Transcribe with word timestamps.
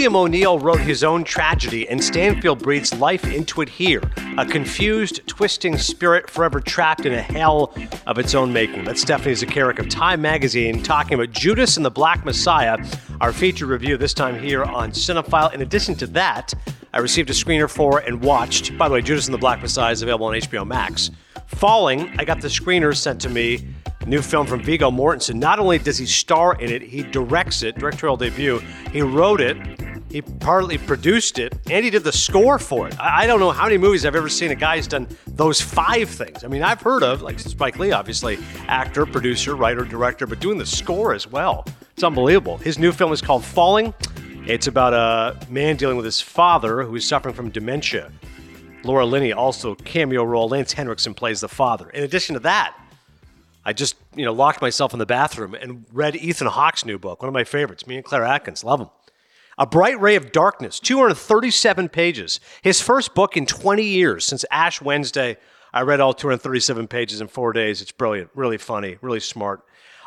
William 0.00 0.16
O'Neill 0.16 0.58
wrote 0.58 0.80
his 0.80 1.04
own 1.04 1.24
tragedy, 1.24 1.86
and 1.86 2.02
Stanfield 2.02 2.62
breathes 2.62 2.94
life 2.94 3.30
into 3.30 3.60
it 3.60 3.68
here. 3.68 4.00
A 4.38 4.46
confused, 4.46 5.20
twisting 5.26 5.76
spirit 5.76 6.30
forever 6.30 6.58
trapped 6.58 7.04
in 7.04 7.12
a 7.12 7.20
hell 7.20 7.74
of 8.06 8.18
its 8.18 8.34
own 8.34 8.50
making. 8.50 8.84
That's 8.84 9.02
Stephanie 9.02 9.34
Zacharek 9.34 9.78
of 9.78 9.90
Time 9.90 10.22
Magazine 10.22 10.82
talking 10.82 11.12
about 11.12 11.32
Judas 11.32 11.76
and 11.76 11.84
the 11.84 11.90
Black 11.90 12.24
Messiah, 12.24 12.78
our 13.20 13.30
feature 13.30 13.66
review 13.66 13.98
this 13.98 14.14
time 14.14 14.42
here 14.42 14.64
on 14.64 14.92
Cinephile. 14.92 15.52
In 15.52 15.60
addition 15.60 15.94
to 15.96 16.06
that, 16.06 16.54
I 16.94 16.98
received 17.00 17.28
a 17.28 17.34
screener 17.34 17.68
for 17.68 17.98
and 17.98 18.22
watched. 18.22 18.78
By 18.78 18.88
the 18.88 18.94
way, 18.94 19.02
Judas 19.02 19.26
and 19.26 19.34
the 19.34 19.38
Black 19.38 19.60
Messiah 19.60 19.92
is 19.92 20.00
available 20.00 20.28
on 20.28 20.32
HBO 20.32 20.66
Max. 20.66 21.10
Falling, 21.46 22.10
I 22.18 22.24
got 22.24 22.40
the 22.40 22.48
screener 22.48 22.96
sent 22.96 23.20
to 23.20 23.28
me. 23.28 23.68
New 24.06 24.22
film 24.22 24.46
from 24.46 24.62
Viggo 24.62 24.90
Mortensen. 24.90 25.34
Not 25.34 25.58
only 25.58 25.76
does 25.78 25.98
he 25.98 26.06
star 26.06 26.54
in 26.54 26.70
it, 26.70 26.80
he 26.80 27.02
directs 27.02 27.62
it, 27.62 27.78
directorial 27.78 28.16
debut. 28.16 28.60
He 28.92 29.02
wrote 29.02 29.42
it, 29.42 29.58
he 30.10 30.22
partly 30.22 30.76
produced 30.76 31.38
it, 31.38 31.54
and 31.70 31.84
he 31.84 31.90
did 31.90 32.02
the 32.02 32.12
score 32.12 32.58
for 32.58 32.88
it. 32.88 32.98
I, 33.00 33.22
I 33.22 33.26
don't 33.26 33.40
know 33.40 33.50
how 33.50 33.64
many 33.64 33.78
movies 33.78 34.04
I've 34.04 34.16
ever 34.16 34.28
seen 34.28 34.50
a 34.50 34.54
guy's 34.56 34.86
done 34.86 35.06
those 35.26 35.60
five 35.60 36.08
things. 36.10 36.44
I 36.44 36.48
mean, 36.48 36.62
I've 36.62 36.80
heard 36.80 37.02
of, 37.02 37.22
like 37.22 37.38
Spike 37.38 37.78
Lee, 37.78 37.92
obviously, 37.92 38.38
actor, 38.66 39.06
producer, 39.06 39.54
writer, 39.54 39.84
director, 39.84 40.26
but 40.26 40.40
doing 40.40 40.58
the 40.58 40.66
score 40.66 41.14
as 41.14 41.26
well. 41.26 41.64
It's 41.92 42.02
unbelievable. 42.02 42.58
His 42.58 42.78
new 42.78 42.92
film 42.92 43.12
is 43.12 43.22
called 43.22 43.44
Falling. 43.44 43.94
It's 44.46 44.66
about 44.66 44.94
a 44.94 45.46
man 45.50 45.76
dealing 45.76 45.96
with 45.96 46.06
his 46.06 46.20
father 46.20 46.82
who 46.82 46.96
is 46.96 47.06
suffering 47.06 47.34
from 47.34 47.50
dementia. 47.50 48.10
Laura 48.82 49.04
Linney 49.04 49.32
also 49.32 49.74
cameo 49.74 50.24
role. 50.24 50.48
Lance 50.48 50.72
Henriksen 50.72 51.14
plays 51.14 51.40
the 51.40 51.48
father. 51.48 51.90
In 51.90 52.02
addition 52.02 52.34
to 52.34 52.40
that, 52.40 52.74
I 53.64 53.72
just 53.72 53.96
you 54.16 54.24
know 54.24 54.32
locked 54.32 54.62
myself 54.62 54.92
in 54.92 54.98
the 54.98 55.06
bathroom 55.06 55.54
and 55.54 55.84
read 55.92 56.16
Ethan 56.16 56.46
Hawke's 56.46 56.84
new 56.84 56.98
book, 56.98 57.22
one 57.22 57.28
of 57.28 57.34
my 57.34 57.44
favorites. 57.44 57.86
Me 57.86 57.96
and 57.96 58.04
Claire 58.04 58.24
Atkins 58.24 58.64
love 58.64 58.80
him. 58.80 58.88
A 59.60 59.66
Bright 59.66 60.00
Ray 60.00 60.16
of 60.16 60.32
Darkness, 60.32 60.80
237 60.80 61.90
pages. 61.90 62.40
His 62.62 62.80
first 62.80 63.14
book 63.14 63.36
in 63.36 63.44
20 63.44 63.82
years 63.82 64.24
since 64.24 64.42
Ash 64.50 64.80
Wednesday. 64.80 65.36
I 65.74 65.82
read 65.82 66.00
all 66.00 66.14
237 66.14 66.88
pages 66.88 67.20
in 67.20 67.28
four 67.28 67.52
days. 67.52 67.82
It's 67.82 67.92
brilliant, 67.92 68.30
really 68.34 68.56
funny, 68.56 68.96
really 69.02 69.20
smart. 69.20 69.60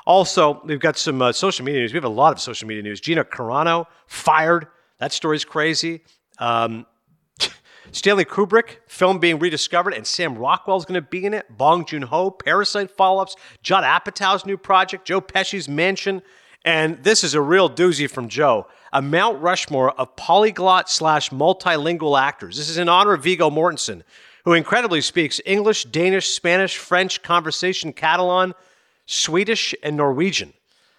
Also, 0.07 0.59
we've 0.65 0.79
got 0.79 0.97
some 0.97 1.21
uh, 1.21 1.31
social 1.31 1.63
media 1.65 1.81
news. 1.81 1.93
We 1.93 1.97
have 1.97 2.03
a 2.03 2.09
lot 2.09 2.33
of 2.33 2.39
social 2.41 2.67
media 2.67 2.81
news. 2.81 2.99
Gina 2.99 3.23
Carano 3.23 3.85
fired. 4.07 4.65
That 4.97 5.13
story's 5.13 5.45
crazy. 5.45 6.01
Um, 6.39 6.87
Stanley 7.91 8.25
Kubrick, 8.25 8.77
film 8.87 9.19
being 9.19 9.37
rediscovered, 9.37 9.93
and 9.93 10.07
Sam 10.07 10.35
Rockwell's 10.35 10.85
going 10.85 10.99
to 10.99 11.07
be 11.07 11.27
in 11.27 11.33
it. 11.35 11.45
Bong 11.55 11.85
Joon 11.85 12.01
Ho, 12.01 12.31
Parasite 12.31 12.89
follow 12.89 13.21
ups, 13.21 13.35
Judd 13.61 13.83
Apatow's 13.83 14.47
new 14.47 14.57
project, 14.57 15.05
Joe 15.05 15.21
Pesci's 15.21 15.69
Mansion. 15.69 16.23
And 16.66 17.03
this 17.03 17.23
is 17.23 17.33
a 17.33 17.42
real 17.42 17.69
doozy 17.69 18.09
from 18.09 18.30
Joe 18.30 18.67
a 18.94 19.02
Mount 19.02 19.42
Rushmore 19.42 19.92
of 20.00 20.16
polyglot 20.16 20.88
slash 20.88 21.31
multilingual 21.31 22.20
actors. 22.20 22.58
This 22.58 22.70
is 22.70 22.78
in 22.78 22.88
honor 22.88 23.14
of 23.14 23.23
Viggo 23.23 23.50
Mortensen, 23.50 24.03
who 24.45 24.53
incredibly 24.53 25.02
speaks 25.02 25.42
English, 25.47 25.86
Danish, 25.86 26.30
Spanish, 26.30 26.78
French, 26.78 27.23
conversation, 27.23 27.92
Catalan, 27.92 28.53
Swedish, 29.08 29.73
and 29.81 29.97
Norwegian. 29.97 30.53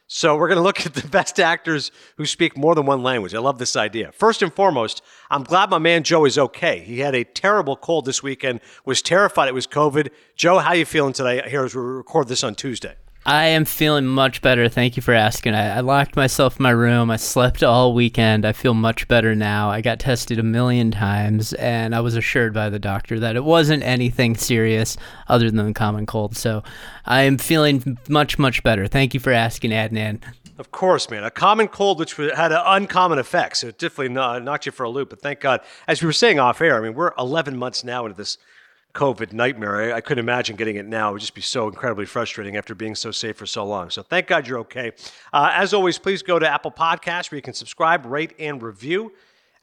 So 0.08 0.36
we're 0.36 0.48
going 0.48 0.58
to 0.58 0.62
look 0.62 0.84
at 0.86 0.94
the 0.94 1.06
best 1.06 1.38
actors 1.38 1.92
who 2.16 2.26
speak 2.26 2.56
more 2.56 2.74
than 2.74 2.84
one 2.84 3.04
language. 3.04 3.32
I 3.32 3.38
love 3.38 3.58
this 3.58 3.76
idea. 3.76 4.10
First 4.10 4.42
and 4.42 4.52
foremost, 4.52 5.00
I'm 5.30 5.44
glad 5.44 5.70
my 5.70 5.78
man 5.78 6.02
Joe 6.02 6.24
is 6.24 6.36
okay. 6.36 6.80
He 6.80 6.98
had 6.98 7.14
a 7.14 7.22
terrible 7.22 7.76
cold 7.76 8.06
this 8.06 8.24
weekend, 8.24 8.60
was 8.84 9.02
terrified 9.02 9.48
it 9.48 9.54
was 9.54 9.68
COVID. 9.68 10.10
Joe, 10.34 10.58
how 10.58 10.72
you 10.72 10.84
feeling 10.84 11.12
today 11.12 11.48
here 11.48 11.64
as 11.64 11.76
we 11.76 11.80
record 11.80 12.26
this 12.26 12.42
on 12.42 12.56
Tuesday? 12.56 12.96
I 13.26 13.46
am 13.46 13.64
feeling 13.64 14.04
much 14.04 14.42
better. 14.42 14.68
Thank 14.68 14.96
you 14.96 15.02
for 15.02 15.14
asking. 15.14 15.54
I, 15.54 15.78
I, 15.78 15.80
locked 15.80 16.14
myself 16.14 16.58
in 16.58 16.62
my 16.62 16.70
room. 16.70 17.10
I 17.10 17.16
slept 17.16 17.62
all 17.62 17.94
weekend. 17.94 18.44
I 18.44 18.52
feel 18.52 18.74
much 18.74 19.08
better 19.08 19.34
now. 19.34 19.70
I 19.70 19.80
got 19.80 19.98
tested 19.98 20.38
a 20.38 20.42
million 20.42 20.90
times, 20.90 21.54
and 21.54 21.94
I 21.94 22.00
was 22.00 22.16
assured 22.16 22.52
by 22.52 22.68
the 22.68 22.78
doctor 22.78 23.18
that 23.20 23.34
it 23.34 23.44
wasn't 23.44 23.82
anything 23.82 24.36
serious 24.36 24.98
other 25.28 25.50
than 25.50 25.66
the 25.66 25.72
common 25.72 26.04
cold. 26.04 26.36
So 26.36 26.62
I 27.06 27.22
am 27.22 27.38
feeling 27.38 27.96
much, 28.10 28.38
much 28.38 28.62
better. 28.62 28.86
Thank 28.86 29.14
you 29.14 29.20
for 29.20 29.32
asking, 29.32 29.70
Adnan. 29.70 30.20
Of 30.58 30.70
course, 30.70 31.08
man. 31.08 31.24
A 31.24 31.30
common 31.30 31.68
cold, 31.68 31.98
which 31.98 32.16
had 32.16 32.52
an 32.52 32.60
uncommon 32.62 33.18
effect. 33.18 33.56
So 33.56 33.68
it 33.68 33.78
definitely 33.78 34.10
knocked 34.14 34.66
you 34.66 34.72
for 34.72 34.84
a 34.84 34.90
loop. 34.90 35.08
But 35.08 35.22
thank 35.22 35.40
God, 35.40 35.62
as 35.88 36.02
we 36.02 36.06
were 36.06 36.12
saying 36.12 36.38
off 36.38 36.60
air, 36.60 36.76
I 36.76 36.80
mean, 36.80 36.94
we're 36.94 37.12
11 37.18 37.56
months 37.56 37.84
now 37.84 38.04
into 38.04 38.18
this 38.18 38.36
COVID 38.94 39.32
nightmare. 39.32 39.92
I, 39.92 39.96
I, 39.96 40.00
couldn't 40.00 40.24
imagine 40.24 40.54
getting 40.56 40.76
it 40.76 40.86
now. 40.86 41.10
It 41.10 41.12
would 41.14 41.20
just 41.20 41.34
be 41.34 41.40
so 41.40 41.66
incredibly 41.66 42.06
frustrating 42.06 42.56
after 42.56 42.74
being 42.74 42.94
so 42.94 43.10
safe 43.10 43.36
for 43.36 43.46
so 43.46 43.64
long. 43.64 43.90
So 43.90 44.02
thank 44.02 44.28
God 44.28 44.46
you're 44.46 44.60
okay. 44.60 44.92
Uh, 45.32 45.50
as 45.52 45.74
always, 45.74 45.98
please 45.98 46.22
go 46.22 46.38
to 46.38 46.48
Apple 46.48 46.70
Podcasts 46.70 47.30
where 47.30 47.36
you 47.36 47.42
can 47.42 47.54
subscribe, 47.54 48.06
rate, 48.06 48.34
and 48.38 48.62
review. 48.62 49.12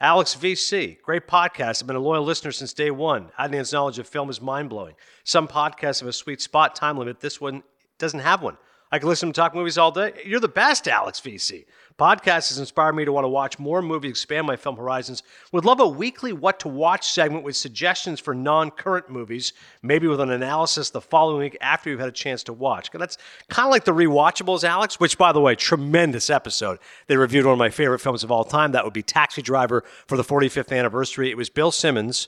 Alex 0.02 0.36
VC, 0.36 1.02
great 1.02 1.28
podcast. 1.28 1.82
I've 1.82 1.88
been 1.88 1.96
a 1.96 2.00
loyal 2.00 2.24
listener 2.24 2.52
since 2.52 2.74
day 2.74 2.92
one. 2.92 3.32
Adnan's 3.40 3.72
knowledge 3.72 4.00
of 4.00 4.08
film 4.08 4.30
is 4.30 4.42
mind 4.42 4.70
blowing. 4.70 4.96
Some 5.24 5.48
podcasts 5.48 6.00
have 6.00 6.10
a 6.10 6.14
sweet 6.14 6.42
spot 6.42 6.76
time 6.76 6.98
limit. 6.98 7.20
This 7.20 7.40
one 7.40 7.64
doesn't 8.00 8.20
have 8.20 8.42
one. 8.42 8.58
I 8.94 9.00
can 9.00 9.08
listen 9.08 9.30
to 9.30 9.34
talk 9.34 9.56
movies 9.56 9.78
all 9.78 9.92
day. 9.92 10.12
You're 10.26 10.42
the 10.42 10.50
best, 10.50 10.86
Alex 10.86 11.22
VC. 11.22 11.64
Podcast 11.98 12.50
has 12.50 12.60
inspired 12.60 12.94
me 12.94 13.06
to 13.06 13.14
want 13.14 13.24
to 13.24 13.30
watch 13.30 13.58
more 13.58 13.82
movies, 13.82 14.12
expand 14.12 14.48
my 14.48 14.58
film 14.58 14.76
horizons. 14.76 15.24
Would 15.54 15.64
love 15.64 15.80
a 15.80 15.88
weekly 15.88 16.34
what 16.34 16.60
to 16.62 16.68
watch 16.68 17.10
segment 17.10 17.46
with 17.46 17.56
suggestions 17.56 18.20
for 18.20 18.34
non 18.34 18.70
current 18.70 19.10
movies, 19.10 19.54
maybe 19.82 20.08
with 20.08 20.20
an 20.20 20.30
analysis 20.30 20.90
the 20.90 21.00
following 21.00 21.40
week 21.40 21.58
after 21.62 21.90
you've 21.90 22.02
had 22.02 22.10
a 22.10 22.14
chance 22.14 22.44
to 22.44 22.54
watch. 22.54 22.92
That's 22.92 23.18
kind 23.50 23.68
of 23.68 23.72
like 23.72 23.86
the 23.86 23.94
rewatchables, 23.94 24.66
Alex, 24.66 25.00
which, 25.00 25.18
by 25.18 25.32
the 25.32 25.40
way, 25.40 25.56
tremendous 25.56 26.30
episode. 26.30 26.80
They 27.08 27.16
reviewed 27.16 27.46
one 27.46 27.54
of 27.54 27.60
my 27.60 27.70
favorite 27.70 28.00
films 28.00 28.26
of 28.26 28.32
all 28.32 28.44
time. 28.44 28.74
That 28.74 28.84
would 28.84 28.94
be 28.94 29.04
Taxi 29.04 29.42
Driver 29.42 29.86
for 30.08 30.18
the 30.18 30.24
45th 30.24 30.78
anniversary. 30.78 31.30
It 31.30 31.38
was 31.38 31.50
Bill 31.50 31.72
Simmons. 31.72 32.28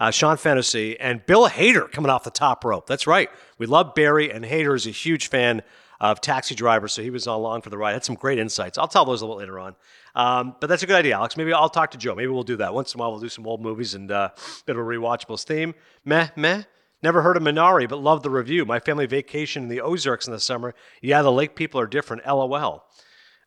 Uh, 0.00 0.10
Sean 0.10 0.36
Fennessy 0.36 0.98
and 0.98 1.24
Bill 1.24 1.48
Hader 1.48 1.90
coming 1.90 2.10
off 2.10 2.24
the 2.24 2.30
top 2.30 2.64
rope. 2.64 2.88
That's 2.88 3.06
right. 3.06 3.30
We 3.58 3.66
love 3.66 3.94
Barry, 3.94 4.30
and 4.30 4.44
Hader 4.44 4.74
is 4.74 4.88
a 4.88 4.90
huge 4.90 5.28
fan 5.28 5.62
of 6.00 6.20
Taxi 6.20 6.54
Driver, 6.54 6.88
so 6.88 7.02
he 7.02 7.10
was 7.10 7.26
along 7.26 7.62
for 7.62 7.70
the 7.70 7.78
ride. 7.78 7.92
Had 7.92 8.04
some 8.04 8.14
great 8.14 8.38
insights. 8.38 8.78
I'll 8.78 8.88
tell 8.88 9.04
those 9.04 9.22
a 9.22 9.26
little 9.26 9.38
later 9.38 9.58
on. 9.58 9.76
Um, 10.14 10.56
but 10.60 10.68
that's 10.68 10.82
a 10.82 10.86
good 10.86 10.96
idea, 10.96 11.14
Alex. 11.14 11.36
Maybe 11.36 11.52
I'll 11.52 11.68
talk 11.68 11.90
to 11.92 11.98
Joe. 11.98 12.14
Maybe 12.14 12.28
we'll 12.28 12.42
do 12.42 12.56
that 12.56 12.74
once 12.74 12.94
in 12.94 12.98
a 12.98 13.02
while. 13.02 13.10
We'll 13.12 13.20
do 13.20 13.28
some 13.28 13.46
old 13.46 13.60
movies 13.62 13.94
and 13.94 14.10
uh, 14.10 14.30
bit 14.66 14.76
of 14.76 14.82
a 14.82 14.84
rewatchables 14.84 15.44
theme. 15.44 15.74
Meh, 16.04 16.28
meh. 16.36 16.62
Never 17.02 17.20
heard 17.20 17.36
of 17.36 17.42
Minari, 17.42 17.86
but 17.86 17.96
love 17.96 18.22
the 18.22 18.30
review. 18.30 18.64
My 18.64 18.80
family 18.80 19.04
vacation 19.04 19.64
in 19.64 19.68
the 19.68 19.82
Ozarks 19.82 20.26
in 20.26 20.32
the 20.32 20.40
summer. 20.40 20.74
Yeah, 21.02 21.20
the 21.20 21.30
lake 21.30 21.54
people 21.54 21.78
are 21.78 21.86
different. 21.86 22.26
LOL. 22.26 22.84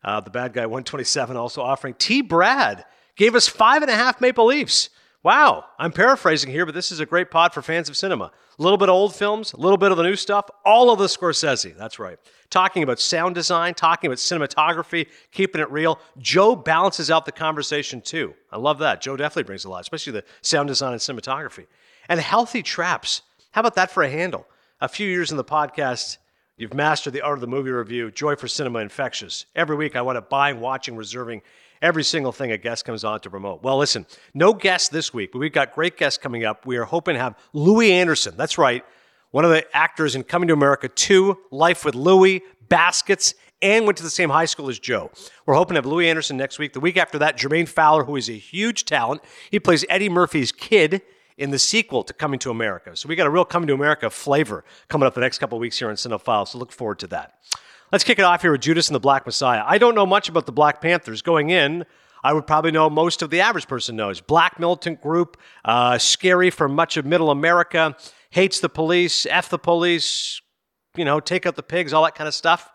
Uh, 0.04 0.20
the 0.20 0.30
bad 0.30 0.52
guy 0.52 0.66
127 0.66 1.36
also 1.36 1.60
offering 1.60 1.94
T. 1.94 2.22
Brad 2.22 2.84
gave 3.16 3.34
us 3.34 3.48
five 3.48 3.82
and 3.82 3.90
a 3.90 3.94
half 3.94 4.20
Maple 4.20 4.46
Leafs. 4.46 4.90
Wow, 5.24 5.64
I'm 5.80 5.90
paraphrasing 5.90 6.50
here, 6.50 6.64
but 6.64 6.76
this 6.76 6.92
is 6.92 7.00
a 7.00 7.06
great 7.06 7.30
pod 7.30 7.52
for 7.52 7.60
fans 7.60 7.88
of 7.88 7.96
cinema. 7.96 8.30
A 8.56 8.62
little 8.62 8.78
bit 8.78 8.88
of 8.88 8.94
old 8.94 9.16
films, 9.16 9.52
a 9.52 9.56
little 9.56 9.76
bit 9.76 9.90
of 9.90 9.96
the 9.96 10.04
new 10.04 10.14
stuff, 10.14 10.48
all 10.64 10.90
of 10.90 11.00
the 11.00 11.06
Scorsese. 11.06 11.76
That's 11.76 11.98
right. 11.98 12.18
Talking 12.50 12.84
about 12.84 13.00
sound 13.00 13.34
design, 13.34 13.74
talking 13.74 14.08
about 14.08 14.18
cinematography, 14.18 15.08
keeping 15.32 15.60
it 15.60 15.70
real. 15.72 15.98
Joe 16.18 16.54
balances 16.54 17.10
out 17.10 17.26
the 17.26 17.32
conversation 17.32 18.00
too. 18.00 18.32
I 18.52 18.58
love 18.58 18.78
that. 18.78 19.00
Joe 19.00 19.16
definitely 19.16 19.48
brings 19.48 19.64
a 19.64 19.70
lot, 19.70 19.80
especially 19.80 20.12
the 20.12 20.24
sound 20.42 20.68
design 20.68 20.92
and 20.92 21.00
cinematography. 21.00 21.66
And 22.08 22.20
healthy 22.20 22.62
traps. 22.62 23.22
How 23.50 23.60
about 23.60 23.74
that 23.74 23.90
for 23.90 24.04
a 24.04 24.08
handle? 24.08 24.46
A 24.80 24.88
few 24.88 25.08
years 25.08 25.32
in 25.32 25.36
the 25.36 25.44
podcast, 25.44 26.18
you've 26.56 26.74
mastered 26.74 27.12
the 27.12 27.22
art 27.22 27.38
of 27.38 27.40
the 27.40 27.48
movie 27.48 27.70
review. 27.70 28.12
Joy 28.12 28.36
for 28.36 28.46
cinema 28.46 28.78
infectious. 28.78 29.46
Every 29.56 29.74
week, 29.74 29.96
I 29.96 30.02
want 30.02 30.16
to 30.16 30.22
buying, 30.22 30.60
watching, 30.60 30.96
reserving 30.96 31.42
every 31.82 32.04
single 32.04 32.32
thing 32.32 32.52
a 32.52 32.58
guest 32.58 32.84
comes 32.84 33.04
on 33.04 33.20
to 33.20 33.30
promote. 33.30 33.62
Well, 33.62 33.78
listen, 33.78 34.06
no 34.34 34.52
guests 34.52 34.88
this 34.88 35.12
week, 35.12 35.32
but 35.32 35.38
we've 35.38 35.52
got 35.52 35.74
great 35.74 35.96
guests 35.96 36.18
coming 36.18 36.44
up. 36.44 36.66
We 36.66 36.76
are 36.76 36.84
hoping 36.84 37.14
to 37.14 37.20
have 37.20 37.36
Louie 37.52 37.92
Anderson. 37.92 38.34
That's 38.36 38.58
right, 38.58 38.84
one 39.30 39.44
of 39.44 39.50
the 39.50 39.64
actors 39.76 40.14
in 40.14 40.24
Coming 40.24 40.48
to 40.48 40.54
America 40.54 40.88
2, 40.88 41.36
Life 41.50 41.84
with 41.84 41.94
Louie, 41.94 42.42
Baskets, 42.68 43.34
and 43.60 43.84
went 43.86 43.96
to 43.98 44.02
the 44.02 44.10
same 44.10 44.30
high 44.30 44.44
school 44.44 44.68
as 44.68 44.78
Joe. 44.78 45.10
We're 45.44 45.54
hoping 45.54 45.74
to 45.74 45.78
have 45.78 45.86
Louie 45.86 46.08
Anderson 46.08 46.36
next 46.36 46.58
week. 46.58 46.72
The 46.72 46.80
week 46.80 46.96
after 46.96 47.18
that, 47.18 47.36
Jermaine 47.36 47.68
Fowler, 47.68 48.04
who 48.04 48.16
is 48.16 48.28
a 48.28 48.34
huge 48.34 48.84
talent. 48.84 49.22
He 49.50 49.58
plays 49.58 49.84
Eddie 49.88 50.08
Murphy's 50.08 50.52
kid 50.52 51.02
in 51.36 51.50
the 51.50 51.58
sequel 51.58 52.02
to 52.04 52.12
Coming 52.12 52.38
to 52.40 52.50
America. 52.50 52.96
So 52.96 53.08
we 53.08 53.16
got 53.16 53.26
a 53.26 53.30
real 53.30 53.44
Coming 53.44 53.68
to 53.68 53.74
America 53.74 54.10
flavor 54.10 54.64
coming 54.88 55.06
up 55.06 55.14
the 55.14 55.20
next 55.20 55.38
couple 55.38 55.58
weeks 55.58 55.78
here 55.78 55.88
on 55.88 55.94
Cinephile, 55.94 56.46
so 56.46 56.58
look 56.58 56.72
forward 56.72 56.98
to 57.00 57.06
that. 57.08 57.34
Let's 57.90 58.04
kick 58.04 58.18
it 58.18 58.22
off 58.22 58.42
here 58.42 58.52
with 58.52 58.60
Judas 58.60 58.88
and 58.88 58.94
the 58.94 59.00
Black 59.00 59.24
Messiah. 59.24 59.62
I 59.64 59.78
don't 59.78 59.94
know 59.94 60.04
much 60.04 60.28
about 60.28 60.44
the 60.44 60.52
Black 60.52 60.82
Panthers. 60.82 61.22
Going 61.22 61.48
in, 61.48 61.86
I 62.22 62.34
would 62.34 62.46
probably 62.46 62.70
know 62.70 62.90
most 62.90 63.22
of 63.22 63.30
the 63.30 63.40
average 63.40 63.66
person 63.66 63.96
knows. 63.96 64.20
Black 64.20 64.60
militant 64.60 65.00
group, 65.00 65.38
uh, 65.64 65.96
scary 65.96 66.50
for 66.50 66.68
much 66.68 66.98
of 66.98 67.06
middle 67.06 67.30
America, 67.30 67.96
hates 68.28 68.60
the 68.60 68.68
police, 68.68 69.24
F 69.24 69.48
the 69.48 69.58
police, 69.58 70.42
you 70.96 71.04
know, 71.06 71.18
take 71.18 71.46
out 71.46 71.56
the 71.56 71.62
pigs, 71.62 71.94
all 71.94 72.04
that 72.04 72.14
kind 72.14 72.28
of 72.28 72.34
stuff. 72.34 72.70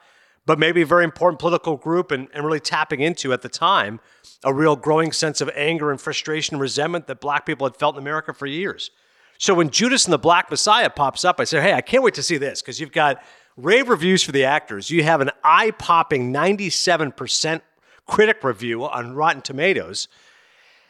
But 0.47 0.57
maybe 0.57 0.81
a 0.81 0.85
very 0.85 1.03
important 1.03 1.39
political 1.39 1.77
group 1.77 2.09
and, 2.09 2.27
and 2.33 2.43
really 2.43 2.59
tapping 2.59 3.01
into 3.01 3.33
at 3.33 3.43
the 3.43 3.49
time 3.49 3.99
a 4.43 4.51
real 4.51 4.75
growing 4.75 5.11
sense 5.11 5.41
of 5.41 5.49
anger 5.53 5.91
and 5.91 6.01
frustration 6.01 6.55
and 6.55 6.61
resentment 6.61 7.05
that 7.05 7.21
black 7.21 7.45
people 7.45 7.67
had 7.67 7.75
felt 7.75 7.95
in 7.95 8.01
America 8.01 8.33
for 8.33 8.47
years. 8.47 8.89
So 9.37 9.53
when 9.53 9.69
Judas 9.69 10.05
and 10.05 10.13
the 10.13 10.17
Black 10.17 10.49
Messiah 10.49 10.89
pops 10.89 11.25
up, 11.25 11.39
I 11.39 11.43
say, 11.43 11.61
hey, 11.61 11.73
I 11.73 11.81
can't 11.81 12.03
wait 12.03 12.13
to 12.13 12.23
see 12.23 12.37
this 12.37 12.61
because 12.61 12.79
you've 12.79 12.91
got 12.91 13.21
rave 13.57 13.89
reviews 13.89 14.23
for 14.23 14.31
the 14.31 14.45
actors. 14.45 14.89
You 14.89 15.03
have 15.03 15.21
an 15.21 15.31
eye 15.43 15.71
popping 15.71 16.33
97% 16.33 17.61
critic 18.05 18.43
review 18.43 18.85
on 18.85 19.15
Rotten 19.15 19.41
Tomatoes. 19.41 20.07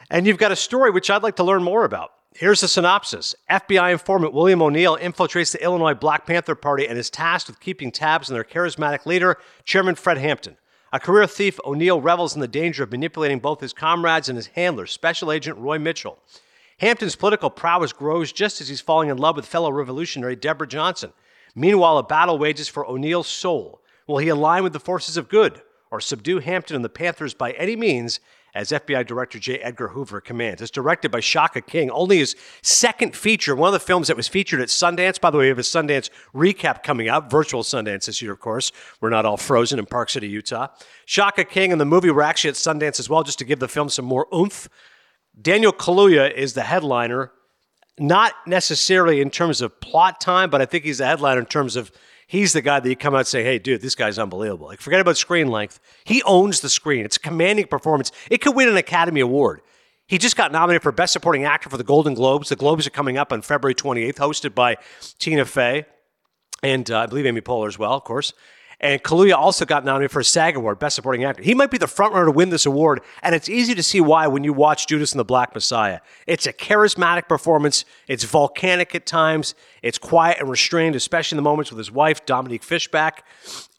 And 0.09 0.27
you've 0.27 0.37
got 0.37 0.51
a 0.51 0.55
story 0.55 0.91
which 0.91 1.09
I'd 1.09 1.23
like 1.23 1.35
to 1.37 1.43
learn 1.43 1.63
more 1.63 1.85
about. 1.85 2.11
Here's 2.35 2.61
the 2.61 2.67
synopsis 2.67 3.35
FBI 3.49 3.91
informant 3.91 4.33
William 4.33 4.61
O'Neill 4.61 4.97
infiltrates 4.97 5.51
the 5.51 5.63
Illinois 5.63 5.93
Black 5.93 6.25
Panther 6.25 6.55
Party 6.55 6.87
and 6.87 6.97
is 6.97 7.11
tasked 7.11 7.47
with 7.47 7.59
keeping 7.59 7.91
tabs 7.91 8.29
on 8.29 8.33
their 8.33 8.43
charismatic 8.43 9.05
leader, 9.05 9.37
Chairman 9.65 9.93
Fred 9.93 10.17
Hampton. 10.17 10.57
A 10.91 10.99
career 10.99 11.27
thief, 11.27 11.59
O'Neill 11.63 12.01
revels 12.01 12.33
in 12.33 12.41
the 12.41 12.47
danger 12.47 12.83
of 12.83 12.91
manipulating 12.91 13.39
both 13.39 13.61
his 13.61 13.73
comrades 13.73 14.29
and 14.29 14.35
his 14.35 14.47
handler, 14.47 14.87
Special 14.87 15.31
Agent 15.31 15.59
Roy 15.59 15.77
Mitchell. 15.77 16.17
Hampton's 16.79 17.15
political 17.15 17.49
prowess 17.49 17.93
grows 17.93 18.31
just 18.31 18.61
as 18.61 18.67
he's 18.67 18.81
falling 18.81 19.09
in 19.09 19.17
love 19.17 19.35
with 19.35 19.45
fellow 19.45 19.71
revolutionary 19.71 20.35
Deborah 20.35 20.67
Johnson. 20.67 21.13
Meanwhile, 21.55 21.97
a 21.97 22.03
battle 22.03 22.37
wages 22.37 22.67
for 22.67 22.85
O'Neill's 22.85 23.27
soul. 23.27 23.81
Will 24.07 24.17
he 24.17 24.29
align 24.29 24.63
with 24.63 24.73
the 24.73 24.79
forces 24.79 25.17
of 25.17 25.29
good 25.29 25.61
or 25.91 26.01
subdue 26.01 26.39
Hampton 26.39 26.75
and 26.75 26.83
the 26.83 26.89
Panthers 26.89 27.33
by 27.33 27.51
any 27.51 27.75
means 27.75 28.19
as 28.55 28.69
FBI 28.69 29.05
Director 29.05 29.39
J. 29.39 29.57
Edgar 29.59 29.89
Hoover 29.89 30.21
commands. 30.21 30.61
It's 30.61 30.71
directed 30.71 31.09
by 31.09 31.19
Shaka 31.19 31.61
King, 31.61 31.89
only 31.89 32.19
his 32.19 32.35
second 32.61 33.15
feature, 33.15 33.55
one 33.55 33.67
of 33.67 33.73
the 33.73 33.79
films 33.79 34.07
that 34.07 34.17
was 34.17 34.27
featured 34.27 34.61
at 34.61 34.67
Sundance. 34.67 35.19
By 35.19 35.31
the 35.31 35.37
way, 35.37 35.45
we 35.45 35.49
have 35.49 35.59
a 35.59 35.61
Sundance 35.61 36.09
recap 36.35 36.83
coming 36.83 37.09
up, 37.09 37.31
virtual 37.31 37.63
Sundance 37.63 38.05
this 38.05 38.21
year, 38.21 38.31
of 38.31 38.39
course. 38.39 38.71
We're 39.01 39.09
not 39.09 39.25
all 39.25 39.37
frozen 39.37 39.79
in 39.79 39.85
Park 39.85 40.09
City, 40.09 40.27
Utah. 40.27 40.67
Shaka 41.05 41.45
King 41.45 41.71
and 41.71 41.81
the 41.81 41.85
movie 41.85 42.11
were 42.11 42.21
actually 42.21 42.49
at 42.49 42.55
Sundance 42.55 42.99
as 42.99 43.09
well, 43.09 43.23
just 43.23 43.39
to 43.39 43.45
give 43.45 43.59
the 43.59 43.67
film 43.67 43.89
some 43.89 44.05
more 44.05 44.27
oomph. 44.33 44.69
Daniel 45.39 45.73
Kaluuya 45.73 46.31
is 46.31 46.53
the 46.53 46.63
headliner, 46.63 47.31
not 47.99 48.33
necessarily 48.47 49.21
in 49.21 49.29
terms 49.29 49.61
of 49.61 49.79
plot 49.79 50.19
time, 50.19 50.49
but 50.49 50.61
I 50.61 50.65
think 50.65 50.83
he's 50.83 50.97
the 50.97 51.05
headliner 51.05 51.39
in 51.39 51.45
terms 51.45 51.75
of 51.75 51.91
he's 52.27 52.53
the 52.53 52.61
guy 52.61 52.79
that 52.79 52.89
you 52.89 52.95
come 52.95 53.13
out 53.13 53.19
and 53.19 53.27
say, 53.27 53.43
hey, 53.43 53.59
dude, 53.59 53.81
this 53.81 53.95
guy's 53.95 54.17
unbelievable. 54.17 54.67
Like, 54.67 54.81
forget 54.81 54.99
about 54.99 55.17
screen 55.17 55.47
length. 55.47 55.79
He 56.03 56.23
owns 56.23 56.61
the 56.61 56.69
screen. 56.69 57.05
It's 57.05 57.17
a 57.17 57.19
commanding 57.19 57.67
performance. 57.67 58.11
It 58.31 58.39
could 58.39 58.55
win 58.55 58.69
an 58.69 58.77
Academy 58.77 59.21
Award. 59.21 59.61
He 60.07 60.17
just 60.17 60.35
got 60.35 60.51
nominated 60.51 60.83
for 60.83 60.91
Best 60.91 61.13
Supporting 61.13 61.45
Actor 61.45 61.69
for 61.69 61.77
the 61.77 61.83
Golden 61.83 62.13
Globes. 62.13 62.49
The 62.49 62.55
Globes 62.55 62.85
are 62.85 62.91
coming 62.91 63.17
up 63.17 63.31
on 63.31 63.41
February 63.41 63.75
28th, 63.75 64.15
hosted 64.15 64.53
by 64.53 64.77
Tina 65.19 65.45
Fey 65.45 65.85
and 66.63 66.89
uh, 66.89 66.99
I 66.99 67.05
believe 67.05 67.25
Amy 67.25 67.41
Poehler 67.41 67.67
as 67.67 67.77
well, 67.77 67.93
of 67.93 68.03
course. 68.05 68.33
And 68.79 69.01
Kaluuya 69.01 69.35
also 69.35 69.65
got 69.65 69.85
nominated 69.85 70.11
for 70.11 70.19
a 70.19 70.25
SAG 70.25 70.55
Award, 70.55 70.79
Best 70.79 70.95
Supporting 70.95 71.23
Actor. 71.23 71.43
He 71.43 71.53
might 71.53 71.71
be 71.71 71.77
the 71.77 71.85
frontrunner 71.85 72.25
to 72.25 72.31
win 72.31 72.49
this 72.49 72.65
award, 72.65 73.01
and 73.21 73.33
it's 73.33 73.49
easy 73.49 73.75
to 73.75 73.83
see 73.83 74.01
why 74.01 74.27
when 74.27 74.43
you 74.43 74.53
watch 74.53 74.87
Judas 74.87 75.11
and 75.11 75.19
the 75.19 75.25
Black 75.25 75.53
Messiah. 75.53 75.99
It's 76.27 76.45
a 76.45 76.53
charismatic 76.53 77.27
performance. 77.27 77.85
It's 78.07 78.23
volcanic 78.23 78.93
at 78.95 79.05
times. 79.05 79.55
It's 79.81 79.97
quiet 79.97 80.39
and 80.39 80.49
restrained, 80.49 80.95
especially 80.95 81.35
in 81.35 81.43
the 81.43 81.49
moments 81.49 81.71
with 81.71 81.77
his 81.77 81.91
wife, 81.91 82.25
Dominique 82.25 82.63
Fishback. 82.63 83.25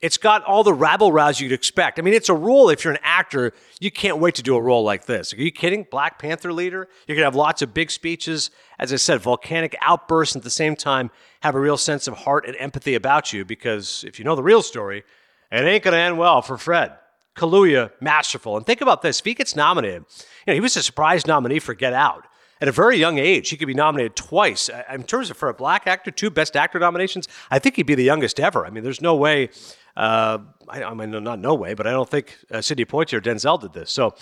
It's 0.04 0.18
got 0.18 0.44
all 0.44 0.62
the 0.62 0.74
rabble 0.74 1.12
rouse 1.12 1.40
you'd 1.40 1.50
expect. 1.50 1.98
I 1.98 2.02
mean, 2.02 2.12
it's 2.12 2.28
a 2.28 2.34
role. 2.34 2.68
If 2.68 2.84
you're 2.84 2.92
an 2.92 2.98
actor, 3.02 3.54
you 3.80 3.90
can't 3.90 4.18
wait 4.18 4.34
to 4.34 4.42
do 4.42 4.54
a 4.54 4.60
role 4.60 4.84
like 4.84 5.06
this. 5.06 5.32
Are 5.32 5.38
you 5.38 5.50
kidding? 5.50 5.86
Black 5.90 6.18
Panther 6.18 6.52
leader. 6.52 6.90
You're 7.06 7.16
gonna 7.16 7.24
have 7.24 7.34
lots 7.34 7.62
of 7.62 7.72
big 7.72 7.90
speeches. 7.90 8.50
As 8.78 8.92
I 8.92 8.96
said, 8.96 9.22
volcanic 9.22 9.74
outbursts, 9.80 10.34
and 10.34 10.42
at 10.42 10.44
the 10.44 10.50
same 10.50 10.76
time, 10.76 11.10
have 11.40 11.54
a 11.54 11.58
real 11.58 11.78
sense 11.78 12.06
of 12.06 12.18
heart 12.18 12.46
and 12.46 12.54
empathy 12.58 12.94
about 12.94 13.32
you. 13.32 13.46
Because 13.46 14.04
if 14.06 14.18
you 14.18 14.26
know 14.26 14.36
the 14.36 14.42
real 14.42 14.60
story, 14.60 15.04
it 15.50 15.64
ain't 15.64 15.82
gonna 15.82 15.96
end 15.96 16.18
well 16.18 16.42
for 16.42 16.58
Fred. 16.58 16.92
Kaluuya, 17.34 17.90
masterful. 18.02 18.58
And 18.58 18.66
think 18.66 18.82
about 18.82 19.00
this: 19.00 19.20
if 19.20 19.24
he 19.24 19.32
gets 19.32 19.56
nominated, 19.56 20.02
you 20.02 20.48
know, 20.48 20.52
he 20.52 20.60
was 20.60 20.76
a 20.76 20.82
surprise 20.82 21.26
nominee 21.26 21.60
for 21.60 21.72
Get 21.72 21.94
Out 21.94 22.26
at 22.64 22.68
a 22.68 22.72
very 22.72 22.96
young 22.96 23.18
age, 23.18 23.50
he 23.50 23.58
could 23.58 23.66
be 23.66 23.74
nominated 23.74 24.16
twice. 24.16 24.70
In 24.90 25.02
terms 25.02 25.28
of 25.28 25.36
for 25.36 25.50
a 25.50 25.54
black 25.54 25.86
actor, 25.86 26.10
two 26.10 26.30
Best 26.30 26.56
Actor 26.56 26.78
nominations, 26.78 27.28
I 27.50 27.58
think 27.58 27.76
he'd 27.76 27.82
be 27.82 27.94
the 27.94 28.04
youngest 28.04 28.40
ever. 28.40 28.64
I 28.64 28.70
mean, 28.70 28.82
there's 28.82 29.02
no 29.02 29.14
way. 29.14 29.50
Uh, 29.94 30.38
I, 30.66 30.82
I, 30.82 30.94
mean, 30.94 31.10
not 31.10 31.38
no 31.40 31.54
way, 31.54 31.74
but 31.74 31.86
I 31.86 31.90
don't 31.90 32.08
think 32.08 32.38
uh, 32.50 32.62
Sidney 32.62 32.86
Poitier 32.86 33.18
or 33.18 33.20
Denzel 33.20 33.60
did 33.60 33.74
this. 33.74 33.92
So. 33.92 34.14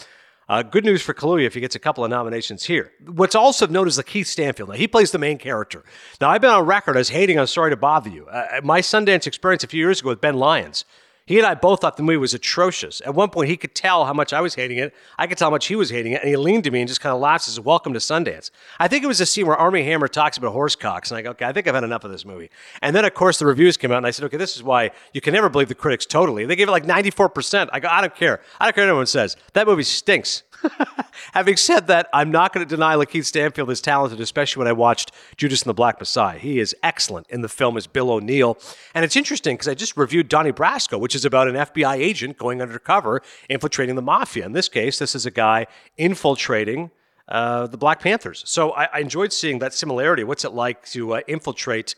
Uh, 0.48 0.60
good 0.60 0.84
news 0.84 1.00
for 1.00 1.14
Kaluuya 1.14 1.46
if 1.46 1.54
he 1.54 1.60
gets 1.60 1.76
a 1.76 1.78
couple 1.78 2.04
of 2.04 2.10
nominations 2.10 2.64
here. 2.64 2.92
What's 3.06 3.36
also 3.36 3.68
known 3.68 3.86
as 3.86 3.96
Lakeith 3.96 4.26
Stanfield. 4.26 4.70
Now, 4.70 4.74
he 4.74 4.88
plays 4.88 5.12
the 5.12 5.18
main 5.18 5.38
character. 5.38 5.84
Now, 6.20 6.30
I've 6.30 6.40
been 6.40 6.50
on 6.50 6.66
record 6.66 6.96
as 6.96 7.10
hating 7.10 7.38
on 7.38 7.46
Sorry 7.46 7.70
to 7.70 7.76
Bother 7.76 8.10
You. 8.10 8.26
Uh, 8.26 8.60
my 8.62 8.80
Sundance 8.80 9.28
experience 9.28 9.62
a 9.62 9.68
few 9.68 9.78
years 9.78 10.00
ago 10.00 10.08
with 10.10 10.20
Ben 10.20 10.34
Lyons, 10.34 10.84
he 11.26 11.38
and 11.38 11.46
I 11.46 11.54
both 11.54 11.80
thought 11.80 11.96
the 11.96 12.02
movie 12.02 12.16
was 12.16 12.34
atrocious. 12.34 13.00
At 13.06 13.14
one 13.14 13.30
point, 13.30 13.48
he 13.48 13.56
could 13.56 13.74
tell 13.74 14.04
how 14.04 14.12
much 14.12 14.32
I 14.32 14.40
was 14.40 14.54
hating 14.54 14.78
it. 14.78 14.94
I 15.18 15.26
could 15.26 15.38
tell 15.38 15.46
how 15.46 15.52
much 15.52 15.66
he 15.66 15.76
was 15.76 15.90
hating 15.90 16.12
it. 16.12 16.20
And 16.20 16.28
he 16.28 16.36
leaned 16.36 16.64
to 16.64 16.70
me 16.70 16.80
and 16.80 16.88
just 16.88 17.00
kind 17.00 17.14
of 17.14 17.20
laughed 17.20 17.46
and 17.46 17.54
said, 17.54 17.64
Welcome 17.64 17.92
to 17.92 18.00
Sundance. 18.00 18.50
I 18.80 18.88
think 18.88 19.04
it 19.04 19.06
was 19.06 19.20
a 19.20 19.26
scene 19.26 19.46
where 19.46 19.56
Armie 19.56 19.84
Hammer 19.84 20.08
talks 20.08 20.36
about 20.36 20.52
horse 20.52 20.74
cocks. 20.74 21.10
And 21.10 21.18
I 21.18 21.22
go, 21.22 21.30
Okay, 21.30 21.44
I 21.44 21.52
think 21.52 21.68
I've 21.68 21.74
had 21.74 21.84
enough 21.84 22.04
of 22.04 22.10
this 22.10 22.24
movie. 22.24 22.50
And 22.80 22.94
then, 22.94 23.04
of 23.04 23.14
course, 23.14 23.38
the 23.38 23.46
reviews 23.46 23.76
came 23.76 23.92
out. 23.92 23.98
And 23.98 24.06
I 24.06 24.10
said, 24.10 24.24
Okay, 24.26 24.36
this 24.36 24.56
is 24.56 24.62
why 24.62 24.90
you 25.12 25.20
can 25.20 25.32
never 25.32 25.48
believe 25.48 25.68
the 25.68 25.74
critics 25.74 26.06
totally. 26.06 26.44
They 26.44 26.56
gave 26.56 26.68
it 26.68 26.72
like 26.72 26.84
94%. 26.84 27.68
I 27.72 27.80
go, 27.80 27.88
I 27.88 28.00
don't 28.00 28.14
care. 28.14 28.40
I 28.58 28.66
don't 28.66 28.74
care 28.74 28.84
what 28.84 28.90
anyone 28.90 29.06
says. 29.06 29.36
That 29.52 29.66
movie 29.66 29.84
stinks. 29.84 30.42
Having 31.32 31.56
said 31.56 31.86
that, 31.86 32.08
I'm 32.12 32.30
not 32.30 32.52
going 32.52 32.66
to 32.66 32.68
deny 32.68 32.94
Lakeith 32.94 33.24
Stanfield 33.24 33.70
is 33.70 33.80
talented, 33.80 34.20
especially 34.20 34.60
when 34.60 34.68
I 34.68 34.72
watched 34.72 35.12
Judas 35.36 35.62
and 35.62 35.70
the 35.70 35.74
Black 35.74 35.98
Messiah. 35.98 36.38
He 36.38 36.58
is 36.58 36.74
excellent 36.82 37.26
in 37.30 37.42
the 37.42 37.48
film 37.48 37.76
as 37.76 37.86
Bill 37.86 38.10
O'Neill. 38.10 38.58
And 38.94 39.04
it's 39.04 39.16
interesting 39.16 39.56
because 39.56 39.68
I 39.68 39.74
just 39.74 39.96
reviewed 39.96 40.28
Donnie 40.28 40.52
Brasco, 40.52 40.98
which 40.98 41.14
is 41.14 41.24
about 41.24 41.48
an 41.48 41.54
FBI 41.54 41.96
agent 41.96 42.38
going 42.38 42.60
undercover, 42.60 43.22
infiltrating 43.48 43.96
the 43.96 44.02
mafia. 44.02 44.44
In 44.44 44.52
this 44.52 44.68
case, 44.68 44.98
this 44.98 45.14
is 45.14 45.26
a 45.26 45.30
guy 45.30 45.66
infiltrating 45.96 46.90
uh, 47.28 47.66
the 47.66 47.78
Black 47.78 48.00
Panthers. 48.00 48.42
So 48.46 48.72
I, 48.72 48.88
I, 48.92 48.98
enjoyed 48.98 49.32
seeing 49.32 49.60
that 49.60 49.72
similarity. 49.72 50.24
What's 50.24 50.44
it 50.44 50.52
like 50.52 50.84
to 50.86 51.14
uh, 51.14 51.20
infiltrate 51.28 51.94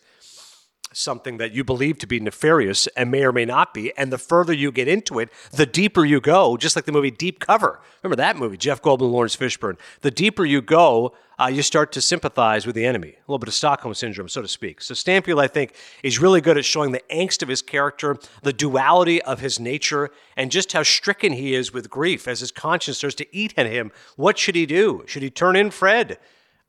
something 0.95 1.37
that 1.39 1.53
you 1.53 1.65
believe 1.65 1.99
to 1.99 2.07
be 2.07 2.21
nefarious 2.21 2.87
and 2.97 3.11
may 3.11 3.25
or 3.25 3.33
may 3.33 3.45
not 3.45 3.75
be. 3.75 3.97
And 3.97 4.13
the 4.13 4.19
further 4.19 4.53
you 4.53 4.73
get 4.73 4.89
into 4.89 5.19
it, 5.19 5.31
the 5.51 5.67
deeper 5.67 6.05
you 6.05 6.21
go, 6.21 6.57
just 6.57 6.77
like 6.77 6.85
the 6.85 6.93
movie 6.93 7.11
Deep 7.11 7.41
Cover. 7.41 7.81
Remember 8.03 8.17
that 8.17 8.37
movie, 8.37 8.57
Jeff 8.57 8.83
Goldblum, 8.83 9.11
Laurence 9.11 9.37
Fishburne. 9.37 9.79
The 10.01 10.11
deeper 10.11 10.45
you 10.45 10.61
go, 10.63 11.15
uh, 11.39 11.47
you 11.47 11.63
start 11.63 11.91
to 11.93 12.01
sympathize 12.01 12.67
with 12.67 12.77
the 12.77 12.85
enemy, 12.85 13.09
a 13.09 13.21
little 13.27 13.39
bit 13.39 13.49
of 13.49 13.55
Stockholm 13.55 13.95
syndrome, 13.95 14.29
so 14.29 14.43
to 14.43 14.49
speak. 14.49 14.81
So 14.81 14.95
Stanfield, 14.95 15.41
I 15.41 15.49
think, 15.49 15.75
is 16.03 16.21
really 16.21 16.41
good 16.41 16.57
at 16.57 16.65
showing 16.65 16.93
the 16.93 17.03
angst 17.11 17.43
of 17.43 17.49
his 17.49 17.63
character, 17.63 18.17
the 18.43 18.53
duality 18.53 19.21
of 19.23 19.41
his 19.41 19.59
nature, 19.59 20.11
and 20.37 20.51
just 20.51 20.73
how 20.73 20.83
stricken 20.83 21.33
he 21.33 21.55
is 21.55 21.73
with 21.73 21.91
grief 21.91 22.29
as 22.29 22.41
his 22.41 22.53
conscience 22.53 22.99
starts 22.99 23.17
to 23.17 23.37
eat 23.37 23.53
at 23.57 23.67
him. 23.67 23.91
What 24.17 24.39
should 24.39 24.55
he 24.55 24.67
do? 24.67 25.03
Should 25.07 25.23
he 25.23 25.31
turn 25.31 25.57
in 25.57 25.71
Fred? 25.71 26.19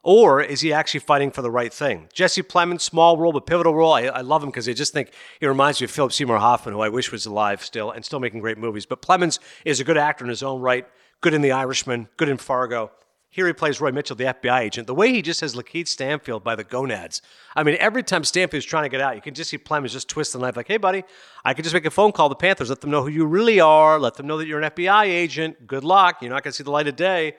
Or 0.06 0.40
is 0.40 0.62
he 0.62 0.72
actually 0.72 1.00
fighting 1.00 1.32
for 1.32 1.42
the 1.42 1.50
right 1.50 1.74
thing? 1.74 2.10
Jesse 2.14 2.44
Plemons, 2.44 2.82
small 2.82 3.18
role 3.18 3.34
but 3.34 3.48
pivotal 3.48 3.74
role. 3.74 3.92
I, 3.92 4.04
I 4.04 4.22
love 4.22 4.44
him 4.44 4.50
because 4.50 4.70
I 4.70 4.74
just 4.74 4.94
think 4.94 5.10
he 5.40 5.48
reminds 5.48 5.82
me 5.82 5.86
of 5.86 5.92
Philip 5.92 6.14
Seymour 6.14 6.38
Hoffman, 6.38 6.76
who 6.76 6.82
I 6.82 6.90
wish 6.90 7.12
was 7.12 7.26
alive 7.26 7.66
still 7.66 7.90
and 7.90 8.06
still 8.06 8.20
making 8.20 8.42
great 8.42 8.60
movies. 8.60 8.86
But 8.86 9.02
Plemons 9.02 9.40
is 9.66 9.80
a 9.80 9.84
good 9.84 9.98
actor 9.98 10.24
in 10.24 10.30
his 10.30 10.44
own 10.44 10.62
right, 10.62 10.86
good 11.22 11.34
in 11.34 11.42
The 11.42 11.52
Irishman, 11.52 12.08
good 12.18 12.30
in 12.30 12.38
Fargo. 12.38 12.92
Here 13.36 13.48
he 13.48 13.52
plays 13.52 13.82
Roy 13.82 13.92
Mitchell, 13.92 14.16
the 14.16 14.24
FBI 14.24 14.62
agent. 14.62 14.88
The 14.88 14.96
way 14.96 15.12
he 15.12 15.22
just 15.22 15.42
has 15.42 15.56
Lakeith 15.56 15.90
Stanfield 15.90 16.42
by 16.42 16.56
the 16.56 16.64
gonads. 16.64 17.22
I 17.54 17.64
mean, 17.64 17.76
every 17.82 18.02
time 18.02 18.24
Stanfield's 18.24 18.66
trying 18.66 18.84
to 18.84 18.90
get 18.90 19.02
out, 19.02 19.16
you 19.16 19.22
can 19.22 19.34
just 19.34 19.50
see 19.50 19.58
Plemons 19.58 19.90
just 19.90 20.08
twist 20.08 20.32
the 20.32 20.40
knife 20.40 20.56
like, 20.56 20.70
hey, 20.70 20.78
buddy, 20.78 21.04
I 21.44 21.54
could 21.54 21.66
just 21.66 21.74
make 21.74 21.84
a 21.84 21.92
phone 21.92 22.14
call 22.14 22.30
to 22.30 22.32
the 22.32 22.38
Panthers, 22.38 22.70
let 22.70 22.80
them 22.80 22.92
know 22.92 23.04
who 23.04 23.10
you 23.10 23.26
really 23.26 23.60
are, 23.60 24.00
let 24.00 24.14
them 24.14 24.26
know 24.26 24.38
that 24.38 24.48
you're 24.48 24.62
an 24.62 24.72
FBI 24.72 25.08
agent. 25.08 25.68
Good 25.68 25.84
luck. 25.84 26.22
You're 26.22 26.32
not 26.32 26.44
going 26.44 26.54
to 26.54 26.56
see 26.56 26.64
the 26.64 26.72
light 26.72 26.88
of 26.88 26.96
day. 26.96 27.36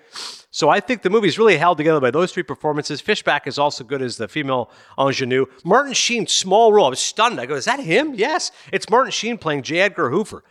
So 0.50 0.68
I 0.68 0.80
think 0.80 1.00
the 1.00 1.08
movie's 1.08 1.38
really 1.38 1.56
held 1.56 1.78
together 1.78 1.98
by 1.98 2.10
those 2.10 2.30
three 2.30 2.42
performances. 2.42 3.00
Fishback 3.00 3.46
is 3.46 3.58
also 3.58 3.82
good 3.82 4.02
as 4.02 4.18
the 4.18 4.28
female 4.28 4.70
ingenue. 4.98 5.46
Martin 5.64 5.94
Sheen, 5.94 6.26
small 6.26 6.74
role. 6.74 6.84
I 6.84 6.90
was 6.90 7.00
stunned. 7.00 7.40
I 7.40 7.46
go, 7.46 7.54
is 7.54 7.64
that 7.64 7.80
him? 7.80 8.12
Yes. 8.14 8.52
It's 8.70 8.90
Martin 8.90 9.12
Sheen 9.12 9.38
playing 9.38 9.62
J. 9.62 9.80
Edgar 9.80 10.10
Hoover. 10.10 10.44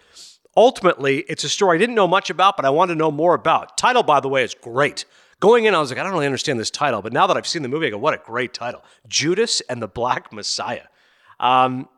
Ultimately, 0.58 1.20
it's 1.28 1.44
a 1.44 1.50
story 1.50 1.78
I 1.78 1.80
didn't 1.80 1.94
know 1.94 2.08
much 2.08 2.32
about, 2.32 2.56
but 2.56 2.66
I 2.66 2.72
wanted 2.72 2.94
to 2.94 2.98
know 2.98 3.12
more 3.12 3.36
about. 3.36 3.78
Title, 3.78 4.02
by 4.02 4.22
the 4.22 4.30
way, 4.30 4.44
is 4.44 4.56
great. 4.56 5.06
Going 5.39 5.65
in, 5.65 5.75
I 5.75 5.80
was 5.80 5.89
like, 5.89 6.00
I 6.00 6.04
don't 6.04 6.13
really 6.13 6.25
understand 6.25 6.60
this 6.60 6.72
title, 6.72 7.01
but 7.01 7.12
now 7.12 7.27
that 7.27 7.36
I've 7.36 7.48
seen 7.48 7.62
the 7.62 7.70
movie, 7.70 7.88
I 7.88 7.89
go, 7.89 7.98
what 7.98 8.13
a 8.13 8.22
great 8.24 8.54
title 8.54 8.84
Judas 9.08 9.62
and 9.62 9.82
the 9.82 9.88
Black 9.88 10.32
Messiah. 10.32 10.84
Um, 11.39 11.89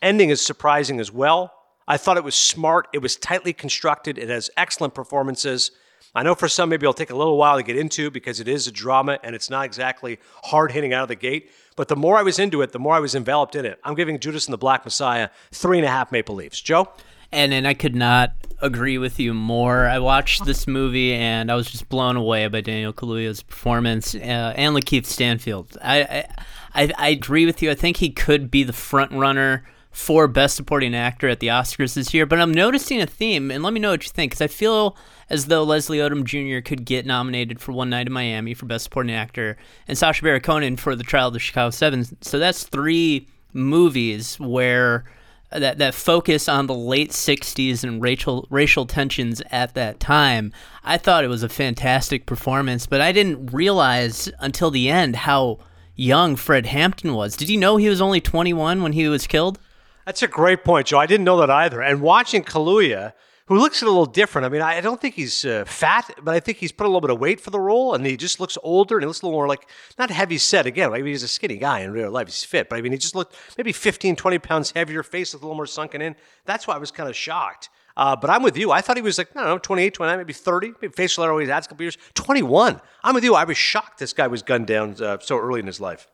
ending 0.00 0.30
is 0.30 0.40
surprising 0.40 0.98
as 0.98 1.12
well. 1.12 1.52
I 1.86 1.96
thought 1.96 2.16
it 2.16 2.24
was 2.24 2.34
smart, 2.34 2.88
it 2.92 2.98
was 2.98 3.16
tightly 3.16 3.52
constructed, 3.52 4.18
it 4.18 4.28
has 4.28 4.50
excellent 4.56 4.94
performances. 4.94 5.70
I 6.14 6.22
know 6.22 6.34
for 6.34 6.48
some, 6.48 6.68
maybe 6.68 6.84
it'll 6.84 6.92
take 6.92 7.10
a 7.10 7.16
little 7.16 7.38
while 7.38 7.56
to 7.56 7.62
get 7.62 7.76
into 7.76 8.10
because 8.10 8.38
it 8.38 8.46
is 8.46 8.66
a 8.66 8.72
drama 8.72 9.18
and 9.22 9.34
it's 9.34 9.48
not 9.48 9.64
exactly 9.64 10.18
hard 10.44 10.72
hitting 10.72 10.92
out 10.92 11.04
of 11.04 11.08
the 11.08 11.14
gate. 11.14 11.50
But 11.74 11.88
the 11.88 11.96
more 11.96 12.18
I 12.18 12.22
was 12.22 12.38
into 12.38 12.60
it, 12.60 12.72
the 12.72 12.78
more 12.78 12.94
I 12.94 13.00
was 13.00 13.14
enveloped 13.14 13.56
in 13.56 13.64
it. 13.64 13.78
I'm 13.82 13.94
giving 13.94 14.18
Judas 14.18 14.46
and 14.46 14.52
the 14.52 14.58
Black 14.58 14.84
Messiah 14.84 15.30
three 15.52 15.78
and 15.78 15.86
a 15.86 15.90
half 15.90 16.12
Maple 16.12 16.34
Leafs. 16.34 16.60
Joe? 16.60 16.88
And 17.32 17.54
and 17.54 17.66
I 17.66 17.74
could 17.74 17.94
not 17.96 18.32
agree 18.60 18.98
with 18.98 19.18
you 19.18 19.34
more. 19.34 19.86
I 19.86 19.98
watched 19.98 20.44
this 20.44 20.66
movie 20.66 21.14
and 21.14 21.50
I 21.50 21.54
was 21.54 21.70
just 21.70 21.88
blown 21.88 22.16
away 22.16 22.46
by 22.48 22.60
Daniel 22.60 22.92
Kaluuya's 22.92 23.42
performance 23.42 24.14
uh, 24.14 24.18
and 24.18 24.76
Lakeith 24.76 25.06
Stanfield. 25.06 25.76
I, 25.82 26.26
I 26.74 26.92
I 26.96 27.08
agree 27.08 27.46
with 27.46 27.62
you. 27.62 27.70
I 27.70 27.74
think 27.74 27.96
he 27.96 28.10
could 28.10 28.50
be 28.50 28.62
the 28.62 28.72
front 28.72 29.12
runner 29.12 29.64
for 29.92 30.26
Best 30.26 30.56
Supporting 30.56 30.94
Actor 30.94 31.28
at 31.28 31.40
the 31.40 31.48
Oscars 31.48 31.94
this 31.94 32.12
year. 32.14 32.26
But 32.26 32.40
I'm 32.40 32.52
noticing 32.52 33.00
a 33.00 33.06
theme, 33.06 33.50
and 33.50 33.62
let 33.62 33.72
me 33.72 33.80
know 33.80 33.90
what 33.90 34.04
you 34.04 34.10
think, 34.10 34.32
because 34.32 34.40
I 34.40 34.46
feel 34.46 34.96
as 35.28 35.46
though 35.46 35.62
Leslie 35.62 35.98
Odom 35.98 36.24
Jr. 36.24 36.66
could 36.66 36.84
get 36.84 37.06
nominated 37.06 37.60
for 37.60 37.72
One 37.72 37.90
Night 37.90 38.06
in 38.06 38.12
Miami 38.12 38.54
for 38.54 38.66
Best 38.66 38.84
Supporting 38.84 39.14
Actor, 39.14 39.56
and 39.86 39.96
Sacha 39.96 40.22
Baron 40.22 40.40
Cohen 40.40 40.76
for 40.76 40.96
The 40.96 41.04
Trial 41.04 41.28
of 41.28 41.34
the 41.34 41.38
Chicago 41.38 41.70
Seven. 41.70 42.06
So 42.22 42.38
that's 42.38 42.64
three 42.64 43.28
movies 43.52 44.40
where 44.40 45.04
that 45.54 45.78
that 45.78 45.94
focus 45.94 46.48
on 46.48 46.66
the 46.66 46.74
late 46.74 47.10
'60s 47.10 47.84
and 47.84 48.02
racial 48.02 48.46
racial 48.50 48.86
tensions 48.86 49.42
at 49.50 49.74
that 49.74 50.00
time. 50.00 50.52
I 50.84 50.98
thought 50.98 51.24
it 51.24 51.28
was 51.28 51.42
a 51.42 51.48
fantastic 51.48 52.26
performance, 52.26 52.86
but 52.86 53.00
I 53.00 53.12
didn't 53.12 53.52
realize 53.52 54.30
until 54.40 54.70
the 54.70 54.88
end 54.90 55.16
how 55.16 55.58
young 55.94 56.36
Fred 56.36 56.66
Hampton 56.66 57.14
was. 57.14 57.36
Did 57.36 57.48
you 57.48 57.58
know 57.58 57.76
he 57.76 57.88
was 57.88 58.00
only 58.00 58.20
21 58.20 58.82
when 58.82 58.92
he 58.92 59.08
was 59.08 59.26
killed? 59.26 59.58
That's 60.06 60.22
a 60.22 60.28
great 60.28 60.64
point, 60.64 60.88
Joe. 60.88 60.98
I 60.98 61.06
didn't 61.06 61.24
know 61.24 61.38
that 61.38 61.50
either. 61.50 61.80
And 61.80 62.00
watching 62.00 62.42
Kaluuya, 62.42 63.12
who 63.46 63.58
looks 63.58 63.82
a 63.82 63.84
little 63.84 64.06
different. 64.06 64.46
I 64.46 64.48
mean, 64.48 64.62
I 64.62 64.80
don't 64.80 65.00
think 65.00 65.14
he's 65.14 65.44
uh, 65.44 65.64
fat, 65.66 66.10
but 66.22 66.34
I 66.34 66.40
think 66.40 66.58
he's 66.58 66.72
put 66.72 66.84
a 66.84 66.88
little 66.88 67.00
bit 67.00 67.10
of 67.10 67.18
weight 67.18 67.40
for 67.40 67.50
the 67.50 67.60
role, 67.60 67.94
and 67.94 68.06
he 68.06 68.16
just 68.16 68.40
looks 68.40 68.56
older 68.62 68.96
and 68.96 69.02
he 69.02 69.06
looks 69.06 69.22
a 69.22 69.26
little 69.26 69.38
more 69.38 69.48
like 69.48 69.68
not 69.98 70.10
heavy 70.10 70.38
set. 70.38 70.66
Again, 70.66 70.92
maybe 70.92 71.10
he's 71.10 71.22
a 71.22 71.28
skinny 71.28 71.56
guy 71.56 71.80
in 71.80 71.92
real 71.92 72.10
life. 72.10 72.28
He's 72.28 72.44
fit, 72.44 72.68
but 72.68 72.78
I 72.78 72.82
mean, 72.82 72.92
he 72.92 72.98
just 72.98 73.14
looked 73.14 73.34
maybe 73.56 73.72
15, 73.72 74.16
20 74.16 74.38
pounds 74.38 74.72
heavier, 74.72 75.02
face 75.02 75.32
looked 75.32 75.42
a 75.42 75.46
little 75.46 75.56
more 75.56 75.66
sunken 75.66 76.02
in. 76.02 76.16
That's 76.44 76.66
why 76.66 76.74
I 76.74 76.78
was 76.78 76.90
kind 76.90 77.08
of 77.08 77.16
shocked. 77.16 77.68
Uh, 77.96 78.16
but 78.16 78.30
I'm 78.30 78.42
with 78.42 78.56
you. 78.56 78.70
I 78.70 78.80
thought 78.80 78.96
he 78.96 79.02
was 79.02 79.18
like, 79.18 79.28
I 79.36 79.40
don't 79.40 79.48
know, 79.48 79.58
28, 79.58 79.94
29, 79.94 80.18
maybe 80.18 80.32
30. 80.32 80.72
Maybe 80.80 80.92
facial 80.92 81.24
hair 81.24 81.30
always 81.30 81.50
adds 81.50 81.66
a 81.66 81.68
couple 81.68 81.84
years. 81.84 81.98
21. 82.14 82.80
I'm 83.04 83.14
with 83.14 83.24
you. 83.24 83.34
I 83.34 83.44
was 83.44 83.56
shocked 83.56 83.98
this 83.98 84.12
guy 84.12 84.26
was 84.28 84.42
gunned 84.42 84.66
down 84.66 84.96
uh, 85.02 85.18
so 85.20 85.38
early 85.38 85.60
in 85.60 85.66
his 85.66 85.80
life. 85.80 86.08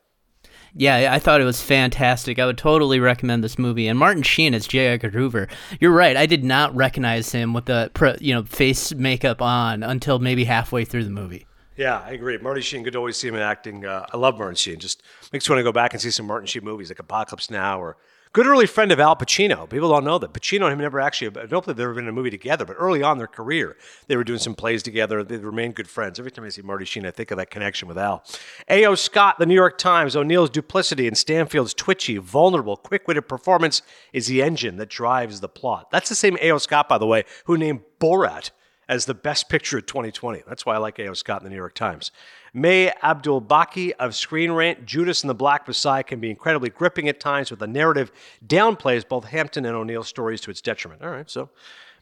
Yeah, 0.74 1.12
I 1.12 1.18
thought 1.18 1.40
it 1.40 1.44
was 1.44 1.62
fantastic. 1.62 2.38
I 2.38 2.46
would 2.46 2.58
totally 2.58 3.00
recommend 3.00 3.42
this 3.42 3.58
movie. 3.58 3.88
And 3.88 3.98
Martin 3.98 4.22
Sheen 4.22 4.54
as 4.54 4.66
J. 4.66 4.88
Edgar 4.88 5.10
Hoover. 5.10 5.48
You're 5.80 5.92
right. 5.92 6.16
I 6.16 6.26
did 6.26 6.44
not 6.44 6.74
recognize 6.74 7.32
him 7.32 7.54
with 7.54 7.66
the 7.66 7.90
you 8.20 8.34
know 8.34 8.42
face 8.44 8.94
makeup 8.94 9.42
on 9.42 9.82
until 9.82 10.18
maybe 10.18 10.44
halfway 10.44 10.84
through 10.84 11.04
the 11.04 11.10
movie. 11.10 11.46
Yeah, 11.76 12.00
I 12.04 12.10
agree. 12.10 12.36
Martin 12.38 12.62
Sheen, 12.62 12.84
to 12.84 12.98
always 12.98 13.16
see 13.16 13.28
him 13.28 13.36
in 13.36 13.40
acting. 13.40 13.86
Uh, 13.86 14.04
I 14.12 14.16
love 14.16 14.36
Martin 14.36 14.56
Sheen. 14.56 14.80
Just 14.80 15.00
makes 15.32 15.48
me 15.48 15.52
want 15.54 15.60
to 15.60 15.64
go 15.64 15.72
back 15.72 15.94
and 15.94 16.02
see 16.02 16.10
some 16.10 16.26
Martin 16.26 16.46
Sheen 16.46 16.64
movies 16.64 16.90
like 16.90 16.98
Apocalypse 16.98 17.50
Now 17.50 17.80
or 17.80 17.96
Good 18.34 18.46
early 18.46 18.66
friend 18.66 18.92
of 18.92 19.00
Al 19.00 19.16
Pacino. 19.16 19.68
People 19.68 19.88
don't 19.88 20.04
know 20.04 20.18
that. 20.18 20.34
Pacino 20.34 20.64
and 20.64 20.74
him 20.74 20.80
never 20.80 21.00
actually, 21.00 21.28
I 21.28 21.46
don't 21.46 21.64
believe 21.64 21.76
they've 21.78 21.84
ever 21.84 21.94
been 21.94 22.04
in 22.04 22.10
a 22.10 22.12
movie 22.12 22.30
together, 22.30 22.66
but 22.66 22.76
early 22.78 23.02
on 23.02 23.12
in 23.12 23.18
their 23.18 23.26
career, 23.26 23.76
they 24.06 24.16
were 24.16 24.24
doing 24.24 24.38
some 24.38 24.54
plays 24.54 24.82
together. 24.82 25.24
They 25.24 25.38
remained 25.38 25.76
good 25.76 25.88
friends. 25.88 26.18
Every 26.18 26.30
time 26.30 26.44
I 26.44 26.50
see 26.50 26.60
Marty 26.60 26.84
Sheen, 26.84 27.06
I 27.06 27.10
think 27.10 27.30
of 27.30 27.38
that 27.38 27.50
connection 27.50 27.88
with 27.88 27.96
Al. 27.96 28.22
A.O. 28.68 28.94
Scott, 28.96 29.38
The 29.38 29.46
New 29.46 29.54
York 29.54 29.78
Times, 29.78 30.14
O'Neill's 30.14 30.50
duplicity 30.50 31.08
and 31.08 31.16
Stanfield's 31.16 31.72
twitchy, 31.72 32.18
vulnerable, 32.18 32.76
quick 32.76 33.08
witted 33.08 33.28
performance 33.28 33.80
is 34.12 34.26
the 34.26 34.42
engine 34.42 34.76
that 34.76 34.90
drives 34.90 35.40
the 35.40 35.48
plot. 35.48 35.90
That's 35.90 36.10
the 36.10 36.14
same 36.14 36.36
A.O. 36.42 36.58
Scott, 36.58 36.88
by 36.88 36.98
the 36.98 37.06
way, 37.06 37.24
who 37.46 37.56
named 37.56 37.80
Borat 37.98 38.50
as 38.88 39.04
the 39.04 39.14
best 39.14 39.48
picture 39.48 39.78
of 39.78 39.86
2020. 39.86 40.42
That's 40.46 40.64
why 40.64 40.74
I 40.74 40.78
like 40.78 40.98
A.O. 40.98 41.14
Scott 41.14 41.40
in 41.40 41.44
the 41.44 41.50
New 41.50 41.56
York 41.56 41.74
Times. 41.74 42.10
May 42.54 42.92
Abdul 43.02 43.42
Baki 43.42 43.92
of 43.98 44.14
Screen 44.14 44.52
Rant, 44.52 44.86
Judas 44.86 45.22
and 45.22 45.28
the 45.28 45.34
Black 45.34 45.68
Messiah 45.68 46.02
can 46.02 46.20
be 46.20 46.30
incredibly 46.30 46.70
gripping 46.70 47.08
at 47.08 47.20
times, 47.20 47.50
with 47.50 47.60
the 47.60 47.66
narrative 47.66 48.10
downplays 48.46 49.06
both 49.06 49.24
Hampton 49.26 49.66
and 49.66 49.76
O'Neill 49.76 50.02
stories 50.02 50.40
to 50.42 50.50
its 50.50 50.60
detriment. 50.60 51.02
All 51.02 51.10
right, 51.10 51.28
so 51.28 51.50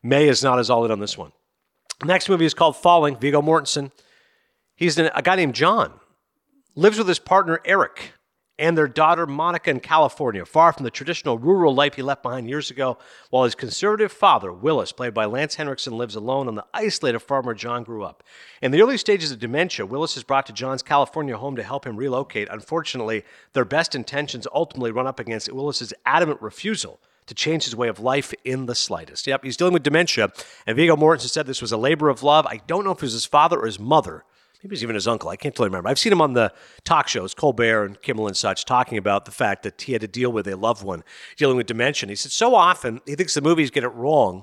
Mae 0.03 0.29
is 0.29 0.45
not 0.45 0.59
as 0.59 0.71
all 0.71 0.85
in 0.85 0.91
on 0.91 1.01
this 1.01 1.19
one. 1.19 1.33
Next 2.05 2.29
movie 2.29 2.45
is 2.45 2.55
called 2.55 2.77
Falling. 2.77 3.17
Viggo 3.17 3.43
Mortensen. 3.43 3.91
He's 4.77 4.99
a 4.99 5.23
guy 5.23 5.37
named 5.37 5.55
John. 5.55 5.93
Lives 6.75 6.99
with 6.99 7.09
his 7.09 7.19
partner 7.19 7.61
Eric 7.65 8.13
and 8.59 8.77
their 8.77 8.89
daughter 8.89 9.27
Monica 9.27 9.71
in 9.71 9.81
California, 9.81 10.45
far 10.45 10.73
from 10.73 10.85
the 10.85 10.91
traditional 10.91 11.39
rural 11.39 11.75
life 11.75 11.95
he 11.95 12.03
left 12.03 12.23
behind 12.23 12.49
years 12.49 12.71
ago, 12.71 12.97
while 13.31 13.45
his 13.45 13.55
conservative 13.55 14.11
father, 14.11 14.53
Willis, 14.53 14.93
played 14.93 15.13
by 15.13 15.27
Lance 15.27 15.57
Henriksen, 15.57 15.99
lives 15.99 16.17
alone 16.17 16.49
on 16.49 16.55
the 16.55 16.65
isolated 16.73 17.19
farm 17.21 17.45
where 17.45 17.55
John 17.55 17.85
grew 17.85 18.03
up. 18.03 18.23
In 18.63 18.71
the 18.71 18.81
early 18.81 18.97
stages 18.97 19.31
of 19.31 19.39
dementia, 19.39 19.85
Willis 19.85 20.17
is 20.17 20.25
brought 20.25 20.47
to 20.47 20.53
John's 20.53 20.83
California 20.83 21.37
home 21.37 21.57
to 21.57 21.63
help 21.63 21.87
him 21.87 21.97
relocate. 21.97 22.49
Unfortunately, 22.51 23.25
their 23.53 23.65
best 23.65 23.95
intentions 23.95 24.47
ultimately 24.55 24.91
run 24.91 25.07
up 25.07 25.21
against 25.21 25.53
Willis's 25.53 25.93
adamant 26.07 26.41
refusal 26.41 27.01
to 27.27 27.35
change 27.35 27.65
his 27.65 27.77
way 27.77 27.89
of 27.89 27.99
life 27.99 28.33
in 28.45 28.67
the 28.67 28.75
slightest. 28.75 29.27
Yep, 29.27 29.45
he's 29.45 29.57
dealing 29.57 29.73
with 29.75 29.83
dementia, 29.83 30.33
and 30.67 30.77
Viggo 30.77 30.97
Mortensen 30.97 31.29
said 31.29 31.47
this 31.47 31.61
was 31.61 31.73
a 31.73 31.77
labor 31.77 32.09
of 32.09 32.23
love. 32.23 32.47
I 32.47 32.61
don't 32.67 32.85
know 32.85 32.93
if 32.93 32.99
it 32.99 33.03
was 33.03 33.13
his 33.13 33.25
father 33.25 33.59
or 33.59 33.67
his 33.67 33.81
mother 33.81 34.25
maybe 34.67 34.73
it 34.73 34.79
was 34.79 34.83
even 34.83 34.95
his 34.97 35.07
uncle. 35.07 35.31
I 35.31 35.37
can't 35.37 35.55
totally 35.55 35.69
remember. 35.69 35.89
I've 35.89 35.99
seen 35.99 36.13
him 36.13 36.21
on 36.21 36.33
the 36.33 36.53
talk 36.83 37.07
shows, 37.07 37.35
Colbert 37.35 37.85
and 37.85 38.03
Kimmel 38.03 38.27
and 38.27 38.37
such, 38.37 38.65
talking 38.65 38.99
about 38.99 39.25
the 39.25 39.31
fact 39.31 39.63
that 39.63 39.81
he 39.81 39.93
had 39.93 40.01
to 40.01 40.09
deal 40.09 40.33
with 40.33 40.49
a 40.49 40.57
loved 40.57 40.83
one 40.83 41.05
dealing 41.37 41.57
with 41.57 41.67
dementia. 41.67 42.09
He 42.09 42.17
said 42.17 42.33
so 42.33 42.57
often 42.57 43.01
he 43.07 43.15
thinks 43.15 43.35
the 43.35 43.41
movies 43.41 43.71
get 43.71 43.85
it 43.85 43.91
wrong. 43.91 44.43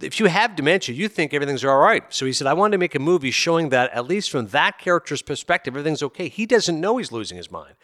If 0.00 0.20
you 0.20 0.26
have 0.26 0.54
dementia, 0.54 0.94
you 0.94 1.08
think 1.08 1.34
everything's 1.34 1.64
all 1.64 1.78
right. 1.78 2.04
So 2.10 2.26
he 2.26 2.32
said, 2.32 2.46
I 2.46 2.52
wanted 2.52 2.72
to 2.72 2.78
make 2.78 2.94
a 2.94 3.00
movie 3.00 3.32
showing 3.32 3.70
that, 3.70 3.92
at 3.92 4.06
least 4.06 4.30
from 4.30 4.46
that 4.48 4.78
character's 4.78 5.22
perspective, 5.22 5.74
everything's 5.74 6.04
okay. 6.04 6.28
He 6.28 6.46
doesn't 6.46 6.80
know 6.80 6.98
he's 6.98 7.10
losing 7.10 7.36
his 7.36 7.50
mind. 7.50 7.74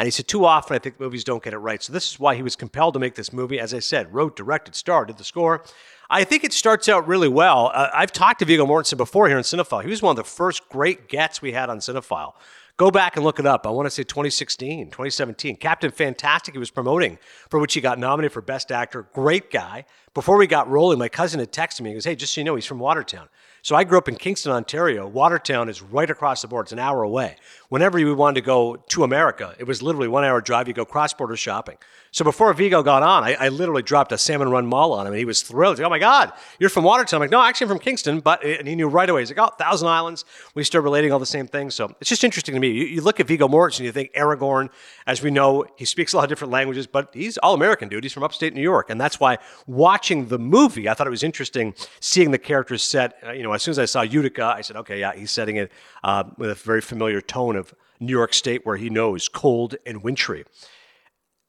And 0.00 0.06
he 0.06 0.10
said, 0.10 0.28
too 0.28 0.46
often 0.46 0.74
I 0.74 0.78
think 0.78 0.98
movies 0.98 1.24
don't 1.24 1.42
get 1.42 1.52
it 1.52 1.58
right. 1.58 1.82
So 1.82 1.92
this 1.92 2.10
is 2.10 2.18
why 2.18 2.34
he 2.34 2.42
was 2.42 2.56
compelled 2.56 2.94
to 2.94 2.98
make 2.98 3.16
this 3.16 3.34
movie. 3.34 3.60
As 3.60 3.74
I 3.74 3.80
said, 3.80 4.14
wrote, 4.14 4.34
directed, 4.34 4.74
starred, 4.74 5.08
did 5.08 5.18
the 5.18 5.24
score. 5.24 5.62
I 6.08 6.24
think 6.24 6.42
it 6.42 6.54
starts 6.54 6.88
out 6.88 7.06
really 7.06 7.28
well. 7.28 7.70
Uh, 7.74 7.90
I've 7.92 8.10
talked 8.10 8.38
to 8.38 8.46
Viggo 8.46 8.64
Mortensen 8.64 8.96
before 8.96 9.28
here 9.28 9.36
in 9.36 9.42
Cinephile. 9.44 9.82
He 9.82 9.90
was 9.90 10.00
one 10.00 10.12
of 10.12 10.16
the 10.16 10.24
first 10.24 10.66
great 10.70 11.10
gets 11.10 11.42
we 11.42 11.52
had 11.52 11.68
on 11.68 11.80
Cinephile. 11.80 12.32
Go 12.78 12.90
back 12.90 13.16
and 13.16 13.26
look 13.26 13.38
it 13.38 13.44
up. 13.44 13.66
I 13.66 13.70
want 13.70 13.84
to 13.84 13.90
say 13.90 14.02
2016, 14.02 14.86
2017. 14.86 15.56
Captain 15.56 15.90
Fantastic, 15.90 16.54
he 16.54 16.58
was 16.58 16.70
promoting, 16.70 17.18
for 17.50 17.60
which 17.60 17.74
he 17.74 17.82
got 17.82 17.98
nominated 17.98 18.32
for 18.32 18.40
Best 18.40 18.72
Actor. 18.72 19.06
Great 19.12 19.50
guy. 19.50 19.84
Before 20.14 20.38
we 20.38 20.46
got 20.46 20.66
rolling, 20.66 20.98
my 20.98 21.10
cousin 21.10 21.40
had 21.40 21.52
texted 21.52 21.82
me. 21.82 21.90
He 21.90 21.94
goes, 21.94 22.06
Hey, 22.06 22.16
just 22.16 22.32
so 22.32 22.40
you 22.40 22.46
know, 22.46 22.54
he's 22.54 22.64
from 22.64 22.78
Watertown. 22.78 23.28
So 23.60 23.76
I 23.76 23.84
grew 23.84 23.98
up 23.98 24.08
in 24.08 24.16
Kingston, 24.16 24.50
Ontario. 24.50 25.06
Watertown 25.06 25.68
is 25.68 25.82
right 25.82 26.08
across 26.08 26.40
the 26.40 26.48
board, 26.48 26.64
It's 26.64 26.72
an 26.72 26.78
hour 26.78 27.02
away. 27.02 27.36
Whenever 27.70 28.00
you 28.00 28.12
wanted 28.16 28.34
to 28.34 28.44
go 28.44 28.74
to 28.88 29.04
America, 29.04 29.54
it 29.58 29.64
was 29.64 29.80
literally 29.80 30.08
one 30.08 30.24
hour 30.24 30.40
drive. 30.40 30.66
You 30.66 30.74
go 30.74 30.84
cross 30.84 31.14
border 31.14 31.36
shopping. 31.36 31.78
So 32.12 32.24
before 32.24 32.52
Viggo 32.52 32.82
got 32.82 33.04
on, 33.04 33.22
I, 33.22 33.34
I, 33.34 33.48
literally 33.50 33.82
dropped 33.82 34.10
a 34.10 34.18
salmon 34.18 34.48
run 34.48 34.66
mall 34.66 34.92
on 34.92 35.06
him, 35.06 35.12
and 35.12 35.18
he 35.20 35.24
was 35.24 35.42
thrilled. 35.42 35.78
Like, 35.78 35.86
oh 35.86 35.90
my 35.90 36.00
God, 36.00 36.32
you're 36.58 36.68
from 36.68 36.82
Watertown. 36.82 37.18
I'm 37.18 37.20
like, 37.20 37.30
no, 37.30 37.40
actually, 37.40 37.66
I'm 37.66 37.68
from 37.68 37.78
Kingston. 37.78 38.18
But 38.18 38.44
and 38.44 38.66
he 38.66 38.74
knew 38.74 38.88
right 38.88 39.08
away. 39.08 39.20
He's 39.20 39.30
like, 39.30 39.38
oh, 39.38 39.54
Thousand 39.56 39.86
Islands. 39.86 40.24
We 40.56 40.64
start 40.64 40.82
relating 40.82 41.12
all 41.12 41.20
the 41.20 41.26
same 41.26 41.46
things. 41.46 41.76
So 41.76 41.94
it's 42.00 42.10
just 42.10 42.24
interesting 42.24 42.54
to 42.54 42.60
me. 42.60 42.70
You, 42.70 42.86
you 42.86 43.00
look 43.00 43.20
at 43.20 43.28
Viggo 43.28 43.46
Mortensen, 43.46 43.84
you 43.84 43.92
think 43.92 44.12
Aragorn. 44.14 44.70
As 45.06 45.22
we 45.22 45.30
know, 45.30 45.64
he 45.76 45.84
speaks 45.84 46.12
a 46.12 46.16
lot 46.16 46.24
of 46.24 46.28
different 46.28 46.50
languages, 46.50 46.88
but 46.88 47.10
he's 47.14 47.38
all 47.38 47.54
American, 47.54 47.88
dude. 47.88 48.02
He's 48.02 48.12
from 48.12 48.24
upstate 48.24 48.54
New 48.54 48.60
York, 48.60 48.90
and 48.90 49.00
that's 49.00 49.20
why 49.20 49.38
watching 49.68 50.26
the 50.26 50.38
movie, 50.40 50.88
I 50.88 50.94
thought 50.94 51.06
it 51.06 51.10
was 51.10 51.22
interesting 51.22 51.74
seeing 52.00 52.32
the 52.32 52.38
characters 52.38 52.82
set. 52.82 53.18
Uh, 53.24 53.30
you 53.30 53.44
know, 53.44 53.52
as 53.52 53.62
soon 53.62 53.70
as 53.70 53.78
I 53.78 53.84
saw 53.84 54.02
Utica, 54.02 54.46
I 54.46 54.62
said, 54.62 54.74
okay, 54.78 54.98
yeah, 54.98 55.14
he's 55.14 55.30
setting 55.30 55.56
it 55.56 55.70
uh, 56.02 56.24
with 56.36 56.50
a 56.50 56.54
very 56.54 56.80
familiar 56.80 57.20
tone 57.20 57.56
New 58.00 58.12
York 58.12 58.34
State, 58.34 58.64
where 58.64 58.76
he 58.76 58.90
knows 58.90 59.28
cold 59.28 59.76
and 59.86 60.02
wintry 60.02 60.44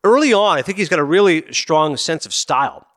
early 0.04 0.34
on, 0.34 0.58
I 0.58 0.62
think 0.62 0.78
he's 0.78 0.90
got 0.90 1.00
a 1.00 1.04
really 1.04 1.52
strong 1.52 1.98
sense 1.98 2.26
of 2.26 2.34
style. 2.34 2.88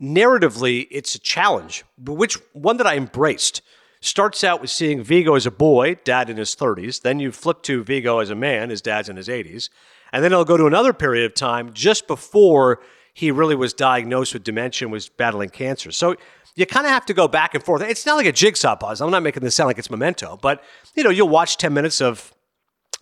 Narratively, 0.00 0.86
it's 0.90 1.14
a 1.14 1.20
challenge, 1.20 1.84
but 1.98 2.14
which 2.14 2.38
one 2.52 2.76
that 2.78 2.86
I 2.86 2.96
embraced. 2.96 3.62
Starts 4.00 4.44
out 4.44 4.60
with 4.60 4.68
seeing 4.68 5.02
Viggo 5.02 5.34
as 5.34 5.46
a 5.46 5.50
boy, 5.50 5.94
dad 6.04 6.28
in 6.28 6.36
his 6.36 6.54
30s. 6.54 7.00
Then 7.00 7.20
you 7.20 7.32
flip 7.32 7.62
to 7.62 7.82
Viggo 7.82 8.18
as 8.18 8.28
a 8.28 8.34
man, 8.34 8.68
his 8.68 8.82
dad's 8.82 9.08
in 9.08 9.16
his 9.16 9.28
80s. 9.28 9.70
And 10.12 10.22
then 10.22 10.30
it'll 10.30 10.44
go 10.44 10.58
to 10.58 10.66
another 10.66 10.92
period 10.92 11.24
of 11.24 11.32
time 11.32 11.72
just 11.72 12.06
before 12.06 12.82
he 13.14 13.30
really 13.30 13.54
was 13.54 13.72
diagnosed 13.72 14.34
with 14.34 14.44
dementia 14.44 14.84
and 14.84 14.92
was 14.92 15.08
battling 15.08 15.48
cancer. 15.48 15.90
So 15.90 16.16
you 16.54 16.66
kind 16.66 16.84
of 16.84 16.92
have 16.92 17.06
to 17.06 17.14
go 17.14 17.28
back 17.28 17.54
and 17.54 17.64
forth. 17.64 17.80
It's 17.80 18.04
not 18.04 18.16
like 18.16 18.26
a 18.26 18.32
jigsaw 18.32 18.76
puzzle. 18.76 19.06
I'm 19.06 19.10
not 19.10 19.22
making 19.22 19.42
this 19.42 19.54
sound 19.54 19.68
like 19.68 19.78
it's 19.78 19.90
memento, 19.90 20.38
but 20.42 20.62
you 20.94 21.02
know, 21.02 21.08
you'll 21.08 21.30
watch 21.30 21.56
10 21.56 21.72
minutes 21.72 22.02
of 22.02 22.30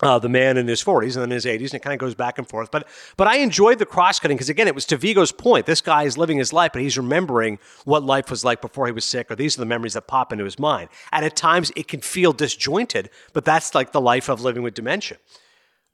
uh, 0.02 0.18
the 0.18 0.28
man 0.28 0.56
in 0.56 0.66
his 0.66 0.82
40s 0.82 1.14
and 1.14 1.22
then 1.22 1.30
his 1.30 1.44
80s, 1.44 1.66
and 1.66 1.74
it 1.74 1.82
kind 1.82 1.94
of 1.94 2.00
goes 2.00 2.14
back 2.14 2.36
and 2.36 2.48
forth. 2.48 2.70
But 2.70 2.88
but 3.16 3.28
I 3.28 3.36
enjoyed 3.36 3.78
the 3.78 3.86
cross 3.86 4.18
cutting 4.18 4.36
because 4.36 4.48
again, 4.48 4.66
it 4.66 4.74
was 4.74 4.84
to 4.86 4.96
Viggo's 4.96 5.32
point. 5.32 5.64
This 5.64 5.80
guy 5.80 6.02
is 6.02 6.18
living 6.18 6.38
his 6.38 6.52
life, 6.52 6.72
but 6.72 6.82
he's 6.82 6.98
remembering 6.98 7.58
what 7.84 8.02
life 8.02 8.28
was 8.28 8.44
like 8.44 8.60
before 8.60 8.86
he 8.86 8.92
was 8.92 9.04
sick, 9.04 9.30
or 9.30 9.36
these 9.36 9.56
are 9.56 9.60
the 9.60 9.66
memories 9.66 9.94
that 9.94 10.08
pop 10.08 10.32
into 10.32 10.44
his 10.44 10.58
mind. 10.58 10.88
And 11.12 11.24
at 11.24 11.36
times, 11.36 11.70
it 11.76 11.86
can 11.86 12.00
feel 12.00 12.32
disjointed, 12.32 13.10
but 13.32 13.44
that's 13.44 13.74
like 13.74 13.92
the 13.92 14.00
life 14.00 14.28
of 14.28 14.40
living 14.40 14.62
with 14.62 14.74
dementia. 14.74 15.18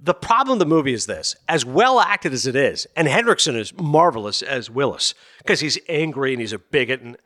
The 0.01 0.15
problem 0.15 0.55
of 0.55 0.59
the 0.61 0.67
movie 0.67 0.95
is 0.95 1.07
this: 1.07 1.37
as 1.47 1.67
well 1.67 2.01
acted 2.01 2.33
as 2.33 2.47
it 2.47 2.57
is, 2.57 2.87
and 2.97 3.09
Henriksen 3.09 3.57
is 3.57 3.77
marvelous 3.77 4.41
as 4.41 4.71
Willis 4.71 5.15
because 5.39 5.61
he's 5.61 5.79
angry 5.89 6.33
and 6.33 6.41
he's 6.41 6.53
a 6.53 6.59
bigot 6.59 7.03
and. 7.03 7.17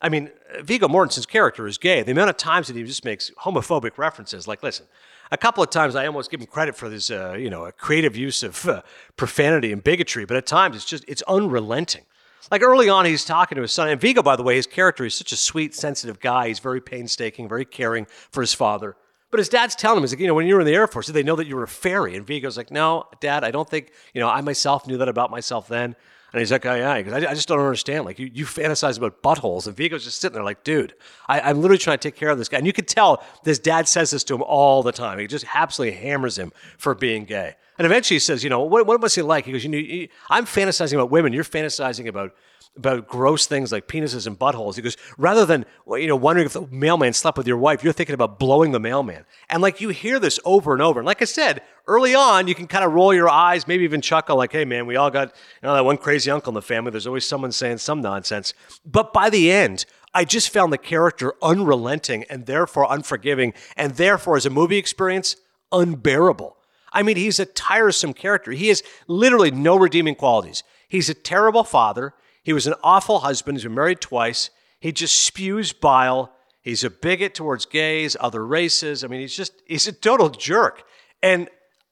I 0.00 0.08
mean, 0.08 0.30
Viggo 0.60 0.86
Mortensen's 0.86 1.26
character 1.26 1.66
is 1.66 1.76
gay. 1.76 2.04
The 2.04 2.12
amount 2.12 2.30
of 2.30 2.36
times 2.36 2.68
that 2.68 2.76
he 2.76 2.84
just 2.84 3.04
makes 3.04 3.32
homophobic 3.42 3.98
references, 3.98 4.46
like, 4.46 4.62
listen, 4.62 4.86
a 5.30 5.36
couple 5.36 5.62
of 5.62 5.70
times 5.70 5.94
I 5.96 6.06
almost 6.06 6.30
give 6.30 6.40
him 6.40 6.46
credit 6.46 6.76
for 6.76 6.88
this, 6.88 7.10
uh, 7.10 7.34
you 7.34 7.50
know, 7.50 7.70
creative 7.76 8.16
use 8.16 8.42
of 8.42 8.66
uh, 8.68 8.82
profanity 9.16 9.72
and 9.72 9.82
bigotry, 9.82 10.24
but 10.24 10.36
at 10.36 10.46
times 10.46 10.76
it's 10.76 10.84
just 10.84 11.04
it's 11.08 11.22
unrelenting. 11.22 12.04
Like 12.50 12.62
early 12.62 12.88
on, 12.88 13.04
he's 13.04 13.24
talking 13.24 13.56
to 13.56 13.62
his 13.62 13.72
son, 13.72 13.88
and 13.88 14.00
Viggo, 14.00 14.22
by 14.22 14.36
the 14.36 14.42
way, 14.42 14.56
his 14.56 14.66
character 14.66 15.04
is 15.04 15.14
such 15.14 15.32
a 15.32 15.36
sweet, 15.36 15.74
sensitive 15.74 16.18
guy. 16.18 16.48
He's 16.48 16.60
very 16.60 16.80
painstaking, 16.80 17.48
very 17.48 17.66
caring 17.66 18.06
for 18.30 18.40
his 18.40 18.54
father. 18.54 18.96
But 19.30 19.38
his 19.38 19.50
dad's 19.50 19.74
telling 19.74 19.98
him, 19.98 20.04
he's 20.04 20.12
like, 20.12 20.20
you 20.20 20.26
know, 20.26 20.34
when 20.34 20.46
you 20.46 20.54
were 20.54 20.60
in 20.60 20.66
the 20.66 20.74
Air 20.74 20.86
Force, 20.86 21.06
did 21.06 21.12
they 21.12 21.22
know 21.22 21.36
that 21.36 21.46
you 21.46 21.56
were 21.56 21.64
a 21.64 21.68
fairy? 21.68 22.16
And 22.16 22.26
Viggo's 22.26 22.56
like, 22.56 22.70
no, 22.70 23.04
Dad, 23.20 23.44
I 23.44 23.50
don't 23.50 23.68
think, 23.68 23.92
you 24.14 24.20
know, 24.22 24.28
I 24.28 24.40
myself 24.40 24.86
knew 24.86 24.96
that 24.96 25.08
about 25.08 25.30
myself 25.30 25.68
then. 25.68 25.96
And 26.32 26.40
he's 26.40 26.52
like, 26.52 26.66
oh, 26.66 26.74
yeah, 26.74 26.98
because 26.98 27.24
I, 27.24 27.30
I, 27.30 27.34
just 27.34 27.48
don't 27.48 27.58
understand. 27.58 28.04
Like, 28.04 28.18
you, 28.18 28.30
you 28.32 28.44
fantasize 28.44 28.98
about 28.98 29.22
buttholes. 29.22 29.66
And 29.66 29.74
Viggo's 29.74 30.04
just 30.04 30.20
sitting 30.20 30.34
there 30.34 30.44
like, 30.44 30.62
dude, 30.62 30.94
I, 31.26 31.40
I'm 31.40 31.62
literally 31.62 31.78
trying 31.78 31.98
to 31.98 32.02
take 32.06 32.16
care 32.16 32.28
of 32.28 32.36
this 32.36 32.50
guy. 32.50 32.58
And 32.58 32.66
you 32.66 32.72
could 32.74 32.86
tell 32.86 33.22
this 33.44 33.58
dad 33.58 33.88
says 33.88 34.10
this 34.10 34.24
to 34.24 34.34
him 34.34 34.42
all 34.42 34.82
the 34.82 34.92
time. 34.92 35.18
He 35.18 35.26
just 35.26 35.46
absolutely 35.54 35.96
hammers 35.96 36.36
him 36.36 36.52
for 36.76 36.94
being 36.94 37.24
gay. 37.24 37.54
And 37.78 37.86
eventually 37.86 38.16
he 38.16 38.20
says, 38.20 38.44
you 38.44 38.50
know, 38.50 38.62
what, 38.62 38.86
what 38.86 39.00
was 39.00 39.14
he 39.14 39.22
like? 39.22 39.46
He 39.46 39.52
goes, 39.52 39.64
you 39.64 39.70
know, 39.70 40.06
I'm 40.28 40.44
fantasizing 40.44 40.94
about 40.94 41.10
women. 41.10 41.32
You're 41.32 41.44
fantasizing 41.44 42.06
about 42.08 42.34
about 42.76 43.08
gross 43.08 43.46
things 43.46 43.72
like 43.72 43.88
penises 43.88 44.26
and 44.26 44.38
buttholes. 44.38 44.76
He 44.76 44.82
goes, 44.82 44.96
rather 45.16 45.44
than 45.44 45.66
you 45.88 46.06
know 46.06 46.16
wondering 46.16 46.46
if 46.46 46.52
the 46.52 46.66
mailman 46.70 47.12
slept 47.12 47.36
with 47.36 47.46
your 47.46 47.56
wife, 47.56 47.82
you're 47.82 47.92
thinking 47.92 48.14
about 48.14 48.38
blowing 48.38 48.72
the 48.72 48.80
mailman. 48.80 49.24
And 49.50 49.60
like 49.60 49.80
you 49.80 49.88
hear 49.90 50.18
this 50.18 50.38
over 50.44 50.72
and 50.72 50.80
over. 50.80 51.00
And 51.00 51.06
like 51.06 51.20
I 51.20 51.26
said, 51.26 51.62
early 51.88 52.14
on, 52.14 52.46
you 52.46 52.54
can 52.54 52.66
kind 52.66 52.84
of 52.84 52.92
roll 52.92 53.12
your 53.12 53.28
eyes, 53.28 53.66
maybe 53.66 53.82
even 53.82 54.00
chuckle, 54.00 54.36
like, 54.36 54.52
hey 54.52 54.64
man, 54.64 54.86
we 54.86 54.96
all 54.96 55.10
got 55.10 55.34
you 55.62 55.66
know 55.66 55.74
that 55.74 55.84
one 55.84 55.96
crazy 55.96 56.30
uncle 56.30 56.50
in 56.50 56.54
the 56.54 56.62
family. 56.62 56.90
There's 56.90 57.06
always 57.06 57.26
someone 57.26 57.50
saying 57.50 57.78
some 57.78 58.00
nonsense. 58.00 58.54
But 58.84 59.12
by 59.12 59.30
the 59.30 59.50
end, 59.50 59.86
I 60.14 60.24
just 60.24 60.50
found 60.50 60.72
the 60.72 60.78
character 60.78 61.34
unrelenting 61.42 62.24
and 62.30 62.46
therefore 62.46 62.86
unforgiving, 62.88 63.54
and 63.76 63.94
therefore, 63.96 64.36
as 64.36 64.46
a 64.46 64.50
movie 64.50 64.78
experience, 64.78 65.36
unbearable. 65.72 66.56
I 66.92 67.02
mean, 67.02 67.16
he's 67.16 67.38
a 67.40 67.46
tiresome 67.46 68.14
character. 68.14 68.52
He 68.52 68.68
has 68.68 68.82
literally 69.06 69.50
no 69.50 69.76
redeeming 69.76 70.14
qualities. 70.14 70.62
He's 70.88 71.10
a 71.10 71.14
terrible 71.14 71.64
father. 71.64 72.14
He 72.42 72.52
was 72.52 72.66
an 72.66 72.74
awful 72.82 73.20
husband. 73.20 73.58
He's 73.58 73.64
been 73.64 73.74
married 73.74 74.00
twice. 74.00 74.50
He 74.80 74.92
just 74.92 75.20
spews 75.20 75.72
bile. 75.72 76.32
He's 76.62 76.84
a 76.84 76.90
bigot 76.90 77.34
towards 77.34 77.66
gays, 77.66 78.16
other 78.18 78.44
races. 78.44 79.04
I 79.04 79.08
mean, 79.08 79.20
he's 79.20 79.36
just, 79.36 79.52
he's 79.66 79.86
a 79.86 79.92
total 79.92 80.30
jerk. 80.30 80.84
And 81.22 81.48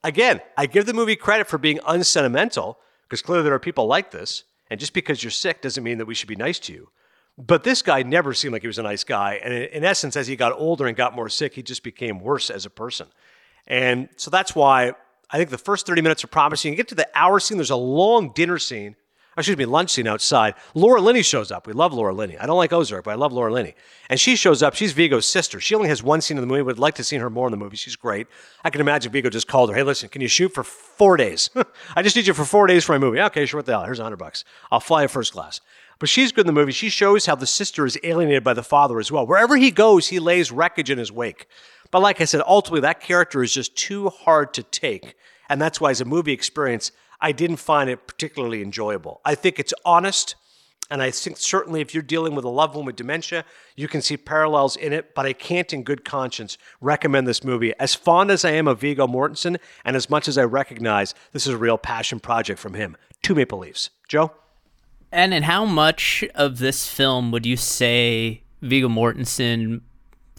again, 0.07 0.41
I 0.55 0.65
give 0.65 0.85
the 0.85 0.93
movie 0.93 1.15
credit 1.15 1.47
for 1.47 1.57
being 1.57 1.79
unsentimental 1.85 2.79
because 3.03 3.21
clearly 3.21 3.43
there 3.43 3.53
are 3.53 3.59
people 3.59 3.85
like 3.85 4.11
this. 4.11 4.43
And 4.69 4.79
just 4.79 4.93
because 4.93 5.23
you're 5.23 5.31
sick 5.31 5.61
doesn't 5.61 5.83
mean 5.83 5.97
that 5.97 6.05
we 6.05 6.15
should 6.15 6.29
be 6.29 6.35
nice 6.35 6.59
to 6.59 6.73
you. 6.73 6.89
But 7.37 7.63
this 7.63 7.81
guy 7.81 8.01
never 8.03 8.33
seemed 8.33 8.53
like 8.53 8.63
he 8.63 8.67
was 8.67 8.79
a 8.79 8.83
nice 8.83 9.03
guy. 9.03 9.39
And 9.43 9.53
in 9.53 9.83
essence, 9.83 10.15
as 10.15 10.27
he 10.27 10.35
got 10.35 10.53
older 10.53 10.87
and 10.87 10.97
got 10.97 11.15
more 11.15 11.29
sick, 11.29 11.53
he 11.53 11.61
just 11.61 11.83
became 11.83 12.19
worse 12.19 12.49
as 12.49 12.65
a 12.65 12.69
person. 12.69 13.07
And 13.67 14.09
so 14.15 14.31
that's 14.31 14.55
why 14.55 14.93
I 15.29 15.37
think 15.37 15.49
the 15.49 15.57
first 15.57 15.85
30 15.85 16.01
minutes 16.01 16.23
are 16.23 16.27
promising. 16.27 16.71
You 16.71 16.77
get 16.77 16.87
to 16.89 16.95
the 16.95 17.07
hour 17.13 17.39
scene, 17.39 17.57
there's 17.57 17.69
a 17.69 17.75
long 17.75 18.31
dinner 18.33 18.57
scene 18.57 18.95
Oh, 19.37 19.41
excuse 19.41 19.57
me, 19.59 19.65
lunch 19.65 19.91
scene 19.91 20.07
outside. 20.07 20.55
Laura 20.73 20.99
Linney 20.99 21.21
shows 21.21 21.51
up. 21.51 21.67
We 21.67 21.73
love 21.73 21.93
Laura 21.93 22.11
Linney. 22.11 22.39
I 22.39 22.47
don't 22.47 22.57
like 22.57 22.73
Ozark, 22.73 23.03
but 23.03 23.11
I 23.11 23.13
love 23.13 23.31
Laura 23.31 23.53
Linney. 23.53 23.75
And 24.09 24.19
she 24.19 24.35
shows 24.35 24.63
up. 24.63 24.73
She's 24.73 24.93
Viggo's 24.93 25.27
sister. 25.27 25.59
She 25.59 25.75
only 25.75 25.89
has 25.89 26.01
one 26.01 26.21
scene 26.21 26.37
in 26.37 26.41
the 26.41 26.47
movie. 26.47 26.63
Would 26.63 26.79
like 26.79 26.95
to 26.95 27.03
see 27.03 27.17
her 27.17 27.29
more 27.29 27.45
in 27.45 27.51
the 27.51 27.57
movie. 27.57 27.77
She's 27.77 27.95
great. 27.95 28.25
I 28.63 28.71
can 28.71 28.81
imagine 28.81 29.11
Viggo 29.11 29.29
just 29.29 29.47
called 29.47 29.69
her. 29.69 29.75
Hey, 29.75 29.83
listen, 29.83 30.09
can 30.09 30.23
you 30.23 30.27
shoot 30.27 30.55
for 30.55 30.63
four 30.63 31.17
days? 31.17 31.51
I 31.95 32.01
just 32.01 32.15
need 32.15 32.25
you 32.25 32.33
for 32.33 32.45
four 32.45 32.65
days 32.65 32.83
for 32.83 32.93
my 32.93 32.97
movie. 32.97 33.21
Okay, 33.21 33.45
sure. 33.45 33.59
What 33.59 33.67
the 33.67 33.73
hell? 33.73 33.83
Here's 33.83 33.99
a 33.99 34.03
hundred 34.03 34.17
bucks. 34.17 34.43
I'll 34.71 34.79
fly 34.79 35.03
you 35.03 35.07
first 35.07 35.33
class. 35.33 35.61
But 35.99 36.09
she's 36.09 36.31
good 36.31 36.41
in 36.41 36.47
the 36.47 36.59
movie. 36.59 36.71
She 36.71 36.89
shows 36.89 37.27
how 37.27 37.35
the 37.35 37.45
sister 37.45 37.85
is 37.85 37.99
alienated 38.03 38.43
by 38.43 38.55
the 38.55 38.63
father 38.63 38.97
as 38.97 39.11
well. 39.11 39.27
Wherever 39.27 39.55
he 39.55 39.69
goes, 39.69 40.07
he 40.07 40.17
lays 40.17 40.51
wreckage 40.51 40.89
in 40.89 40.97
his 40.97 41.11
wake. 41.11 41.47
But 41.91 42.01
like 42.01 42.21
I 42.21 42.25
said, 42.25 42.41
ultimately, 42.47 42.81
that 42.81 43.01
character 43.01 43.43
is 43.43 43.53
just 43.53 43.75
too 43.75 44.09
hard 44.09 44.55
to 44.55 44.63
take. 44.63 45.13
And 45.47 45.61
that's 45.61 45.79
why, 45.79 45.91
as 45.91 46.01
a 46.01 46.05
movie 46.05 46.33
experience, 46.33 46.91
I 47.19 47.31
didn't 47.31 47.57
find 47.57 47.89
it 47.89 48.07
particularly 48.07 48.61
enjoyable. 48.61 49.21
I 49.25 49.35
think 49.35 49.59
it's 49.59 49.73
honest. 49.85 50.35
And 50.89 51.01
I 51.01 51.11
think 51.11 51.35
certainly 51.37 51.81
if 51.81 51.93
you're 51.93 52.03
dealing 52.03 52.33
with 52.33 52.45
a 52.45 52.49
loved 52.49 52.75
one 52.75 52.85
with 52.85 52.95
dementia, 52.95 53.43
you 53.75 53.89
can 53.89 54.01
see 54.01 54.15
parallels 54.15 54.77
in 54.77 54.93
it, 54.93 55.13
but 55.15 55.25
I 55.25 55.33
can't 55.33 55.73
in 55.73 55.83
good 55.83 56.05
conscience 56.05 56.57
recommend 56.79 57.27
this 57.27 57.43
movie. 57.43 57.73
As 57.77 57.93
fond 57.93 58.31
as 58.31 58.45
I 58.45 58.51
am 58.51 58.69
of 58.69 58.79
Viggo 58.79 59.05
Mortensen, 59.05 59.57
and 59.83 59.95
as 59.97 60.09
much 60.09 60.29
as 60.29 60.37
I 60.37 60.43
recognize 60.45 61.13
this 61.33 61.45
is 61.45 61.53
a 61.53 61.57
real 61.57 61.77
passion 61.77 62.21
project 62.21 62.59
from 62.59 62.73
him, 62.73 62.95
two 63.21 63.35
Maple 63.35 63.59
Leafs. 63.59 63.89
Joe? 64.07 64.31
And 65.11 65.33
and 65.33 65.45
how 65.45 65.65
much 65.65 66.23
of 66.35 66.59
this 66.59 66.87
film 66.87 67.31
would 67.31 67.45
you 67.45 67.57
say 67.57 68.43
Viggo 68.61 68.87
Mortensen 68.87 69.81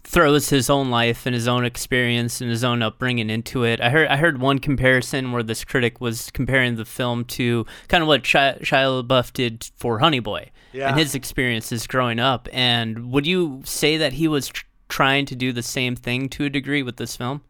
throws 0.09 0.49
his 0.49 0.71
own 0.71 0.89
life 0.89 1.27
and 1.27 1.35
his 1.35 1.47
own 1.47 1.63
experience 1.63 2.41
and 2.41 2.49
his 2.49 2.63
own 2.63 2.81
upbringing 2.81 3.29
into 3.29 3.63
it. 3.63 3.79
I 3.79 3.91
heard 3.91 4.07
I 4.07 4.17
heard 4.17 4.41
one 4.41 4.57
comparison 4.57 5.31
where 5.31 5.43
this 5.43 5.63
critic 5.63 6.01
was 6.01 6.31
comparing 6.31 6.77
the 6.77 6.85
film 6.85 7.25
to 7.25 7.67
kind 7.89 8.01
of 8.01 8.07
what 8.07 8.23
Shia, 8.23 8.59
Shia 8.61 9.03
LaBeouf 9.03 9.31
did 9.33 9.69
for 9.77 9.99
Honey 9.99 10.19
Boy 10.19 10.49
yeah. 10.73 10.89
and 10.89 10.97
his 10.97 11.13
experiences 11.13 11.85
growing 11.85 12.19
up. 12.19 12.49
And 12.51 13.11
would 13.11 13.27
you 13.27 13.61
say 13.65 13.97
that 13.97 14.13
he 14.13 14.27
was 14.27 14.47
tr- 14.47 14.65
trying 14.87 15.27
to 15.27 15.35
do 15.35 15.53
the 15.53 15.61
same 15.61 15.95
thing 15.95 16.27
to 16.29 16.45
a 16.45 16.49
degree 16.49 16.81
with 16.81 16.97
this 16.97 17.15
film? 17.15 17.41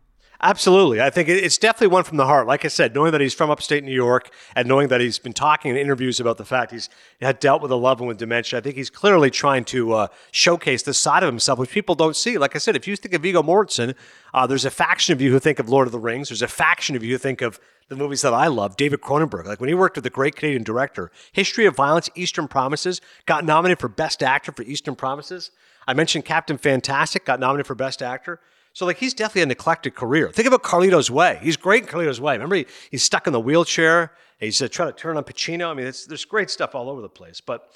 Absolutely. 0.42 1.02
I 1.02 1.10
think 1.10 1.28
it's 1.28 1.58
definitely 1.58 1.88
one 1.88 2.06
from 2.06 2.16
the 2.16 2.26
heart. 2.26 2.48
Like 2.48 2.64
I 2.64 2.70
said, 2.70 2.96
knowing 2.96 3.12
that 3.12 3.20
he's 3.20 3.34
from 3.34 3.50
upstate 3.50 3.84
New 3.84 3.94
York 3.94 4.30
and 4.56 4.70
knowing 4.70 4.88
that 4.88 5.02
he's 5.02 5.20
been 5.20 5.34
talking 5.34 5.70
in 5.72 5.76
interviews 5.76 6.22
about 6.22 6.38
the 6.38 6.46
fact 6.46 6.72
he's 6.72 6.88
had 7.20 7.42
dealt 7.42 7.62
with 7.62 7.72
a 7.72 7.76
loved 7.76 8.00
one 8.00 8.08
with 8.08 8.18
dementia, 8.18 8.60
I 8.60 8.62
think 8.62 8.78
he's 8.78 8.90
clearly 8.90 9.30
trying 9.30 9.66
to 9.66 9.94
uh, 9.94 10.08
showcase 10.32 10.84
this 10.84 10.98
side 10.98 11.24
of 11.24 11.28
himself, 11.28 11.60
which 11.60 11.72
people 11.72 11.94
don't 11.94 12.16
see. 12.16 12.38
Like 12.38 12.56
I 12.56 12.60
said, 12.60 12.78
if 12.78 12.88
you 12.88 12.96
think 12.96 13.14
of 13.14 13.22
Viggo 13.22 13.44
Mortensen, 13.44 13.96
uh, 14.34 14.48
there's 14.48 14.64
a 14.64 14.72
faction 14.72 15.12
of 15.12 15.20
you 15.20 15.30
who 15.30 15.40
think 15.40 15.60
of 15.60 15.68
Lord 15.68 15.88
of 15.88 15.92
the 15.92 16.00
Rings. 16.00 16.30
There's 16.30 16.42
a 16.42 16.48
faction 16.48 16.96
of 16.96 17.04
you 17.04 17.16
who 17.16 17.18
think 17.18 17.42
of 17.42 17.60
the 17.90 17.98
movies 17.98 18.22
that 18.22 18.34
I 18.34 18.48
love, 18.48 18.78
David 18.78 19.02
Cronenberg. 19.02 19.46
Like 19.46 19.60
when 19.60 19.68
he 19.68 19.76
worked 19.76 19.98
with 19.98 20.06
the 20.06 20.10
great 20.10 20.38
Canadian 20.38 20.64
director, 20.64 21.12
History 21.34 21.66
of 21.66 21.76
Violence, 21.76 22.10
Eastern 22.16 22.48
Promises, 22.48 23.02
got 23.26 23.44
nominated 23.44 23.80
for 23.80 23.90
Best 23.90 24.24
Actor 24.24 24.54
for 24.54 24.64
Eastern 24.64 24.96
Promises. 24.96 25.52
I 25.86 25.94
mentioned 25.94 26.24
Captain 26.24 26.58
Fantastic, 26.58 27.26
got 27.26 27.42
nominated 27.42 27.68
for 27.68 27.76
Best 27.76 28.02
Actor. 28.02 28.40
So 28.74 28.86
like 28.86 28.98
he's 28.98 29.14
definitely 29.14 29.44
an 29.44 29.52
eclectic 29.52 29.96
career. 29.96 30.30
Think 30.32 30.48
about 30.48 30.64
Carlito's 30.64 31.12
Way. 31.12 31.40
He's 31.42 31.58
great 31.58 31.84
in 31.84 31.90
Carlito's 31.90 32.22
Way. 32.22 32.34
Remember 32.34 32.56
he, 32.56 32.66
he's 32.92 33.04
stuck 33.04 33.28
in 33.28 33.34
the 33.34 33.40
wheelchair. 33.40 34.14
He's 34.40 34.62
uh, 34.62 34.68
trying 34.70 34.92
to 34.92 34.98
turn 34.98 35.18
on 35.18 35.24
Pacino. 35.24 35.70
I 35.70 35.74
mean, 35.74 35.86
there's 35.86 36.26
great 36.26 36.50
stuff 36.50 36.76
all 36.76 36.90
over 36.90 37.02
the 37.02 37.10
place. 37.10 37.42
But 37.42 37.70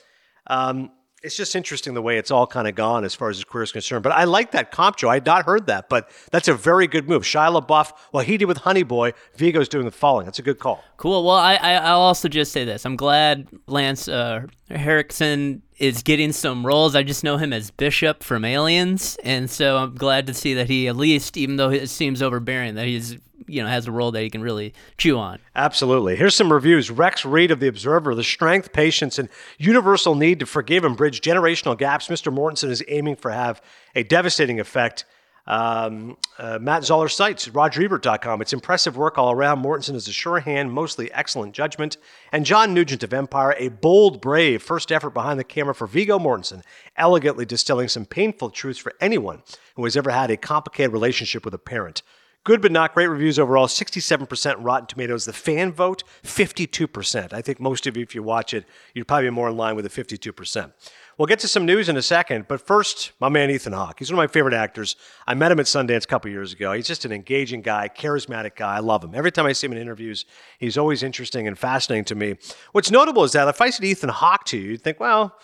um, 0.47 0.91
it's 1.23 1.37
just 1.37 1.55
interesting 1.55 1.93
the 1.93 2.01
way 2.01 2.17
it's 2.17 2.31
all 2.31 2.45
kind 2.45 2.67
of 2.67 2.75
gone 2.75 3.05
as 3.05 3.15
far 3.15 3.29
as 3.29 3.37
his 3.37 3.45
career 3.45 3.63
is 3.63 3.71
concerned. 3.71 4.03
But 4.03 4.11
I 4.11 4.25
like 4.25 4.51
that 4.51 4.71
comp, 4.71 4.97
Joe. 4.97 5.09
I 5.09 5.15
had 5.15 5.25
not 5.25 5.45
heard 5.45 5.67
that, 5.67 5.87
but 5.87 6.11
that's 6.31 6.49
a 6.49 6.53
very 6.53 6.85
good 6.85 7.07
move. 7.07 7.23
Shia 7.23 7.61
LaBeouf, 7.61 7.93
well, 8.11 8.23
he 8.23 8.37
did 8.37 8.45
with 8.45 8.57
Honey 8.57 8.83
Boy. 8.83 9.13
Viggo's 9.37 9.69
doing 9.69 9.85
with 9.85 9.95
Falling. 9.95 10.25
That's 10.25 10.39
a 10.39 10.43
good 10.43 10.59
call. 10.59 10.83
Cool. 10.97 11.23
Well, 11.23 11.37
I, 11.37 11.55
I 11.55 11.93
will 11.93 12.01
also 12.01 12.27
just 12.27 12.51
say 12.51 12.65
this. 12.65 12.85
I'm 12.85 12.97
glad 12.97 13.47
Lance 13.67 14.09
uh, 14.09 14.43
Henriksen 14.75 15.61
is 15.77 16.03
getting 16.03 16.31
some 16.31 16.65
roles. 16.65 16.95
I 16.95 17.03
just 17.03 17.23
know 17.23 17.37
him 17.37 17.53
as 17.53 17.71
Bishop 17.71 18.23
from 18.23 18.45
Aliens, 18.45 19.17
and 19.23 19.49
so 19.49 19.77
I'm 19.77 19.95
glad 19.95 20.27
to 20.27 20.33
see 20.33 20.53
that 20.55 20.69
he 20.69 20.87
at 20.87 20.95
least, 20.95 21.37
even 21.37 21.57
though 21.57 21.69
it 21.69 21.89
seems 21.89 22.21
overbearing, 22.21 22.75
that 22.75 22.87
he's 22.87 23.17
you 23.47 23.61
know 23.61 23.67
has 23.67 23.87
a 23.87 23.91
role 23.91 24.11
that 24.11 24.21
he 24.21 24.29
can 24.29 24.41
really 24.41 24.73
chew 24.97 25.17
on. 25.17 25.39
Absolutely. 25.55 26.15
Here's 26.15 26.35
some 26.35 26.51
reviews. 26.51 26.89
Rex 26.89 27.25
Reed 27.25 27.51
of 27.51 27.59
the 27.59 27.67
Observer: 27.67 28.15
the 28.15 28.23
strength, 28.23 28.73
patience, 28.73 29.19
and 29.19 29.29
universal 29.57 30.15
need 30.15 30.39
to 30.39 30.45
forgive 30.45 30.83
and 30.83 30.95
bridge 30.97 31.21
generational 31.21 31.77
gaps. 31.77 32.07
Mr. 32.07 32.33
Mortensen 32.33 32.69
is 32.69 32.83
aiming 32.87 33.15
for 33.15 33.31
have 33.31 33.61
a 33.95 34.03
devastating 34.03 34.59
effect. 34.59 35.05
Um, 35.45 36.17
uh, 36.37 36.57
Matt 36.59 36.85
Zoller 36.85 37.09
Seitz 37.09 37.47
RogerEbert.com. 37.49 38.41
It's 38.41 38.53
impressive 38.53 38.95
work 38.95 39.17
all 39.17 39.31
around. 39.31 39.61
Mortensen 39.61 39.95
is 39.95 40.07
a 40.07 40.13
sure 40.13 40.39
hand, 40.39 40.71
mostly 40.71 41.11
excellent 41.11 41.53
judgment. 41.53 41.97
And 42.31 42.45
John 42.45 42.73
Nugent 42.73 43.03
of 43.03 43.13
Empire, 43.13 43.55
a 43.57 43.67
bold, 43.69 44.21
brave 44.21 44.63
first 44.63 44.91
effort 44.91 45.11
behind 45.11 45.39
the 45.39 45.43
camera 45.43 45.75
for 45.75 45.87
Viggo 45.87 46.17
Mortensen, 46.17 46.63
elegantly 46.95 47.45
distilling 47.45 47.89
some 47.89 48.05
painful 48.05 48.51
truths 48.51 48.79
for 48.79 48.93
anyone 49.01 49.43
who 49.75 49.83
has 49.83 49.97
ever 49.97 50.11
had 50.11 50.31
a 50.31 50.37
complicated 50.37 50.93
relationship 50.93 51.43
with 51.43 51.53
a 51.53 51.59
parent. 51.59 52.03
Good 52.45 52.61
but 52.61 52.73
not 52.73 52.93
great 52.93 53.07
reviews 53.07 53.39
overall. 53.39 53.67
67% 53.67 54.55
Rotten 54.59 54.85
Tomatoes. 54.85 55.23
The 55.23 55.31
fan 55.31 55.71
vote, 55.71 56.03
52%. 56.23 57.31
I 57.31 57.41
think 57.41 57.61
most 57.61 57.87
of 57.87 57.95
you, 57.95 58.03
if 58.03 58.13
you 58.13 58.21
watch 58.21 58.53
it, 58.53 58.65
you'd 58.93 59.07
probably 59.07 59.27
be 59.27 59.31
more 59.31 59.47
in 59.47 59.55
line 59.55 59.77
with 59.77 59.85
the 59.85 60.03
52%. 60.03 60.73
We'll 61.17 61.27
get 61.27 61.39
to 61.39 61.47
some 61.47 61.65
news 61.65 61.87
in 61.87 61.95
a 61.95 62.01
second, 62.01 62.47
but 62.49 62.59
first, 62.59 63.13
my 63.21 63.29
man 63.29 63.49
Ethan 63.49 63.71
Hawke. 63.71 63.99
He's 63.99 64.11
one 64.11 64.19
of 64.19 64.29
my 64.29 64.33
favorite 64.33 64.55
actors. 64.55 64.97
I 65.25 65.35
met 65.35 65.51
him 65.51 65.59
at 65.59 65.67
Sundance 65.67 66.03
a 66.03 66.07
couple 66.07 66.29
years 66.31 66.51
ago. 66.51 66.73
He's 66.73 66.87
just 66.87 67.05
an 67.05 67.13
engaging 67.13 67.61
guy, 67.61 67.87
charismatic 67.87 68.55
guy. 68.57 68.75
I 68.75 68.79
love 68.79 69.03
him. 69.03 69.15
Every 69.15 69.31
time 69.31 69.45
I 69.45 69.53
see 69.53 69.67
him 69.67 69.73
in 69.73 69.77
interviews, 69.77 70.25
he's 70.57 70.77
always 70.77 71.01
interesting 71.01 71.47
and 71.47 71.57
fascinating 71.57 72.05
to 72.05 72.15
me. 72.15 72.35
What's 72.73 72.91
notable 72.91 73.23
is 73.23 73.31
that 73.33 73.47
if 73.47 73.61
I 73.61 73.69
said 73.69 73.85
Ethan 73.85 74.09
Hawke 74.09 74.43
to 74.45 74.57
you, 74.57 74.71
you'd 74.71 74.81
think, 74.81 74.99
well, 74.99 75.37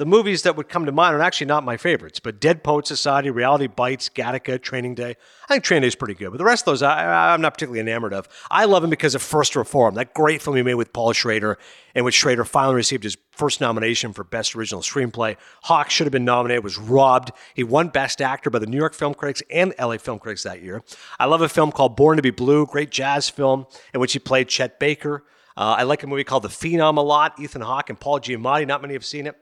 the 0.00 0.06
movies 0.06 0.44
that 0.44 0.56
would 0.56 0.70
come 0.70 0.86
to 0.86 0.92
mind 0.92 1.14
are 1.14 1.20
actually 1.20 1.46
not 1.46 1.62
my 1.62 1.76
favorites, 1.76 2.20
but 2.20 2.40
Dead 2.40 2.64
Poet 2.64 2.86
Society, 2.86 3.28
Reality 3.28 3.66
Bites, 3.66 4.08
Gattaca, 4.08 4.58
Training 4.58 4.94
Day. 4.94 5.14
I 5.44 5.46
think 5.52 5.62
Training 5.62 5.82
Day 5.82 5.88
is 5.88 5.94
pretty 5.94 6.14
good, 6.14 6.30
but 6.30 6.38
the 6.38 6.44
rest 6.44 6.62
of 6.62 6.72
those 6.72 6.82
I, 6.82 7.34
am 7.34 7.42
not 7.42 7.52
particularly 7.52 7.80
enamored 7.80 8.14
of. 8.14 8.26
I 8.50 8.64
love 8.64 8.82
him 8.82 8.88
because 8.88 9.14
of 9.14 9.20
First 9.20 9.56
Reform, 9.56 9.96
that 9.96 10.14
great 10.14 10.40
film 10.40 10.56
he 10.56 10.62
made 10.62 10.76
with 10.76 10.94
Paul 10.94 11.12
Schrader, 11.12 11.58
in 11.94 12.02
which 12.02 12.14
Schrader 12.14 12.46
finally 12.46 12.76
received 12.76 13.04
his 13.04 13.18
first 13.30 13.60
nomination 13.60 14.14
for 14.14 14.24
Best 14.24 14.56
Original 14.56 14.80
Screenplay. 14.80 15.36
Hawke 15.64 15.90
should 15.90 16.06
have 16.06 16.12
been 16.12 16.24
nominated, 16.24 16.64
was 16.64 16.78
robbed. 16.78 17.32
He 17.52 17.62
won 17.62 17.88
Best 17.88 18.22
Actor 18.22 18.48
by 18.48 18.58
the 18.58 18.66
New 18.66 18.78
York 18.78 18.94
Film 18.94 19.12
Critics 19.12 19.42
and 19.50 19.74
LA 19.78 19.98
Film 19.98 20.18
Critics 20.18 20.44
that 20.44 20.62
year. 20.62 20.82
I 21.18 21.26
love 21.26 21.42
a 21.42 21.48
film 21.50 21.72
called 21.72 21.94
Born 21.94 22.16
to 22.16 22.22
Be 22.22 22.30
Blue, 22.30 22.64
great 22.64 22.88
jazz 22.88 23.28
film 23.28 23.66
in 23.92 24.00
which 24.00 24.14
he 24.14 24.18
played 24.18 24.48
Chet 24.48 24.80
Baker. 24.80 25.24
Uh, 25.58 25.74
I 25.76 25.82
like 25.82 26.02
a 26.02 26.06
movie 26.06 26.24
called 26.24 26.44
The 26.44 26.48
Phenom 26.48 26.96
a 26.96 27.02
lot, 27.02 27.38
Ethan 27.38 27.60
Hawke 27.60 27.90
and 27.90 28.00
Paul 28.00 28.18
Giamatti. 28.18 28.66
Not 28.66 28.80
many 28.80 28.94
have 28.94 29.04
seen 29.04 29.26
it. 29.26 29.36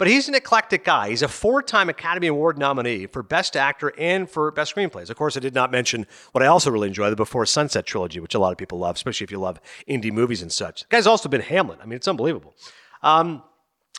But 0.00 0.08
he's 0.08 0.28
an 0.28 0.34
eclectic 0.34 0.82
guy. 0.82 1.10
He's 1.10 1.20
a 1.20 1.28
four 1.28 1.60
time 1.60 1.90
Academy 1.90 2.28
Award 2.28 2.56
nominee 2.56 3.04
for 3.04 3.22
Best 3.22 3.54
Actor 3.54 3.92
and 3.98 4.30
for 4.30 4.50
Best 4.50 4.74
Screenplays. 4.74 5.10
Of 5.10 5.18
course, 5.18 5.36
I 5.36 5.40
did 5.40 5.54
not 5.54 5.70
mention 5.70 6.06
what 6.32 6.42
I 6.42 6.46
also 6.46 6.70
really 6.70 6.88
enjoy 6.88 7.10
the 7.10 7.16
Before 7.16 7.44
Sunset 7.44 7.84
trilogy, 7.84 8.18
which 8.18 8.34
a 8.34 8.38
lot 8.38 8.50
of 8.50 8.56
people 8.56 8.78
love, 8.78 8.96
especially 8.96 9.24
if 9.24 9.30
you 9.30 9.38
love 9.38 9.60
indie 9.86 10.10
movies 10.10 10.40
and 10.40 10.50
such. 10.50 10.84
The 10.84 10.86
guy's 10.96 11.06
also 11.06 11.28
been 11.28 11.42
Hamlet. 11.42 11.80
I 11.82 11.84
mean, 11.84 11.96
it's 11.96 12.08
unbelievable. 12.08 12.54
Um, 13.02 13.42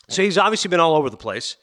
so 0.09 0.23
he's 0.23 0.39
obviously 0.39 0.69
been 0.69 0.79
all 0.79 0.95
over 0.95 1.07
the 1.07 1.17
place. 1.17 1.57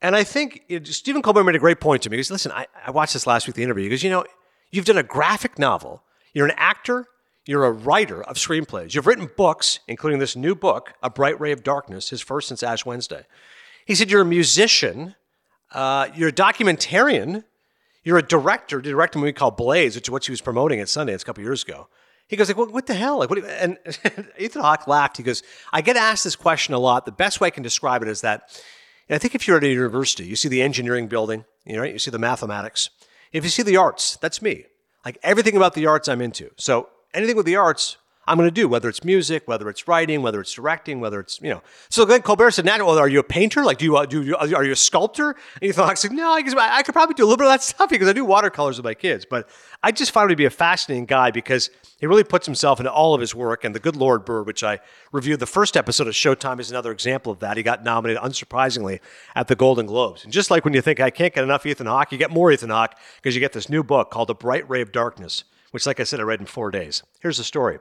And 0.00 0.14
I 0.14 0.22
think 0.22 0.62
it, 0.68 0.86
Stephen 0.86 1.20
Colbert 1.20 1.42
made 1.42 1.56
a 1.56 1.58
great 1.58 1.80
point 1.80 2.02
to 2.02 2.10
me. 2.10 2.16
He 2.16 2.18
goes, 2.18 2.30
Listen, 2.30 2.52
I, 2.52 2.68
I 2.86 2.92
watched 2.92 3.14
this 3.14 3.26
last 3.26 3.48
week, 3.48 3.56
the 3.56 3.64
interview. 3.64 3.82
He 3.82 3.90
goes, 3.90 4.04
You 4.04 4.10
know, 4.10 4.24
you've 4.70 4.84
done 4.84 4.98
a 4.98 5.02
graphic 5.02 5.58
novel, 5.58 6.04
you're 6.32 6.46
an 6.46 6.54
actor, 6.56 7.06
you're 7.44 7.64
a 7.64 7.72
writer 7.72 8.22
of 8.22 8.36
screenplays. 8.36 8.94
You've 8.94 9.08
written 9.08 9.28
books, 9.36 9.80
including 9.88 10.20
this 10.20 10.36
new 10.36 10.54
book, 10.54 10.92
A 11.02 11.10
Bright 11.10 11.40
Ray 11.40 11.50
of 11.50 11.64
Darkness, 11.64 12.10
his 12.10 12.20
first 12.20 12.46
since 12.46 12.62
Ash 12.62 12.86
Wednesday. 12.86 13.26
He 13.84 13.94
said, 13.94 14.10
You're 14.10 14.22
a 14.22 14.26
musician, 14.26 15.14
uh, 15.72 16.08
you're 16.14 16.28
a 16.28 16.32
documentarian, 16.32 17.44
you're 18.02 18.18
a 18.18 18.22
director, 18.22 18.80
to 18.80 18.88
direct 18.88 19.14
a 19.16 19.18
movie 19.18 19.32
called 19.32 19.56
Blaze, 19.56 19.94
which 19.94 20.08
is 20.08 20.10
what 20.10 20.24
she 20.24 20.32
was 20.32 20.40
promoting 20.40 20.80
at 20.80 20.86
Sundance 20.86 21.22
a 21.22 21.24
couple 21.24 21.42
years 21.42 21.62
ago. 21.62 21.88
He 22.28 22.36
goes 22.36 22.48
like, 22.48 22.56
what, 22.56 22.72
what 22.72 22.86
the 22.86 22.94
hell? 22.94 23.18
Like, 23.18 23.30
what? 23.30 23.44
And 23.44 23.78
Ethan 24.38 24.62
Hawke 24.62 24.86
laughed. 24.86 25.18
He 25.18 25.22
goes, 25.22 25.42
I 25.72 25.82
get 25.82 25.96
asked 25.96 26.24
this 26.24 26.36
question 26.36 26.74
a 26.74 26.78
lot. 26.78 27.04
The 27.04 27.12
best 27.12 27.40
way 27.40 27.48
I 27.48 27.50
can 27.50 27.62
describe 27.62 28.02
it 28.02 28.08
is 28.08 28.22
that, 28.22 28.62
I 29.10 29.18
think 29.18 29.34
if 29.34 29.46
you're 29.46 29.58
at 29.58 29.64
a 29.64 29.68
university, 29.68 30.24
you 30.24 30.34
see 30.34 30.48
the 30.48 30.62
engineering 30.62 31.08
building, 31.08 31.44
you 31.66 31.76
know, 31.76 31.82
you 31.82 31.98
see 31.98 32.10
the 32.10 32.18
mathematics. 32.18 32.88
If 33.32 33.44
you 33.44 33.50
see 33.50 33.62
the 33.62 33.76
arts, 33.76 34.16
that's 34.16 34.40
me. 34.40 34.64
Like 35.04 35.18
everything 35.22 35.56
about 35.56 35.74
the 35.74 35.86
arts, 35.86 36.08
I'm 36.08 36.22
into. 36.22 36.50
So 36.56 36.88
anything 37.12 37.36
with 37.36 37.44
the 37.44 37.56
arts, 37.56 37.98
I'm 38.26 38.38
going 38.38 38.48
to 38.48 38.54
do, 38.54 38.68
whether 38.68 38.88
it's 38.88 39.04
music, 39.04 39.46
whether 39.46 39.68
it's 39.68 39.86
writing, 39.86 40.22
whether 40.22 40.40
it's 40.40 40.52
directing, 40.52 41.00
whether 41.00 41.20
it's, 41.20 41.40
you 41.40 41.50
know. 41.50 41.62
So 41.90 42.04
then 42.04 42.22
Colbert 42.22 42.52
said, 42.52 42.64
well, 42.64 42.98
are 42.98 43.08
you 43.08 43.18
a 43.18 43.24
painter? 43.24 43.64
Like, 43.64 43.78
do 43.78 43.84
you, 43.84 43.96
uh, 43.96 44.06
do 44.06 44.22
you, 44.22 44.36
are 44.36 44.64
you 44.64 44.72
a 44.72 44.76
sculptor? 44.76 45.30
And 45.30 45.62
he 45.62 45.72
thought, 45.72 45.98
said, 45.98 46.12
no, 46.12 46.32
I, 46.32 46.42
guess 46.42 46.54
I 46.54 46.82
could 46.82 46.94
probably 46.94 47.14
do 47.14 47.24
a 47.24 47.26
little 47.26 47.36
bit 47.36 47.46
of 47.46 47.52
that 47.52 47.62
stuff 47.62 47.90
because 47.90 48.08
I 48.08 48.12
do 48.12 48.24
watercolors 48.24 48.78
with 48.78 48.84
my 48.84 48.94
kids. 48.94 49.26
But 49.28 49.48
I 49.82 49.92
just 49.92 50.12
found 50.12 50.24
him 50.24 50.30
to 50.30 50.36
be 50.36 50.46
a 50.46 50.50
fascinating 50.50 51.04
guy 51.06 51.30
because 51.30 51.70
he 52.00 52.06
really 52.06 52.24
puts 52.24 52.46
himself 52.46 52.80
into 52.80 52.90
all 52.90 53.14
of 53.14 53.20
his 53.20 53.34
work. 53.34 53.64
And 53.64 53.74
The 53.74 53.80
Good 53.80 53.96
Lord 53.96 54.24
Bird, 54.24 54.46
which 54.46 54.64
I 54.64 54.80
reviewed 55.12 55.40
the 55.40 55.46
first 55.46 55.76
episode 55.76 56.06
of 56.06 56.14
Showtime, 56.14 56.60
is 56.60 56.70
another 56.70 56.92
example 56.92 57.32
of 57.32 57.40
that. 57.40 57.56
He 57.56 57.62
got 57.62 57.84
nominated, 57.84 58.22
unsurprisingly, 58.22 59.00
at 59.34 59.48
the 59.48 59.56
Golden 59.56 59.86
Globes. 59.86 60.24
And 60.24 60.32
just 60.32 60.50
like 60.50 60.64
when 60.64 60.74
you 60.74 60.80
think, 60.80 61.00
I 61.00 61.10
can't 61.10 61.34
get 61.34 61.44
enough 61.44 61.66
Ethan 61.66 61.86
Hawke, 61.86 62.12
you 62.12 62.18
get 62.18 62.30
more 62.30 62.50
Ethan 62.50 62.70
Hawke 62.70 62.94
because 63.16 63.34
you 63.34 63.40
get 63.40 63.52
this 63.52 63.68
new 63.68 63.82
book 63.82 64.10
called 64.10 64.28
The 64.28 64.34
Bright 64.34 64.68
Ray 64.68 64.80
of 64.80 64.92
Darkness, 64.92 65.44
which, 65.70 65.86
like 65.86 66.00
I 66.00 66.04
said, 66.04 66.20
I 66.20 66.24
read 66.24 66.40
in 66.40 66.46
four 66.46 66.70
days. 66.70 67.02
Here's 67.20 67.38
the 67.38 67.44
story. 67.44 67.78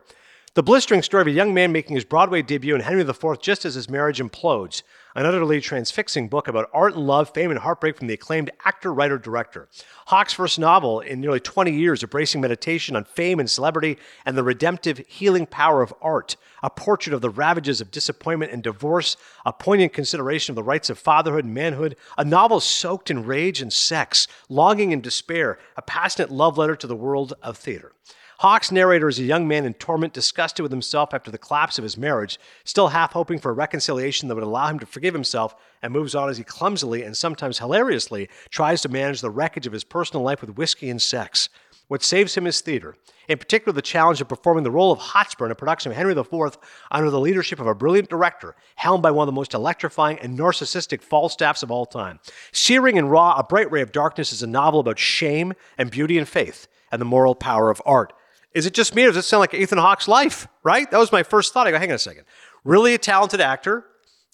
The 0.56 0.62
blistering 0.62 1.02
story 1.02 1.22
of 1.22 1.28
a 1.28 1.32
young 1.32 1.52
man 1.52 1.72
making 1.72 1.96
his 1.96 2.06
Broadway 2.06 2.44
debut 2.44 2.76
in 2.76 2.82
Henry 2.82 3.02
IV 3.02 3.42
just 3.42 3.66
as 3.66 3.74
his 3.74 3.90
marriage 3.90 4.20
implodes. 4.20 4.84
An 5.16 5.26
utterly 5.26 5.60
transfixing 5.60 6.28
book 6.28 6.48
about 6.48 6.70
art 6.72 6.94
and 6.94 7.08
love, 7.08 7.34
fame 7.34 7.50
and 7.50 7.60
heartbreak 7.60 7.98
from 7.98 8.06
the 8.06 8.14
acclaimed 8.14 8.52
actor, 8.64 8.94
writer, 8.94 9.18
director. 9.18 9.68
Hawke's 10.06 10.34
first 10.34 10.60
novel 10.60 11.00
in 11.00 11.20
nearly 11.20 11.40
20 11.40 11.72
years, 11.72 12.04
embracing 12.04 12.40
meditation 12.40 12.96
on 12.96 13.04
fame 13.04 13.40
and 13.40 13.50
celebrity 13.50 13.98
and 14.28 14.38
the 14.38 14.44
redemptive, 14.44 15.00
healing 15.08 15.48
power 15.48 15.82
of 15.82 15.92
art. 16.04 16.36
A 16.62 16.70
portrait 16.70 17.16
of 17.16 17.22
the 17.22 17.32
ravages 17.32 17.82
of 17.82 17.90
disappointment 17.90 18.52
and 18.52 18.62
divorce, 18.62 19.18
a 19.48 19.54
poignant 19.54 19.92
consideration 19.92 20.52
of 20.52 20.58
the 20.58 20.62
rights 20.62 20.92
of 20.92 21.00
fatherhood 21.00 21.46
and 21.46 21.56
manhood, 21.56 21.96
a 22.16 22.24
novel 22.24 22.60
soaked 22.60 23.10
in 23.10 23.26
rage 23.26 23.60
and 23.60 23.74
sex, 23.74 24.28
longing 24.50 24.94
and 24.94 25.02
despair, 25.02 25.58
a 25.78 25.82
passionate 25.82 26.30
love 26.30 26.60
letter 26.60 26.76
to 26.76 26.86
the 26.86 26.96
world 26.96 27.34
of 27.42 27.58
theater. 27.58 27.94
Hawke's 28.44 28.74
narrator 28.74 29.08
is 29.08 29.20
a 29.20 29.24
young 29.24 29.48
man 29.48 29.64
in 29.64 29.74
torment, 29.76 30.12
disgusted 30.12 30.64
with 30.64 30.72
himself 30.74 31.14
after 31.14 31.32
the 31.32 31.38
collapse 31.38 31.78
of 31.78 31.84
his 31.84 31.98
marriage, 31.98 32.38
still 32.66 32.90
half 32.90 33.14
hoping 33.14 33.40
for 33.40 33.52
a 33.52 33.54
reconciliation 33.54 34.28
that 34.28 34.36
would 34.36 34.44
allow 34.44 34.68
him 34.68 34.80
to 34.80 34.86
forgive 34.86 35.14
himself, 35.14 35.56
and 35.82 35.94
moves 35.94 36.14
on 36.14 36.28
as 36.28 36.40
he 36.40 36.44
clumsily 36.44 37.04
and 37.04 37.16
sometimes 37.16 37.60
hilariously 37.60 38.28
tries 38.50 38.82
to 38.82 38.90
manage 38.90 39.22
the 39.22 39.30
wreckage 39.30 39.66
of 39.66 39.72
his 39.72 39.86
personal 39.86 40.24
life 40.24 40.42
with 40.42 40.58
whiskey 40.58 40.90
and 40.90 41.02
sex. 41.02 41.48
What 41.88 42.04
saves 42.04 42.36
him 42.36 42.46
is 42.46 42.60
theater, 42.60 42.98
in 43.30 43.38
particular, 43.38 43.72
the 43.72 43.82
challenge 43.82 44.20
of 44.20 44.28
performing 44.28 44.66
the 44.66 44.72
role 44.72 44.92
of 44.92 45.00
Hotspur 45.00 45.46
in 45.46 45.52
a 45.52 45.56
production 45.56 45.94
of 45.94 45.98
Henry 45.98 46.12
IV 46.12 46.58
under 46.92 47.10
the 47.10 47.22
leadership 47.22 47.62
of 47.62 47.68
a 47.68 47.74
brilliant 47.74 48.10
director, 48.10 48.58
helmed 48.76 49.04
by 49.04 49.12
one 49.12 49.24
of 49.24 49.34
the 49.34 49.40
most 49.40 49.54
electrifying 49.54 50.20
and 50.20 50.38
narcissistic 50.38 51.02
Falstaffs 51.02 51.64
of 51.64 51.72
all 51.72 51.86
time. 51.86 52.20
Searing 52.52 52.98
and 52.98 53.10
raw, 53.10 53.38
A 53.38 53.44
Bright 53.46 53.72
Ray 53.72 53.82
of 53.82 53.94
Darkness 53.94 54.34
is 54.34 54.44
a 54.44 54.48
novel 54.48 54.82
about 54.82 55.00
shame 55.00 55.54
and 55.78 55.90
beauty 55.90 56.18
and 56.18 56.28
faith 56.28 56.68
and 56.92 57.00
the 57.00 57.06
moral 57.06 57.36
power 57.36 57.70
of 57.70 57.82
art. 57.86 58.12
Is 58.54 58.66
it 58.66 58.74
just 58.74 58.94
me 58.96 59.04
or 59.04 59.08
does 59.08 59.18
it 59.18 59.24
sound 59.24 59.40
like 59.40 59.54
Ethan 59.54 59.80
Hawke's 59.80 60.08
life, 60.08 60.48
right? 60.64 60.90
That 60.92 61.00
was 61.00 61.12
my 61.12 61.24
first 61.24 61.54
thought. 61.54 61.68
I 61.68 61.72
go, 61.72 61.80
hang 61.80 61.90
on 61.90 61.96
a 61.96 62.00
second. 62.00 62.26
Really 62.64 62.94
a 62.94 62.98
talented 62.98 63.42
actor, 63.42 63.86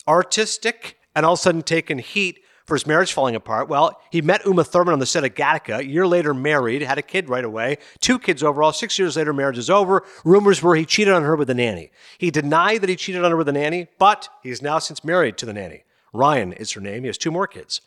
artistic, 0.07 0.97
and 1.15 1.25
all 1.25 1.33
of 1.33 1.39
a 1.39 1.41
sudden 1.41 1.61
taking 1.61 1.99
heat 1.99 2.41
for 2.65 2.75
his 2.75 2.85
marriage 2.85 3.13
falling 3.13 3.35
apart. 3.35 3.67
Well, 3.67 3.99
he 4.11 4.21
met 4.21 4.45
Uma 4.45 4.63
Thurman 4.63 4.93
on 4.93 4.99
the 4.99 5.05
set 5.05 5.23
of 5.23 5.33
Gattaca, 5.33 5.79
a 5.79 5.85
year 5.85 6.05
later 6.05 6.33
married, 6.35 6.83
had 6.83 6.99
a 6.99 7.01
kid 7.01 7.27
right 7.27 7.43
away, 7.43 7.77
two 7.99 8.19
kids 8.19 8.43
overall. 8.43 8.71
Six 8.71 8.99
years 8.99 9.17
later, 9.17 9.33
marriage 9.33 9.57
is 9.57 9.69
over. 9.71 10.05
Rumors 10.23 10.61
were 10.61 10.75
he 10.75 10.85
cheated 10.85 11.13
on 11.13 11.23
her 11.23 11.35
with 11.35 11.49
a 11.49 11.55
nanny. 11.55 11.89
He 12.17 12.29
denied 12.29 12.81
that 12.81 12.89
he 12.89 12.95
cheated 12.95 13.25
on 13.25 13.31
her 13.31 13.37
with 13.37 13.49
a 13.49 13.53
nanny, 13.53 13.87
but 13.97 14.29
he's 14.43 14.61
now 14.61 14.77
since 14.77 15.03
married 15.03 15.37
to 15.37 15.47
the 15.47 15.53
nanny. 15.53 15.83
Ryan 16.13 16.53
is 16.53 16.71
her 16.73 16.81
name. 16.81 17.01
He 17.01 17.07
has 17.07 17.17
two 17.17 17.31
more 17.31 17.47
kids. 17.47 17.81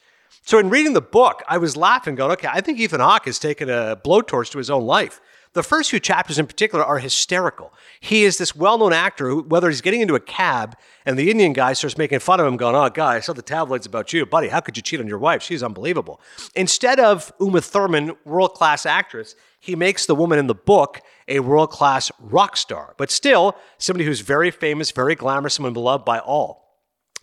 So 0.44 0.58
in 0.58 0.68
reading 0.68 0.94
the 0.94 1.00
book, 1.00 1.42
I 1.46 1.58
was 1.58 1.76
laughing, 1.76 2.16
going, 2.16 2.32
okay, 2.32 2.48
I 2.50 2.60
think 2.60 2.80
Ethan 2.80 3.00
Hawke 3.00 3.26
has 3.26 3.38
taken 3.38 3.70
a 3.70 3.96
blowtorch 3.96 4.50
to 4.50 4.58
his 4.58 4.70
own 4.70 4.82
life. 4.82 5.20
The 5.54 5.62
first 5.62 5.90
few 5.90 6.00
chapters 6.00 6.38
in 6.38 6.46
particular 6.46 6.82
are 6.82 6.98
hysterical. 6.98 7.74
He 8.00 8.24
is 8.24 8.38
this 8.38 8.56
well 8.56 8.78
known 8.78 8.94
actor 8.94 9.28
who, 9.28 9.42
whether 9.42 9.68
he's 9.68 9.82
getting 9.82 10.00
into 10.00 10.14
a 10.14 10.20
cab 10.20 10.76
and 11.04 11.18
the 11.18 11.30
Indian 11.30 11.52
guy 11.52 11.74
starts 11.74 11.98
making 11.98 12.20
fun 12.20 12.40
of 12.40 12.46
him, 12.46 12.56
going, 12.56 12.74
Oh, 12.74 12.88
guy, 12.88 13.16
I 13.16 13.20
saw 13.20 13.34
the 13.34 13.42
tabloids 13.42 13.84
about 13.84 14.14
you. 14.14 14.24
Buddy, 14.24 14.48
how 14.48 14.60
could 14.60 14.78
you 14.78 14.82
cheat 14.82 15.00
on 15.00 15.06
your 15.06 15.18
wife? 15.18 15.42
She's 15.42 15.62
unbelievable. 15.62 16.20
Instead 16.54 16.98
of 16.98 17.30
Uma 17.38 17.60
Thurman, 17.60 18.16
world 18.24 18.54
class 18.54 18.86
actress, 18.86 19.34
he 19.60 19.76
makes 19.76 20.06
the 20.06 20.14
woman 20.14 20.38
in 20.38 20.46
the 20.46 20.54
book 20.54 21.00
a 21.28 21.40
world 21.40 21.70
class 21.70 22.10
rock 22.18 22.56
star, 22.56 22.94
but 22.96 23.10
still 23.10 23.54
somebody 23.76 24.06
who's 24.06 24.20
very 24.20 24.50
famous, 24.50 24.90
very 24.90 25.14
glamorous, 25.14 25.58
and 25.58 25.74
beloved 25.74 26.04
by 26.04 26.18
all. 26.18 26.62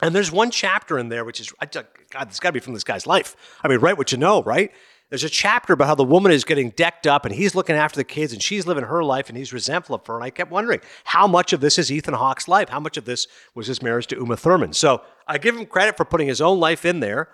And 0.02 0.16
there's 0.16 0.32
one 0.32 0.52
chapter 0.52 0.98
in 0.98 1.10
there 1.10 1.26
which 1.26 1.40
is, 1.40 1.52
God, 1.60 2.30
this 2.30 2.40
got 2.40 2.50
to 2.50 2.54
be 2.54 2.60
from 2.60 2.74
this 2.74 2.84
guy's 2.84 3.06
life. 3.06 3.36
I 3.64 3.68
mean, 3.68 3.80
write 3.80 3.98
what 3.98 4.12
you 4.12 4.18
know, 4.18 4.44
right? 4.44 4.72
There's 5.10 5.24
a 5.24 5.30
chapter 5.30 5.74
about 5.74 5.88
how 5.88 5.96
the 5.96 6.04
woman 6.04 6.32
is 6.32 6.44
getting 6.44 6.70
decked 6.72 7.08
up 7.08 7.26
and 7.26 7.34
he's 7.34 7.56
looking 7.56 7.76
after 7.76 7.98
the 7.98 8.04
kids 8.04 8.32
and 8.32 8.44
she's 8.44 8.68
living 8.68 8.84
her 8.84 9.04
life 9.04 9.28
and 9.28 9.38
he's 9.38 9.52
resentful 9.52 9.96
of 9.96 10.06
her. 10.06 10.16
And 10.16 10.24
I 10.24 10.30
kept 10.30 10.52
wondering 10.52 10.82
how 11.04 11.26
much 11.26 11.52
of 11.52 11.62
this 11.62 11.80
is 11.80 11.92
Ethan 11.92 12.14
Hawke's 12.14 12.48
life? 12.48 12.70
How 12.70 12.80
much 12.80 12.96
of 12.96 13.06
this 13.06 13.28
was 13.56 13.66
his 13.66 13.82
marriage 13.82 14.06
to 14.08 14.16
Uma 14.18 14.38
Thurman? 14.38 14.74
So 14.74 15.02
I 15.28 15.40
give 15.40 15.58
him 15.58 15.66
credit 15.66 15.98
for 15.98 16.06
putting 16.06 16.28
his 16.28 16.42
own 16.42 16.60
life 16.60 16.86
in 16.86 17.00
there 17.00 17.30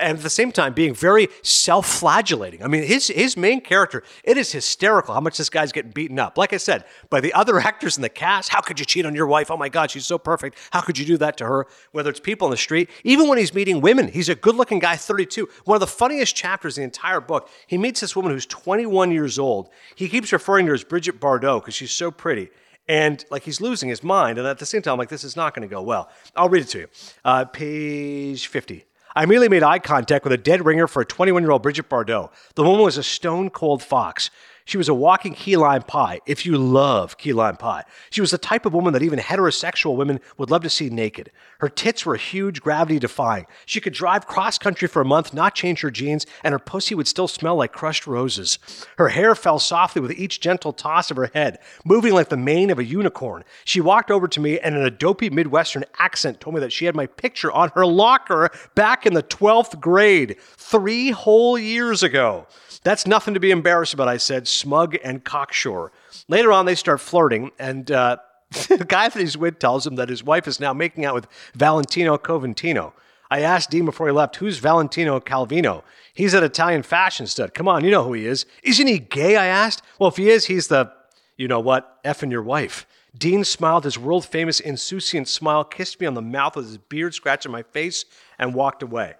and 0.00 0.18
at 0.18 0.22
the 0.22 0.30
same 0.30 0.52
time 0.52 0.74
being 0.74 0.94
very 0.94 1.28
self-flagellating. 1.42 2.62
I 2.62 2.66
mean, 2.66 2.82
his 2.82 3.08
his 3.08 3.36
main 3.36 3.60
character, 3.60 4.02
it 4.22 4.36
is 4.36 4.52
hysterical 4.52 5.14
how 5.14 5.20
much 5.20 5.38
this 5.38 5.48
guy's 5.48 5.72
getting 5.72 5.90
beaten 5.90 6.18
up. 6.18 6.36
Like 6.36 6.52
I 6.52 6.58
said, 6.58 6.84
by 7.10 7.20
the 7.20 7.32
other 7.32 7.58
actors 7.68 7.96
in 7.96 8.02
the 8.02 8.08
cast. 8.08 8.50
How 8.50 8.60
could 8.60 8.78
you 8.78 8.86
cheat 8.86 9.06
on 9.06 9.14
your 9.14 9.26
wife? 9.26 9.50
Oh 9.50 9.56
my 9.56 9.68
God, 9.68 9.90
she's 9.90 10.06
so 10.06 10.18
perfect. 10.18 10.58
How 10.70 10.80
could 10.80 10.98
you 10.98 11.06
do 11.06 11.16
that 11.18 11.36
to 11.38 11.46
her? 11.46 11.66
Whether 11.92 12.10
it's 12.10 12.20
people 12.20 12.46
in 12.48 12.50
the 12.50 12.56
street, 12.56 12.90
even 13.04 13.28
when 13.28 13.38
he's 13.38 13.54
meeting 13.54 13.80
women, 13.80 14.08
he's 14.08 14.28
a 14.28 14.34
good-looking 14.34 14.78
guy, 14.78 14.96
32. 14.96 15.48
One 15.64 15.76
of 15.76 15.80
the 15.80 15.86
funniest 15.86 16.36
chapters 16.36 16.76
in 16.78 16.82
the 16.82 16.86
entire 16.86 17.20
book. 17.20 17.48
He 17.66 17.78
meets 17.78 18.00
this 18.00 18.14
woman 18.14 18.32
who's 18.32 18.46
21 18.46 19.10
years 19.10 19.38
old. 19.38 19.70
He 19.94 20.08
keeps 20.08 20.32
referring 20.32 20.66
to 20.66 20.70
her 20.70 20.74
as 20.74 20.84
Brigitte 20.84 21.20
Bardot 21.20 21.60
because 21.60 21.74
she's 21.74 21.92
so 21.92 22.10
pretty 22.10 22.50
and 22.88 23.24
like 23.30 23.42
he's 23.42 23.60
losing 23.60 23.88
his 23.88 24.02
mind. 24.02 24.38
And 24.38 24.46
at 24.46 24.58
the 24.58 24.66
same 24.66 24.82
time, 24.82 24.92
I'm 24.92 24.98
like, 24.98 25.10
this 25.10 25.24
is 25.24 25.36
not 25.36 25.54
going 25.54 25.68
to 25.68 25.72
go 25.72 25.82
well. 25.82 26.10
I'll 26.34 26.48
read 26.48 26.62
it 26.62 26.68
to 26.68 26.78
you. 26.80 26.86
Uh, 27.24 27.44
page 27.44 28.46
50. 28.46 28.84
I 29.18 29.24
immediately 29.24 29.48
made 29.48 29.64
eye 29.64 29.80
contact 29.80 30.22
with 30.22 30.32
a 30.32 30.38
dead 30.38 30.64
ringer 30.64 30.86
for 30.86 31.02
a 31.02 31.04
21 31.04 31.42
year 31.42 31.50
old 31.50 31.64
Brigitte 31.64 31.88
Bardot. 31.88 32.30
The 32.54 32.62
woman 32.62 32.82
was 32.82 32.98
a 32.98 33.02
stone 33.02 33.50
cold 33.50 33.82
fox. 33.82 34.30
She 34.68 34.76
was 34.76 34.90
a 34.90 34.94
walking 34.94 35.32
key 35.32 35.56
lime 35.56 35.80
pie, 35.80 36.20
if 36.26 36.44
you 36.44 36.58
love 36.58 37.16
key 37.16 37.32
lime 37.32 37.56
pie. 37.56 37.84
She 38.10 38.20
was 38.20 38.32
the 38.32 38.36
type 38.36 38.66
of 38.66 38.74
woman 38.74 38.92
that 38.92 39.02
even 39.02 39.18
heterosexual 39.18 39.96
women 39.96 40.20
would 40.36 40.50
love 40.50 40.62
to 40.64 40.68
see 40.68 40.90
naked. 40.90 41.30
Her 41.60 41.70
tits 41.70 42.04
were 42.04 42.16
huge, 42.16 42.60
gravity 42.60 42.98
defying. 42.98 43.46
She 43.64 43.80
could 43.80 43.94
drive 43.94 44.26
cross 44.26 44.58
country 44.58 44.86
for 44.86 45.00
a 45.00 45.06
month, 45.06 45.32
not 45.32 45.54
change 45.54 45.80
her 45.80 45.90
jeans, 45.90 46.26
and 46.44 46.52
her 46.52 46.58
pussy 46.58 46.94
would 46.94 47.08
still 47.08 47.28
smell 47.28 47.56
like 47.56 47.72
crushed 47.72 48.06
roses. 48.06 48.58
Her 48.98 49.08
hair 49.08 49.34
fell 49.34 49.58
softly 49.58 50.02
with 50.02 50.12
each 50.12 50.38
gentle 50.38 50.74
toss 50.74 51.10
of 51.10 51.16
her 51.16 51.30
head, 51.32 51.60
moving 51.86 52.12
like 52.12 52.28
the 52.28 52.36
mane 52.36 52.68
of 52.68 52.78
a 52.78 52.84
unicorn. 52.84 53.44
She 53.64 53.80
walked 53.80 54.10
over 54.10 54.28
to 54.28 54.38
me 54.38 54.60
and 54.60 54.76
in 54.76 54.82
a 54.82 54.90
dopey 54.90 55.30
Midwestern 55.30 55.86
accent 55.98 56.42
told 56.42 56.52
me 56.52 56.60
that 56.60 56.74
she 56.74 56.84
had 56.84 56.94
my 56.94 57.06
picture 57.06 57.50
on 57.50 57.70
her 57.70 57.86
locker 57.86 58.50
back 58.74 59.06
in 59.06 59.14
the 59.14 59.22
12th 59.22 59.80
grade, 59.80 60.36
three 60.58 61.10
whole 61.12 61.58
years 61.58 62.02
ago. 62.02 62.46
That's 62.84 63.06
nothing 63.06 63.34
to 63.34 63.40
be 63.40 63.50
embarrassed 63.50 63.94
about, 63.94 64.08
I 64.08 64.18
said, 64.18 64.46
smug 64.58 64.96
and 65.02 65.24
cocksure. 65.24 65.92
Later 66.28 66.52
on, 66.52 66.66
they 66.66 66.74
start 66.74 67.00
flirting, 67.00 67.50
and 67.58 67.90
uh, 67.90 68.16
the 68.68 68.84
guy 68.86 69.08
that 69.08 69.18
he's 69.18 69.36
with 69.36 69.58
tells 69.58 69.86
him 69.86 69.96
that 69.96 70.08
his 70.08 70.24
wife 70.24 70.48
is 70.48 70.60
now 70.60 70.72
making 70.72 71.04
out 71.04 71.14
with 71.14 71.26
Valentino 71.54 72.18
Coventino. 72.18 72.94
I 73.30 73.40
asked 73.40 73.70
Dean 73.70 73.84
before 73.84 74.06
he 74.06 74.12
left, 74.12 74.36
who's 74.36 74.58
Valentino 74.58 75.20
Calvino? 75.20 75.82
He's 76.14 76.32
an 76.34 76.42
Italian 76.42 76.82
fashion 76.82 77.26
stud. 77.26 77.52
Come 77.52 77.68
on, 77.68 77.84
you 77.84 77.90
know 77.90 78.04
who 78.04 78.14
he 78.14 78.26
is. 78.26 78.46
Isn't 78.62 78.86
he 78.86 78.98
gay? 78.98 79.36
I 79.36 79.46
asked. 79.46 79.82
Well, 79.98 80.08
if 80.08 80.16
he 80.16 80.30
is, 80.30 80.46
he's 80.46 80.68
the, 80.68 80.90
you 81.36 81.46
know 81.46 81.60
what, 81.60 82.02
effing 82.04 82.30
your 82.30 82.42
wife. 82.42 82.86
Dean 83.16 83.44
smiled 83.44 83.84
his 83.84 83.98
world 83.98 84.24
famous 84.24 84.60
insouciant 84.60 85.28
smile, 85.28 85.64
kissed 85.64 86.00
me 86.00 86.06
on 86.06 86.14
the 86.14 86.22
mouth 86.22 86.56
with 86.56 86.66
his 86.66 86.78
beard, 86.78 87.14
scratching 87.14 87.52
my 87.52 87.62
face, 87.62 88.04
and 88.38 88.54
walked 88.54 88.82
away. 88.82 89.14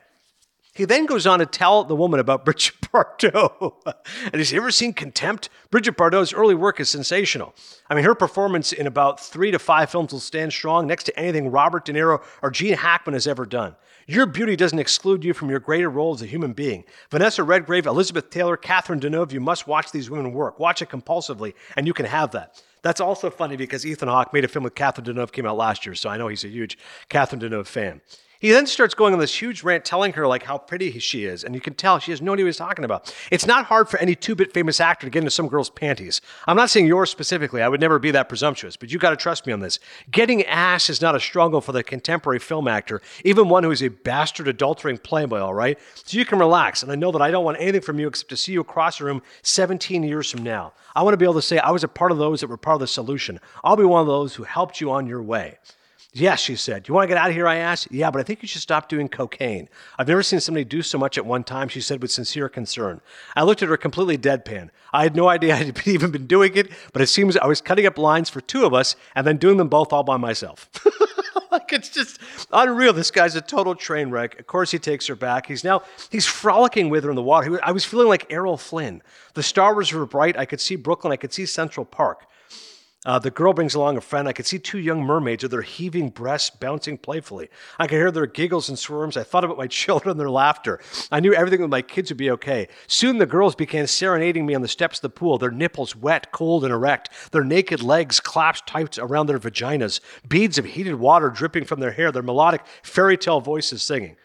He 0.78 0.84
then 0.84 1.06
goes 1.06 1.26
on 1.26 1.40
to 1.40 1.46
tell 1.46 1.82
the 1.82 1.96
woman 1.96 2.20
about 2.20 2.44
Brigitte 2.44 2.80
Bardot. 2.82 3.74
and 4.26 4.36
he's 4.36 4.54
ever 4.54 4.70
seen 4.70 4.92
Contempt? 4.92 5.48
Brigitte 5.72 5.96
Bardot's 5.96 6.32
early 6.32 6.54
work 6.54 6.78
is 6.78 6.88
sensational. 6.88 7.52
I 7.90 7.96
mean, 7.96 8.04
her 8.04 8.14
performance 8.14 8.72
in 8.72 8.86
about 8.86 9.18
three 9.18 9.50
to 9.50 9.58
five 9.58 9.90
films 9.90 10.12
will 10.12 10.20
stand 10.20 10.52
strong 10.52 10.86
next 10.86 11.02
to 11.04 11.18
anything 11.18 11.50
Robert 11.50 11.84
De 11.84 11.92
Niro 11.92 12.22
or 12.42 12.52
Gene 12.52 12.74
Hackman 12.74 13.14
has 13.14 13.26
ever 13.26 13.44
done. 13.44 13.74
Your 14.06 14.24
beauty 14.24 14.54
doesn't 14.54 14.78
exclude 14.78 15.24
you 15.24 15.34
from 15.34 15.50
your 15.50 15.58
greater 15.58 15.90
role 15.90 16.14
as 16.14 16.22
a 16.22 16.26
human 16.26 16.52
being. 16.52 16.84
Vanessa 17.10 17.42
Redgrave, 17.42 17.86
Elizabeth 17.86 18.30
Taylor, 18.30 18.56
Catherine 18.56 19.00
Deneuve, 19.00 19.32
you 19.32 19.40
must 19.40 19.66
watch 19.66 19.90
these 19.90 20.08
women 20.08 20.32
work. 20.32 20.60
Watch 20.60 20.80
it 20.80 20.90
compulsively, 20.90 21.54
and 21.76 21.88
you 21.88 21.92
can 21.92 22.06
have 22.06 22.30
that. 22.30 22.62
That's 22.82 23.00
also 23.00 23.30
funny 23.30 23.56
because 23.56 23.84
Ethan 23.84 24.08
Hawke 24.08 24.32
made 24.32 24.44
a 24.44 24.48
film 24.48 24.62
with 24.62 24.76
Catherine 24.76 25.06
Deneuve, 25.06 25.32
came 25.32 25.44
out 25.44 25.56
last 25.56 25.84
year, 25.84 25.96
so 25.96 26.08
I 26.08 26.18
know 26.18 26.28
he's 26.28 26.44
a 26.44 26.48
huge 26.48 26.78
Catherine 27.08 27.40
Deneuve 27.40 27.66
fan. 27.66 28.00
He 28.40 28.52
then 28.52 28.68
starts 28.68 28.94
going 28.94 29.12
on 29.12 29.18
this 29.18 29.42
huge 29.42 29.64
rant 29.64 29.84
telling 29.84 30.12
her 30.12 30.24
like 30.24 30.44
how 30.44 30.58
pretty 30.58 30.96
she 31.00 31.24
is, 31.24 31.42
and 31.42 31.56
you 31.56 31.60
can 31.60 31.74
tell 31.74 31.98
she 31.98 32.12
has 32.12 32.22
no 32.22 32.34
idea 32.34 32.44
what 32.44 32.50
he's 32.50 32.56
talking 32.56 32.84
about. 32.84 33.12
It's 33.32 33.46
not 33.46 33.64
hard 33.64 33.88
for 33.88 33.98
any 33.98 34.14
two-bit 34.14 34.54
famous 34.54 34.78
actor 34.80 35.08
to 35.08 35.10
get 35.10 35.18
into 35.18 35.30
some 35.32 35.48
girl's 35.48 35.70
panties. 35.70 36.20
I'm 36.46 36.56
not 36.56 36.70
saying 36.70 36.86
yours 36.86 37.10
specifically. 37.10 37.62
I 37.62 37.68
would 37.68 37.80
never 37.80 37.98
be 37.98 38.12
that 38.12 38.28
presumptuous, 38.28 38.76
but 38.76 38.92
you 38.92 38.98
got 39.00 39.10
to 39.10 39.16
trust 39.16 39.44
me 39.44 39.52
on 39.52 39.58
this. 39.58 39.80
Getting 40.12 40.44
ass 40.44 40.88
is 40.88 41.02
not 41.02 41.16
a 41.16 41.20
struggle 41.20 41.60
for 41.60 41.72
the 41.72 41.82
contemporary 41.82 42.38
film 42.38 42.68
actor, 42.68 43.02
even 43.24 43.48
one 43.48 43.64
who 43.64 43.72
is 43.72 43.82
a 43.82 43.88
bastard 43.88 44.46
adulterating 44.46 45.00
playboy. 45.02 45.40
All 45.40 45.54
right, 45.54 45.76
so 45.94 46.16
you 46.16 46.24
can 46.24 46.38
relax, 46.38 46.84
and 46.84 46.92
I 46.92 46.94
know 46.94 47.10
that 47.10 47.22
I 47.22 47.32
don't 47.32 47.44
want 47.44 47.56
anything 47.58 47.80
from 47.80 47.98
you 47.98 48.06
except 48.06 48.30
to 48.30 48.36
see 48.36 48.52
you 48.52 48.60
across 48.60 48.98
the 48.98 49.04
room 49.04 49.20
17 49.42 50.04
years 50.04 50.30
from 50.30 50.44
now. 50.44 50.74
I 50.94 51.02
want 51.02 51.12
to 51.14 51.18
be 51.18 51.24
able 51.24 51.34
to 51.34 51.42
say 51.42 51.58
I 51.58 51.72
was 51.72 51.82
a 51.82 51.88
part 51.88 52.12
of 52.12 52.18
those 52.18 52.40
that 52.42 52.46
were 52.46 52.56
part 52.56 52.76
of 52.76 52.80
the 52.80 52.86
solution. 52.86 53.40
I'll 53.64 53.74
be 53.74 53.82
one 53.82 54.00
of 54.00 54.06
those 54.06 54.36
who 54.36 54.44
helped 54.44 54.80
you 54.80 54.92
on 54.92 55.08
your 55.08 55.24
way. 55.24 55.58
Yes, 56.18 56.40
she 56.40 56.56
said. 56.56 56.88
You 56.88 56.94
want 56.94 57.04
to 57.04 57.08
get 57.08 57.16
out 57.16 57.28
of 57.28 57.34
here? 57.34 57.46
I 57.46 57.56
asked. 57.56 57.88
Yeah, 57.90 58.10
but 58.10 58.18
I 58.18 58.22
think 58.24 58.42
you 58.42 58.48
should 58.48 58.62
stop 58.62 58.88
doing 58.88 59.08
cocaine. 59.08 59.68
I've 59.98 60.08
never 60.08 60.22
seen 60.22 60.40
somebody 60.40 60.64
do 60.64 60.82
so 60.82 60.98
much 60.98 61.16
at 61.16 61.24
one 61.24 61.44
time, 61.44 61.68
she 61.68 61.80
said 61.80 62.02
with 62.02 62.10
sincere 62.10 62.48
concern. 62.48 63.00
I 63.36 63.44
looked 63.44 63.62
at 63.62 63.68
her 63.68 63.76
completely 63.76 64.18
deadpan. 64.18 64.70
I 64.92 65.04
had 65.04 65.14
no 65.14 65.28
idea 65.28 65.54
I'd 65.56 65.86
even 65.86 66.10
been 66.10 66.26
doing 66.26 66.56
it, 66.56 66.70
but 66.92 67.02
it 67.02 67.06
seems 67.06 67.36
I 67.36 67.46
was 67.46 67.60
cutting 67.60 67.86
up 67.86 67.98
lines 67.98 68.28
for 68.28 68.40
two 68.40 68.64
of 68.64 68.74
us 68.74 68.96
and 69.14 69.26
then 69.26 69.36
doing 69.36 69.58
them 69.58 69.68
both 69.68 69.92
all 69.92 70.02
by 70.02 70.16
myself. 70.16 70.68
like 71.50 71.72
it's 71.72 71.88
just 71.88 72.20
unreal. 72.52 72.92
This 72.92 73.10
guy's 73.10 73.36
a 73.36 73.40
total 73.40 73.74
train 73.74 74.10
wreck. 74.10 74.38
Of 74.40 74.46
course, 74.46 74.70
he 74.70 74.78
takes 74.78 75.06
her 75.06 75.16
back. 75.16 75.46
He's 75.46 75.64
now 75.64 75.82
he's 76.10 76.26
frolicking 76.26 76.90
with 76.90 77.04
her 77.04 77.10
in 77.10 77.16
the 77.16 77.22
water. 77.22 77.60
I 77.62 77.72
was 77.72 77.84
feeling 77.84 78.08
like 78.08 78.32
Errol 78.32 78.56
Flynn. 78.56 79.02
The 79.34 79.42
stars 79.42 79.92
were 79.92 80.06
bright. 80.06 80.36
I 80.36 80.44
could 80.46 80.60
see 80.60 80.76
Brooklyn. 80.76 81.12
I 81.12 81.16
could 81.16 81.32
see 81.32 81.46
Central 81.46 81.86
Park. 81.86 82.26
Uh, 83.06 83.16
the 83.16 83.30
girl 83.30 83.52
brings 83.52 83.76
along 83.76 83.96
a 83.96 84.00
friend. 84.00 84.26
I 84.26 84.32
could 84.32 84.46
see 84.46 84.58
two 84.58 84.78
young 84.78 85.00
mermaids 85.00 85.44
with 85.44 85.52
their 85.52 85.62
heaving 85.62 86.08
breasts 86.08 86.50
bouncing 86.50 86.98
playfully. 86.98 87.48
I 87.78 87.86
could 87.86 87.96
hear 87.96 88.10
their 88.10 88.26
giggles 88.26 88.68
and 88.68 88.76
swarms. 88.76 89.16
I 89.16 89.22
thought 89.22 89.44
about 89.44 89.56
my 89.56 89.66
children 89.68 90.10
and 90.10 90.20
their 90.20 90.30
laughter. 90.30 90.80
I 91.12 91.20
knew 91.20 91.32
everything 91.32 91.60
with 91.60 91.70
my 91.70 91.80
kids 91.80 92.10
would 92.10 92.18
be 92.18 92.30
okay. 92.32 92.66
Soon 92.88 93.18
the 93.18 93.26
girls 93.26 93.54
began 93.54 93.86
serenading 93.86 94.46
me 94.46 94.54
on 94.54 94.62
the 94.62 94.68
steps 94.68 94.98
of 94.98 95.02
the 95.02 95.10
pool, 95.10 95.38
their 95.38 95.52
nipples 95.52 95.94
wet, 95.94 96.32
cold, 96.32 96.64
and 96.64 96.72
erect, 96.72 97.10
their 97.30 97.44
naked 97.44 97.82
legs 97.82 98.18
clasped 98.18 98.68
tight 98.68 98.98
around 98.98 99.26
their 99.26 99.38
vaginas, 99.38 100.00
beads 100.28 100.58
of 100.58 100.64
heated 100.64 100.96
water 100.96 101.30
dripping 101.30 101.64
from 101.64 101.78
their 101.78 101.92
hair, 101.92 102.10
their 102.10 102.22
melodic 102.22 102.62
fairy 102.82 103.16
tale 103.16 103.40
voices 103.40 103.80
singing. 103.80 104.16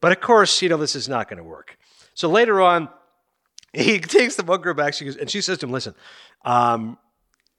But 0.00 0.12
of 0.12 0.20
course, 0.20 0.62
you 0.62 0.68
know, 0.68 0.76
this 0.76 0.94
is 0.94 1.08
not 1.08 1.28
going 1.28 1.38
to 1.38 1.44
work. 1.44 1.76
So 2.14 2.28
later 2.28 2.60
on, 2.60 2.88
he 3.72 3.98
takes 3.98 4.36
the 4.36 4.44
one 4.44 4.60
girl 4.60 4.74
back, 4.74 4.94
she 4.94 5.06
goes, 5.06 5.16
and 5.16 5.28
she 5.28 5.40
says 5.40 5.58
to 5.58 5.66
him, 5.66 5.72
Listen, 5.72 5.94
um, 6.44 6.98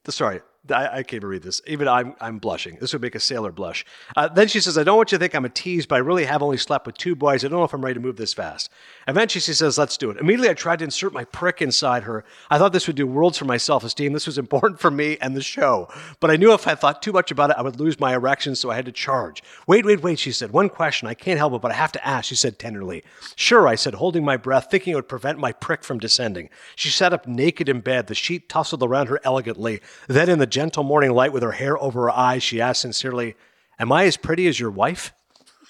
sorry, 0.08 0.40
I, 0.72 0.88
I, 0.88 1.04
can't 1.04 1.16
even 1.16 1.30
read 1.30 1.44
this. 1.44 1.62
Even 1.68 1.90
I'm, 1.90 2.16
I'm 2.22 2.40
blushing. 2.40 2.78
This 2.80 2.94
would 2.94 3.02
make 3.02 3.16
a 3.16 3.20
sailor 3.20 3.52
blush. 3.52 3.86
Uh, 4.16 4.30
then 4.30 4.48
she 4.48 4.62
says, 4.62 4.78
I 4.78 4.84
don't 4.84 4.96
want 4.96 5.12
you 5.12 5.18
to 5.18 5.22
think 5.22 5.36
I'm 5.36 5.44
a 5.44 5.50
tease, 5.50 5.86
but 5.86 5.96
I 5.96 6.00
really 6.00 6.24
have 6.24 6.42
only 6.42 6.56
slept 6.56 6.86
with 6.86 6.98
two 6.98 7.16
boys. 7.16 7.44
I 7.44 7.50
don't 7.50 7.60
know 7.60 7.66
if 7.66 7.74
I'm 7.74 7.84
ready 7.84 7.96
to 7.96 8.00
move 8.00 8.16
this 8.16 8.34
fast. 8.34 8.70
Eventually, 9.06 9.42
she 9.42 9.54
says, 9.54 9.78
Let's 9.78 9.98
do 9.98 10.10
it. 10.10 10.18
Immediately, 10.18 10.50
I 10.50 10.54
tried 10.54 10.80
to 10.80 10.86
insert 10.86 11.12
my 11.12 11.26
prick 11.26 11.62
inside 11.62 12.04
her. 12.04 12.24
I 12.50 12.58
thought 12.58 12.72
this 12.72 12.88
would 12.88 12.96
do 12.96 13.06
worlds 13.06 13.38
for 13.38 13.44
my 13.44 13.58
self 13.58 13.84
esteem. 13.84 14.14
This 14.14 14.26
was 14.26 14.38
important 14.38 14.80
for 14.80 14.90
me 14.90 15.18
and 15.20 15.36
the 15.36 15.42
show. 15.42 15.90
But 16.22 16.32
I 16.32 16.38
knew 16.38 16.54
if 16.54 16.66
I 16.66 16.76
thought 16.76 17.02
too 17.02 17.12
much 17.12 17.30
about 17.30 17.50
it, 17.50 17.58
I 17.58 17.62
would 17.62 17.80
lose 17.80 18.00
my 18.00 18.14
erection, 18.14 18.56
so 18.56 18.72
I 18.72 18.76
had 18.76 18.86
to 18.86 18.94
charge. 18.94 19.44
Wait, 19.68 19.86
wait, 19.86 20.02
wait, 20.02 20.20
she 20.20 20.32
said. 20.32 20.52
One 20.52 20.70
question. 20.70 21.10
I 21.10 21.14
can't 21.14 21.38
help 21.38 21.54
it, 21.54 21.62
but 21.62 21.72
I 21.72 21.76
have 21.76 21.92
to 21.94 22.08
ask, 22.08 22.30
she 22.30 22.36
said 22.36 22.58
tenderly. 22.58 23.04
Sure, 23.36 23.68
I 23.68 23.76
said, 23.76 23.96
holding 23.96 24.24
my 24.24 24.38
breath, 24.38 24.68
thinking 24.72 24.94
it 24.94 24.96
would 24.96 25.10
prevent 25.10 25.40
my 25.40 25.52
prick 25.52 25.84
from 25.84 26.00
descending. 26.00 26.50
She 26.78 26.90
sat 26.90 27.12
up 27.12 27.28
naked 27.28 27.68
in 27.68 27.82
bed, 27.82 28.08
the 28.08 28.16
sheet 28.16 28.48
tousled 28.48 28.82
around 28.82 29.08
her 29.08 29.20
elegantly. 29.26 29.82
Then, 30.08 30.30
in 30.30 30.40
the 30.40 30.53
gentle 30.54 30.84
morning 30.84 31.12
light, 31.12 31.34
with 31.34 31.42
her 31.42 31.52
hair 31.52 31.82
over 31.82 32.04
her 32.04 32.12
eyes, 32.12 32.44
she 32.44 32.62
asked 32.62 32.82
sincerely, 32.82 33.36
Am 33.80 33.92
I 33.92 34.06
as 34.06 34.18
pretty 34.18 34.48
as 34.48 34.60
your 34.60 34.70
wife? 34.70 35.12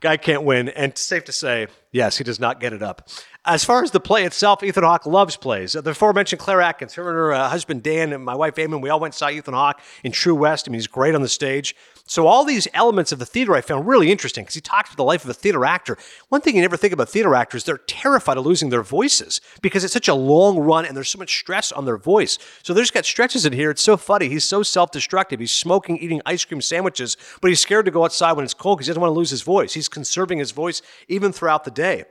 Guy 0.02 0.18
can't 0.18 0.44
win. 0.44 0.68
And 0.68 0.98
safe 0.98 1.24
to 1.26 1.32
say, 1.32 1.68
yes, 1.92 2.18
he 2.18 2.26
does 2.26 2.42
not 2.42 2.60
get 2.60 2.74
it 2.74 2.84
up. 2.84 3.08
As 3.46 3.64
far 3.64 3.84
as 3.84 3.92
the 3.92 4.02
play 4.02 4.26
itself, 4.26 4.64
Ethan 4.64 4.84
Hawke 4.84 5.06
loves 5.06 5.38
plays. 5.38 5.74
The 5.74 5.92
aforementioned 5.92 6.40
Claire 6.40 6.62
Atkins, 6.62 6.94
her 6.96 7.08
and 7.08 7.16
her 7.16 7.34
uh, 7.34 7.50
husband 7.50 7.84
Dan, 7.84 8.12
and 8.12 8.26
my 8.26 8.36
wife 8.36 8.56
Eamon, 8.56 8.82
we 8.82 8.90
all 8.90 9.00
went 9.00 9.14
and 9.14 9.18
saw 9.18 9.30
Ethan 9.30 9.54
Hawke 9.54 9.80
in 10.04 10.12
True 10.12 10.36
West. 10.36 10.68
I 10.68 10.72
mean, 10.72 10.80
he's 10.80 10.88
great 10.88 11.16
on 11.16 11.22
the 11.22 11.30
stage. 11.30 11.74
So 12.08 12.28
all 12.28 12.46
these 12.46 12.68
elements 12.76 13.12
of 13.12 13.18
the 13.18 13.26
theater 13.26 13.56
I 13.56 13.62
found 13.62 13.88
really 13.88 14.12
interesting 14.12 14.44
because 14.44 14.54
he 14.54 14.62
talks 14.62 14.90
about 14.90 14.98
the 14.98 15.04
life 15.04 15.24
of 15.24 15.30
a 15.32 15.34
theater 15.34 15.66
actor. 15.66 15.98
One 16.30 16.40
thing 16.40 16.56
you 16.56 16.62
never 16.62 16.78
think 16.78 16.94
about 16.94 17.10
theater 17.10 17.34
actors, 17.34 17.64
they're 17.64 17.80
terrified 17.80 18.38
of 18.38 18.46
losing 18.46 18.70
their 18.70 18.84
voices 18.84 19.42
because 19.62 19.84
it's 19.84 19.94
such 19.94 20.08
a 20.08 20.14
long 20.14 20.60
run 20.60 20.86
and 20.86 20.96
there's 20.96 21.10
so 21.10 21.18
much 21.18 21.40
stress 21.40 21.72
on 21.72 21.86
their 21.86 21.98
voice. 21.98 22.38
So 22.62 22.76
there's 22.76 22.92
got 22.92 23.06
stretches 23.06 23.44
in 23.44 23.54
here. 23.54 23.72
It's 23.72 23.82
so 23.82 23.98
funny. 23.98 24.30
He's 24.30 24.44
so 24.44 24.62
self-destructive. 24.62 25.40
He's 25.40 25.52
smoking, 25.52 25.98
eating 25.98 26.22
ice 26.28 26.46
cream 26.46 26.62
sandwiches, 26.62 27.18
but 27.42 27.50
he's 27.50 27.60
scared 27.60 27.86
to 27.86 27.92
go 27.92 28.04
outside 28.04 28.34
when 28.34 28.46
it's 28.46 28.54
cold 28.54 28.78
because 28.78 28.86
he 28.86 28.92
doesn't 28.92 29.02
want 29.02 29.10
to 29.10 29.18
lose 29.18 29.32
his 29.32 29.42
voice. 29.42 29.74
He's 29.74 29.90
conserving 29.90 30.38
his 30.38 30.52
voice 30.52 30.84
even 31.08 31.32
throughout 31.32 31.64
the 31.64 31.72
day. 31.72 32.06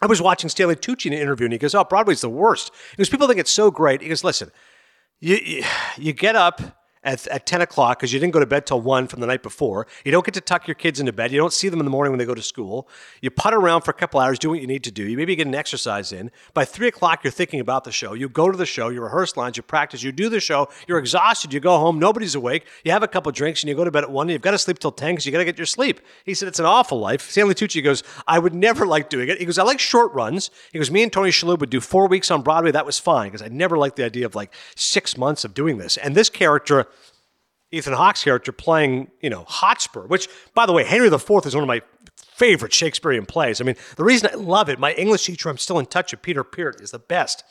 I 0.00 0.06
was 0.06 0.22
watching 0.22 0.48
Stanley 0.48 0.76
Tucci 0.76 1.06
in 1.06 1.12
an 1.12 1.18
interview, 1.18 1.46
and 1.46 1.52
he 1.52 1.58
goes, 1.58 1.74
"Oh, 1.74 1.84
Broadway's 1.84 2.20
the 2.20 2.28
worst." 2.28 2.72
Because 2.92 3.08
people 3.08 3.26
think 3.26 3.40
it's 3.40 3.50
so 3.50 3.70
great. 3.70 4.00
He 4.00 4.08
goes, 4.08 4.24
"Listen, 4.24 4.50
you 5.20 5.36
you, 5.36 5.64
you 5.96 6.12
get 6.12 6.36
up." 6.36 6.83
At, 7.04 7.26
at 7.28 7.46
10 7.46 7.60
o'clock 7.60 7.98
because 7.98 8.12
you 8.12 8.18
didn't 8.18 8.32
go 8.32 8.40
to 8.40 8.46
bed 8.46 8.66
till 8.66 8.80
1 8.80 9.06
from 9.06 9.20
the 9.20 9.26
night 9.26 9.42
before. 9.42 9.86
You 10.04 10.12
don't 10.12 10.24
get 10.24 10.34
to 10.34 10.40
tuck 10.40 10.66
your 10.66 10.74
kids 10.74 11.00
into 11.00 11.12
bed. 11.12 11.32
You 11.32 11.38
don't 11.38 11.52
see 11.52 11.68
them 11.68 11.80
in 11.80 11.84
the 11.84 11.90
morning 11.90 12.12
when 12.12 12.18
they 12.18 12.24
go 12.24 12.34
to 12.34 12.42
school. 12.42 12.88
You 13.20 13.30
putt 13.30 13.54
around 13.54 13.82
for 13.82 13.90
a 13.90 13.94
couple 13.94 14.20
hours, 14.20 14.38
do 14.38 14.50
what 14.50 14.60
you 14.60 14.66
need 14.66 14.84
to 14.84 14.90
do. 14.90 15.04
You 15.06 15.16
maybe 15.16 15.36
get 15.36 15.46
an 15.46 15.54
exercise 15.54 16.12
in. 16.12 16.30
By 16.52 16.64
3 16.64 16.88
o'clock, 16.88 17.22
you're 17.22 17.30
thinking 17.30 17.60
about 17.60 17.84
the 17.84 17.92
show. 17.92 18.14
You 18.14 18.28
go 18.28 18.50
to 18.50 18.56
the 18.56 18.66
show, 18.66 18.88
you 18.88 19.02
rehearse 19.02 19.36
lines, 19.36 19.56
you 19.56 19.62
practice, 19.62 20.02
you 20.02 20.12
do 20.12 20.28
the 20.28 20.40
show, 20.40 20.68
you're 20.88 20.98
exhausted, 20.98 21.52
you 21.52 21.60
go 21.60 21.78
home, 21.78 21.98
nobody's 21.98 22.34
awake, 22.34 22.66
you 22.84 22.92
have 22.92 23.02
a 23.02 23.08
couple 23.08 23.30
drinks, 23.32 23.62
and 23.62 23.68
you 23.68 23.74
go 23.74 23.84
to 23.84 23.90
bed 23.90 24.04
at 24.04 24.10
1, 24.10 24.26
and 24.26 24.32
you've 24.32 24.42
got 24.42 24.52
to 24.52 24.58
sleep 24.58 24.78
till 24.78 24.92
10 24.92 25.12
because 25.12 25.26
you 25.26 25.32
got 25.32 25.38
to 25.38 25.44
get 25.44 25.58
your 25.58 25.66
sleep. 25.66 26.00
He 26.24 26.34
said, 26.34 26.48
It's 26.48 26.58
an 26.58 26.66
awful 26.66 26.98
life. 26.98 27.30
Stanley 27.30 27.54
Tucci 27.54 27.82
goes, 27.82 28.02
I 28.26 28.38
would 28.38 28.54
never 28.54 28.86
like 28.86 29.10
doing 29.10 29.28
it. 29.28 29.38
He 29.38 29.44
goes, 29.44 29.58
I 29.58 29.62
like 29.62 29.80
short 29.80 30.12
runs. 30.12 30.50
He 30.72 30.78
goes, 30.78 30.90
Me 30.90 31.02
and 31.02 31.12
Tony 31.12 31.30
Shalhoub 31.30 31.58
would 31.60 31.70
do 31.70 31.80
four 31.80 32.08
weeks 32.08 32.30
on 32.30 32.42
Broadway. 32.42 32.70
That 32.70 32.86
was 32.86 32.98
fine 32.98 33.28
because 33.28 33.42
I 33.42 33.48
never 33.48 33.76
liked 33.76 33.96
the 33.96 34.04
idea 34.04 34.26
of 34.26 34.34
like 34.34 34.52
six 34.76 35.16
months 35.16 35.44
of 35.44 35.54
doing 35.54 35.78
this. 35.78 35.96
And 35.96 36.14
this 36.14 36.28
character, 36.28 36.86
Ethan 37.74 37.92
Hawke's 37.94 38.22
character 38.22 38.52
playing, 38.52 39.10
you 39.20 39.30
know, 39.30 39.44
Hotspur, 39.46 40.06
which, 40.06 40.28
by 40.54 40.66
the 40.66 40.72
way, 40.72 40.84
Henry 40.84 41.08
IV 41.08 41.30
is 41.44 41.54
one 41.54 41.64
of 41.64 41.68
my 41.68 41.82
favorite 42.16 42.72
Shakespearean 42.72 43.26
plays. 43.26 43.60
I 43.60 43.64
mean, 43.64 43.76
the 43.96 44.04
reason 44.04 44.30
I 44.32 44.36
love 44.36 44.68
it, 44.68 44.78
my 44.78 44.92
English 44.94 45.24
teacher, 45.24 45.48
I'm 45.48 45.58
still 45.58 45.78
in 45.78 45.86
touch 45.86 46.12
with 46.12 46.22
Peter 46.22 46.44
Peart, 46.44 46.80
is 46.80 46.90
the 46.90 46.98
best. 46.98 47.44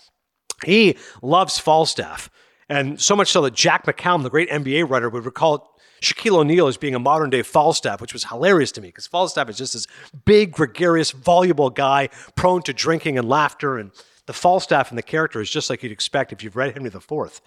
He 0.65 0.97
loves 1.21 1.59
Falstaff. 1.59 2.29
And 2.69 2.99
so 2.99 3.15
much 3.15 3.31
so 3.31 3.41
that 3.41 3.53
Jack 3.53 3.85
McCallum, 3.85 4.23
the 4.23 4.29
great 4.29 4.49
NBA 4.49 4.89
writer, 4.89 5.09
would 5.09 5.25
recall 5.25 5.77
Shaquille 6.01 6.37
O'Neal 6.37 6.67
as 6.67 6.77
being 6.77 6.95
a 6.95 6.99
modern 6.99 7.29
day 7.29 7.41
Falstaff, 7.41 8.01
which 8.01 8.13
was 8.13 8.25
hilarious 8.25 8.71
to 8.73 8.81
me 8.81 8.89
because 8.89 9.07
Falstaff 9.07 9.49
is 9.49 9.57
just 9.57 9.73
this 9.73 9.87
big, 10.25 10.51
gregarious, 10.51 11.11
voluble 11.11 11.69
guy 11.69 12.09
prone 12.35 12.61
to 12.63 12.73
drinking 12.73 13.17
and 13.17 13.27
laughter. 13.27 13.77
And 13.77 13.91
the 14.25 14.33
Falstaff 14.33 14.91
in 14.91 14.95
the 14.95 15.03
character 15.03 15.39
is 15.39 15.49
just 15.49 15.69
like 15.69 15.83
you'd 15.83 15.91
expect 15.91 16.33
if 16.33 16.43
you've 16.43 16.55
read 16.55 16.73
Henry 16.73 16.89
IV. 16.89 17.41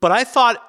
But 0.00 0.12
I 0.12 0.24
thought 0.24 0.62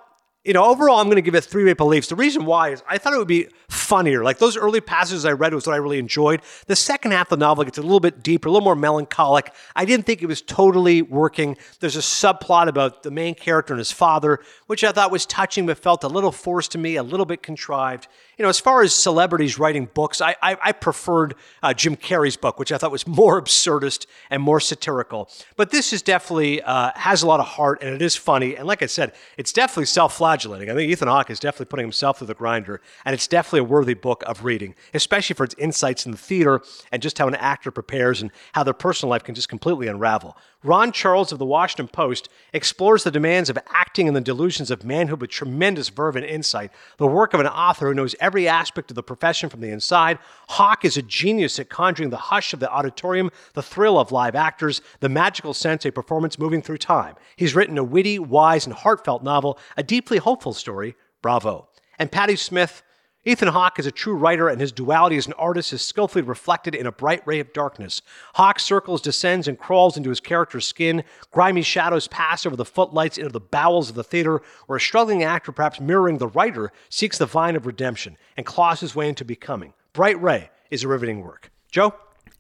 you 0.44 0.52
know, 0.52 0.66
overall, 0.66 1.00
I'm 1.00 1.06
going 1.06 1.16
to 1.16 1.22
give 1.22 1.36
it 1.36 1.44
three 1.46 1.64
maple 1.64 1.88
leafs. 1.88 2.08
The 2.08 2.16
reason 2.16 2.46
why 2.46 2.70
is 2.70 2.84
I 2.88 2.98
thought 2.98 3.14
it 3.14 3.18
would 3.18 3.30
be 3.30 3.48
funnier. 3.70 4.24
Like 4.24 4.40
those 4.40 4.58
early 4.58 4.82
passages 4.82 5.24
I 5.24 5.32
read 5.32 5.54
was 5.54 5.66
what 5.66 5.74
I 5.74 5.78
really 5.78 6.00
enjoyed. 6.00 6.42
The 6.68 6.76
second 6.76 7.12
half 7.12 7.32
of 7.32 7.40
the 7.40 7.46
novel 7.46 7.64
gets 7.64 7.78
a 7.78 7.82
little 7.82 8.02
bit 8.02 8.22
deeper, 8.22 8.50
a 8.50 8.52
little 8.52 8.66
more 8.66 8.76
melancholic. 8.76 9.54
I 9.74 9.86
didn't 9.86 10.06
think 10.06 10.22
it 10.22 10.26
was 10.26 10.42
totally 10.42 11.02
working. 11.02 11.56
There's 11.80 11.96
a 11.96 12.00
subplot 12.00 12.68
about 12.68 13.04
the 13.04 13.12
main 13.12 13.36
character 13.36 13.74
and 13.74 13.80
his 13.80 13.94
father, 13.94 14.40
which 14.68 14.84
I 14.84 14.92
thought 14.92 15.12
was 15.12 15.26
touching, 15.26 15.66
but 15.66 15.78
felt 15.78 16.04
a 16.04 16.10
little 16.10 16.32
forced 16.34 16.74
to 16.74 16.78
me, 16.78 16.98
a 16.98 17.04
little 17.04 17.26
bit 17.26 17.42
contrived. 17.42 18.10
You 18.38 18.44
know, 18.44 18.50
as 18.50 18.60
far 18.60 18.82
as 18.82 18.96
celebrities 18.96 19.60
writing 19.60 19.88
books, 19.94 20.20
I, 20.20 20.36
I, 20.42 20.58
I 20.62 20.72
preferred 20.72 21.36
uh, 21.62 21.74
Jim 21.74 21.96
Carrey's 21.96 22.36
book, 22.36 22.58
which 22.58 22.72
I 22.72 22.78
thought 22.78 22.92
was 22.92 23.06
more 23.24 23.42
absurdist 23.42 24.08
and 24.30 24.42
more 24.42 24.60
satirical. 24.60 25.30
But 25.56 25.70
this 25.70 25.94
is 25.94 26.02
definitely 26.02 26.62
uh, 26.62 26.92
has 26.96 27.22
a 27.22 27.28
lot 27.28 27.40
of 27.40 27.46
heart 27.46 27.82
and 27.82 27.94
it 27.94 28.02
is 28.02 28.16
funny. 28.16 28.56
And 28.56 28.68
like 28.68 28.82
I 28.82 28.88
said, 28.88 29.14
it's 29.38 29.54
definitely 29.54 29.86
self-flagellating. 29.86 30.70
I 30.70 30.74
think 30.74 30.92
Ethan 30.92 31.08
Hawke 31.08 31.30
is 31.30 31.40
definitely 31.40 31.68
putting 31.68 31.86
himself 31.86 32.18
through 32.18 32.28
the 32.28 32.34
grinder, 32.34 32.82
and 33.06 33.14
it's 33.14 33.28
definitely 33.28 33.60
a 33.60 33.64
worthy 33.66 33.94
book 33.94 34.24
of 34.26 34.44
reading, 34.44 34.76
especially 34.94 35.36
for 35.36 35.44
its 35.44 35.56
insights 35.58 36.06
in 36.06 36.12
the 36.12 36.18
theater 36.18 36.62
and 36.92 37.02
just 37.02 37.18
how 37.18 37.28
an 37.28 37.36
actor 37.36 37.72
prepares 37.72 38.22
and 38.22 38.32
how 38.54 38.64
their 38.64 38.74
personal 38.74 39.10
life 39.12 39.24
can 39.24 39.36
just 39.36 39.50
completely 39.50 39.88
unravel. 39.88 40.38
Ron 40.64 40.94
Charles 40.94 41.34
of 41.34 41.40
the 41.40 41.46
Washington 41.46 41.90
Post 41.90 42.30
explores 42.54 43.04
the 43.04 43.12
demands 43.12 43.50
of 43.50 43.60
acting 43.68 44.08
and 44.08 44.16
the 44.16 44.22
delusions 44.22 44.72
of 44.72 44.86
manhood 44.86 45.20
with 45.20 45.30
tremendous 45.30 45.90
verve 45.90 46.16
and 46.16 46.26
insight, 46.26 46.72
the 46.98 47.08
work 47.08 47.34
of 47.34 47.42
an 47.42 47.48
author 47.48 47.88
who 47.88 47.94
knows 47.94 48.16
every 48.24 48.48
aspect 48.48 48.90
of 48.90 48.96
the 48.96 49.04
profession 49.04 49.50
from 49.50 49.60
the 49.60 49.70
inside. 49.70 50.18
Hawke 50.48 50.86
is 50.86 50.98
a 50.98 51.04
genius 51.04 51.60
at 51.60 51.70
conjuring 51.70 52.10
the 52.10 52.18
hush 52.18 52.54
of 52.54 52.60
the 52.60 52.72
auditorium, 52.72 53.30
the 53.54 53.62
thrill 53.62 54.00
of 54.00 54.12
live 54.12 54.34
actors, 54.34 54.82
the 55.02 55.10
magical 55.10 55.54
sense 55.54 55.86
of 55.86 55.94
performance 55.94 56.40
moving 56.40 56.62
through 56.62 56.78
time. 56.78 57.16
He's 57.36 57.54
written 57.54 57.78
a 57.78 57.84
witty, 57.84 58.18
wise, 58.18 58.66
and 58.66 58.74
heartfelt 58.74 59.24
novel, 59.24 59.60
a 59.78 59.84
deeply 59.84 60.18
hopeful 60.18 60.54
story. 60.54 60.96
Bravo. 61.22 61.68
And 62.00 62.12
Patti 62.12 62.36
Smith, 62.36 62.82
Ethan 63.26 63.48
Hawke 63.48 63.80
is 63.80 63.86
a 63.86 63.92
true 63.92 64.16
writer, 64.16 64.50
and 64.50 64.60
his 64.60 64.74
duality 64.74 65.16
as 65.16 65.28
an 65.28 65.34
artist 65.34 65.72
is 65.72 65.82
skillfully 65.82 66.22
reflected 66.22 66.76
in 66.76 66.86
a 66.86 66.92
bright 66.92 67.26
ray 67.26 67.40
of 67.40 67.54
darkness. 67.54 68.02
Hawke 68.34 68.60
circles, 68.60 69.02
descends, 69.02 69.48
and 69.48 69.58
crawls 69.58 69.96
into 69.96 70.10
his 70.10 70.20
character's 70.20 70.68
skin. 70.68 71.06
Grimy 71.32 71.62
shadows 71.62 72.10
pass 72.10 72.46
over 72.46 72.58
the 72.58 72.66
footlights 72.66 73.18
into 73.18 73.32
the 73.32 73.40
bowels 73.40 73.90
of 73.90 73.96
the 73.96 74.04
theater, 74.04 74.42
where 74.68 74.76
a 74.76 74.82
struggling 74.82 75.24
actor, 75.24 75.54
perhaps 75.54 75.80
mirroring 75.80 76.18
the 76.18 76.28
writer, 76.28 76.74
seeks 76.90 77.18
the 77.18 77.26
vine 77.26 77.56
of 77.56 77.66
redemption 77.66 78.18
and 78.36 78.46
claws 78.46 78.82
his 78.82 78.94
way 78.94 79.08
into 79.08 79.24
becoming. 79.24 79.74
Bright 79.94 80.22
Ray 80.22 80.50
is 80.70 80.84
a 80.84 80.90
riveting 80.90 81.22
work. 81.22 81.50
Joe? 81.72 81.94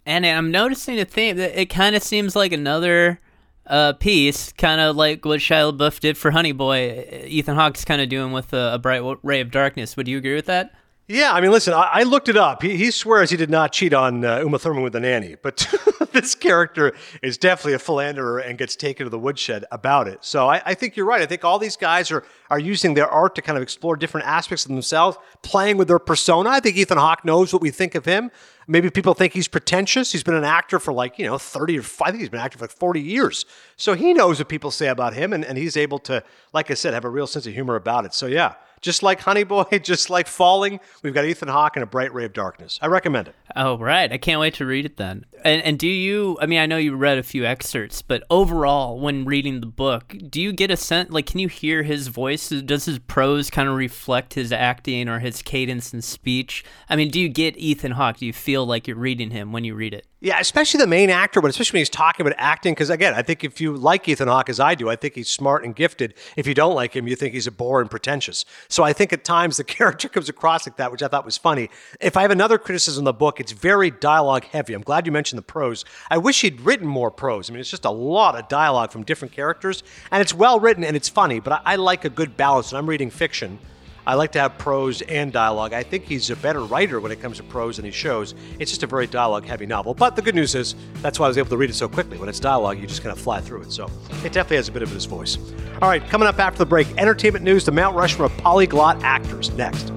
And 0.05 0.25
I'm 0.25 0.51
noticing 0.51 0.99
a 0.99 1.05
theme 1.05 1.37
that 1.37 1.57
it 1.57 1.69
kind 1.69 1.95
of 1.95 2.03
seems 2.03 2.35
like 2.35 2.51
another 2.51 3.21
uh, 3.65 3.93
piece, 3.93 4.51
kind 4.53 4.81
of 4.81 4.95
like 4.95 5.25
what 5.25 5.39
Shia 5.39 5.71
LaBeouf 5.75 5.99
did 5.99 6.17
for 6.17 6.31
Honey 6.31 6.51
Boy. 6.51 7.23
Ethan 7.27 7.55
Hawke's 7.55 7.85
kind 7.85 8.01
of 8.01 8.09
doing 8.09 8.31
with 8.31 8.53
a, 8.53 8.73
a, 8.73 8.79
bright 8.79 9.01
ray 9.23 9.39
of 9.39 9.51
darkness. 9.51 9.95
Would 9.95 10.07
you 10.07 10.17
agree 10.17 10.35
with 10.35 10.47
that? 10.47 10.73
Yeah, 11.07 11.33
I 11.33 11.41
mean, 11.41 11.51
listen, 11.51 11.73
I, 11.73 11.89
I 11.91 12.03
looked 12.03 12.29
it 12.29 12.37
up. 12.37 12.61
He, 12.61 12.77
he, 12.77 12.89
swears 12.89 13.29
he 13.29 13.35
did 13.35 13.49
not 13.49 13.73
cheat 13.73 13.93
on 13.93 14.23
uh, 14.23 14.39
Uma 14.39 14.57
Thurman 14.57 14.83
with 14.83 14.93
the 14.93 15.01
nanny, 15.01 15.35
but 15.41 15.67
this 16.13 16.33
character 16.33 16.93
is 17.21 17.37
definitely 17.37 17.73
a 17.73 17.79
philanderer 17.79 18.39
and 18.39 18.57
gets 18.57 18.77
taken 18.77 19.05
to 19.05 19.09
the 19.09 19.19
woodshed 19.19 19.65
about 19.69 20.07
it. 20.07 20.19
So 20.21 20.47
I, 20.47 20.61
I, 20.65 20.73
think 20.75 20.95
you're 20.95 21.05
right. 21.05 21.21
I 21.21 21.25
think 21.25 21.43
all 21.43 21.59
these 21.59 21.75
guys 21.75 22.09
are 22.09 22.23
are 22.49 22.59
using 22.59 22.93
their 22.93 23.07
art 23.07 23.35
to 23.35 23.41
kind 23.41 23.57
of 23.57 23.63
explore 23.63 23.97
different 23.97 24.27
aspects 24.27 24.63
of 24.63 24.71
themselves, 24.71 25.17
playing 25.41 25.75
with 25.75 25.87
their 25.87 25.99
persona. 25.99 26.49
I 26.51 26.59
think 26.59 26.77
Ethan 26.77 26.97
Hawke 26.97 27.25
knows 27.25 27.51
what 27.51 27.61
we 27.61 27.71
think 27.71 27.95
of 27.95 28.05
him. 28.05 28.31
Maybe 28.67 28.89
people 28.89 29.13
think 29.13 29.33
he's 29.33 29.47
pretentious. 29.47 30.11
He's 30.11 30.23
been 30.23 30.35
an 30.35 30.43
actor 30.43 30.79
for 30.79 30.93
like, 30.93 31.19
you 31.19 31.25
know, 31.25 31.37
30 31.37 31.79
or 31.79 31.81
I 31.81 32.11
think 32.11 32.19
he's 32.19 32.29
been 32.29 32.39
an 32.39 32.45
actor 32.45 32.59
for 32.59 32.65
like 32.65 32.71
40 32.71 33.01
years. 33.01 33.45
So 33.75 33.93
he 33.93 34.13
knows 34.13 34.39
what 34.39 34.47
people 34.47 34.71
say 34.71 34.87
about 34.87 35.13
him 35.15 35.33
and, 35.33 35.43
and 35.43 35.57
he's 35.57 35.75
able 35.75 35.99
to, 35.99 36.23
like 36.53 36.71
I 36.71 36.75
said, 36.75 36.93
have 36.93 37.05
a 37.05 37.09
real 37.09 37.27
sense 37.27 37.45
of 37.45 37.53
humor 37.53 37.75
about 37.75 38.05
it. 38.05 38.13
So 38.13 38.27
yeah, 38.27 38.53
just 38.83 39.01
like 39.01 39.21
Honey 39.21 39.43
Boy, 39.43 39.63
just 39.83 40.11
like 40.11 40.27
Falling, 40.27 40.79
we've 41.01 41.13
got 41.13 41.25
Ethan 41.25 41.47
Hawke 41.47 41.75
and 41.75 41.83
A 41.83 41.87
Bright 41.87 42.13
Ray 42.13 42.25
of 42.25 42.33
Darkness. 42.33 42.77
I 42.81 42.87
recommend 42.87 43.29
it. 43.29 43.35
Oh, 43.55 43.77
right. 43.77 44.11
I 44.11 44.17
can't 44.17 44.39
wait 44.39 44.53
to 44.55 44.65
read 44.65 44.85
it 44.85 44.97
then. 44.97 45.25
And, 45.43 45.61
and 45.63 45.79
do 45.79 45.87
you, 45.87 46.37
I 46.41 46.45
mean, 46.45 46.59
I 46.59 46.65
know 46.65 46.77
you 46.77 46.95
read 46.95 47.17
a 47.17 47.23
few 47.23 47.45
excerpts, 47.45 48.01
but 48.01 48.23
overall, 48.29 48.99
when 48.99 49.25
reading 49.25 49.61
the 49.61 49.67
book, 49.67 50.15
do 50.29 50.41
you 50.41 50.53
get 50.53 50.69
a 50.69 50.77
sense, 50.77 51.11
like, 51.11 51.25
can 51.25 51.39
you 51.39 51.47
hear 51.47 51.83
his 51.83 52.07
voice? 52.07 52.49
Does 52.49 52.85
his 52.85 52.99
prose 52.99 53.49
kind 53.49 53.67
of 53.67 53.75
reflect 53.75 54.33
his 54.35 54.51
acting 54.51 55.09
or 55.09 55.19
his 55.19 55.41
cadence 55.41 55.93
and 55.93 56.03
speech? 56.03 56.63
I 56.89 56.95
mean, 56.95 57.09
do 57.09 57.19
you 57.19 57.29
get 57.29 57.57
Ethan 57.57 57.93
Hawke? 57.93 58.17
Do 58.17 58.25
you 58.25 58.33
feel 58.33 58.65
like 58.65 58.87
you're 58.87 58.97
reading 58.97 59.31
him 59.31 59.51
when 59.51 59.63
you 59.63 59.75
read 59.75 59.93
it? 59.93 60.05
Yeah, 60.23 60.39
especially 60.39 60.77
the 60.77 60.87
main 60.87 61.09
actor, 61.09 61.41
but 61.41 61.49
especially 61.49 61.75
when 61.75 61.81
he's 61.81 61.89
talking 61.89 62.25
about 62.25 62.39
acting. 62.39 62.73
Because 62.73 62.89
again, 62.89 63.13
I 63.13 63.23
think 63.23 63.43
if 63.43 63.59
you 63.59 63.75
like 63.75 64.07
Ethan 64.07 64.29
Hawke 64.29 64.47
as 64.47 64.57
I 64.57 64.73
do, 64.73 64.89
I 64.89 64.95
think 64.95 65.15
he's 65.15 65.27
smart 65.27 65.65
and 65.65 65.75
gifted. 65.75 66.13
If 66.37 66.47
you 66.47 66.53
don't 66.53 66.73
like 66.73 66.95
him, 66.95 67.09
you 67.09 67.17
think 67.17 67.33
he's 67.33 67.45
a 67.45 67.51
bore 67.51 67.81
and 67.81 67.91
pretentious. 67.91 68.45
So 68.73 68.81
I 68.81 68.91
think 68.91 69.13
at 69.13 69.23
times 69.23 69.57
the 69.57 69.63
character 69.77 70.09
comes 70.09 70.29
across 70.29 70.65
like 70.65 70.77
that, 70.77 70.91
which 70.91 71.03
I 71.03 71.07
thought 71.07 71.25
was 71.25 71.37
funny. 71.37 71.69
If 72.01 72.17
I 72.17 72.23
have 72.23 72.31
another 72.31 72.57
criticism 72.57 73.03
of 73.03 73.05
the 73.05 73.13
book, 73.13 73.39
it's 73.39 73.51
very 73.51 73.91
dialogue 73.91 74.45
heavy. 74.45 74.73
I'm 74.73 74.81
glad 74.81 75.05
you 75.05 75.11
mentioned 75.11 75.37
the 75.37 75.43
prose. 75.43 75.85
I 76.09 76.17
wish 76.17 76.41
he'd 76.41 76.59
written 76.59 76.87
more 76.87 77.11
prose. 77.11 77.51
I 77.51 77.53
mean, 77.53 77.59
it's 77.59 77.69
just 77.69 77.85
a 77.85 77.91
lot 77.91 78.35
of 78.35 78.47
dialogue 78.47 78.91
from 78.91 79.03
different 79.03 79.31
characters, 79.31 79.83
and 80.09 80.23
it's 80.23 80.33
well 80.33 80.59
written 80.59 80.83
and 80.83 80.95
it's 80.95 81.07
funny. 81.07 81.39
But 81.39 81.53
I, 81.53 81.73
I 81.73 81.75
like 81.75 82.03
a 82.03 82.09
good 82.09 82.35
balance. 82.35 82.71
And 82.71 82.79
I'm 82.79 82.89
reading 82.89 83.11
fiction. 83.11 83.59
I 84.05 84.15
like 84.15 84.31
to 84.33 84.39
have 84.39 84.57
prose 84.57 85.01
and 85.03 85.31
dialogue. 85.31 85.73
I 85.73 85.83
think 85.83 86.05
he's 86.05 86.29
a 86.29 86.35
better 86.35 86.61
writer 86.61 86.99
when 86.99 87.11
it 87.11 87.21
comes 87.21 87.37
to 87.37 87.43
prose 87.43 87.77
than 87.77 87.85
he 87.85 87.91
shows. 87.91 88.35
It's 88.59 88.71
just 88.71 88.83
a 88.83 88.87
very 88.87 89.07
dialogue 89.07 89.45
heavy 89.45 89.65
novel. 89.65 89.93
But 89.93 90.15
the 90.15 90.21
good 90.21 90.35
news 90.35 90.55
is 90.55 90.75
that's 91.01 91.19
why 91.19 91.25
I 91.25 91.29
was 91.29 91.37
able 91.37 91.49
to 91.49 91.57
read 91.57 91.69
it 91.69 91.75
so 91.75 91.87
quickly. 91.87 92.17
When 92.17 92.27
it's 92.27 92.39
dialogue, 92.39 92.79
you 92.79 92.87
just 92.87 93.01
kind 93.01 93.15
of 93.15 93.19
fly 93.19 93.39
through 93.39 93.61
it. 93.61 93.71
So 93.71 93.85
it 94.23 94.33
definitely 94.33 94.57
has 94.57 94.67
a 94.67 94.73
bit 94.73 94.81
of 94.81 94.89
his 94.89 95.05
voice. 95.05 95.37
All 95.81 95.89
right, 95.89 96.03
coming 96.09 96.27
up 96.27 96.39
after 96.39 96.59
the 96.59 96.65
break, 96.65 96.87
entertainment 96.97 97.45
news, 97.45 97.65
the 97.65 97.71
Mount 97.71 97.95
Rushmore 97.95 98.25
of 98.27 98.37
polyglot 98.37 99.03
actors. 99.03 99.51
Next. 99.51 99.91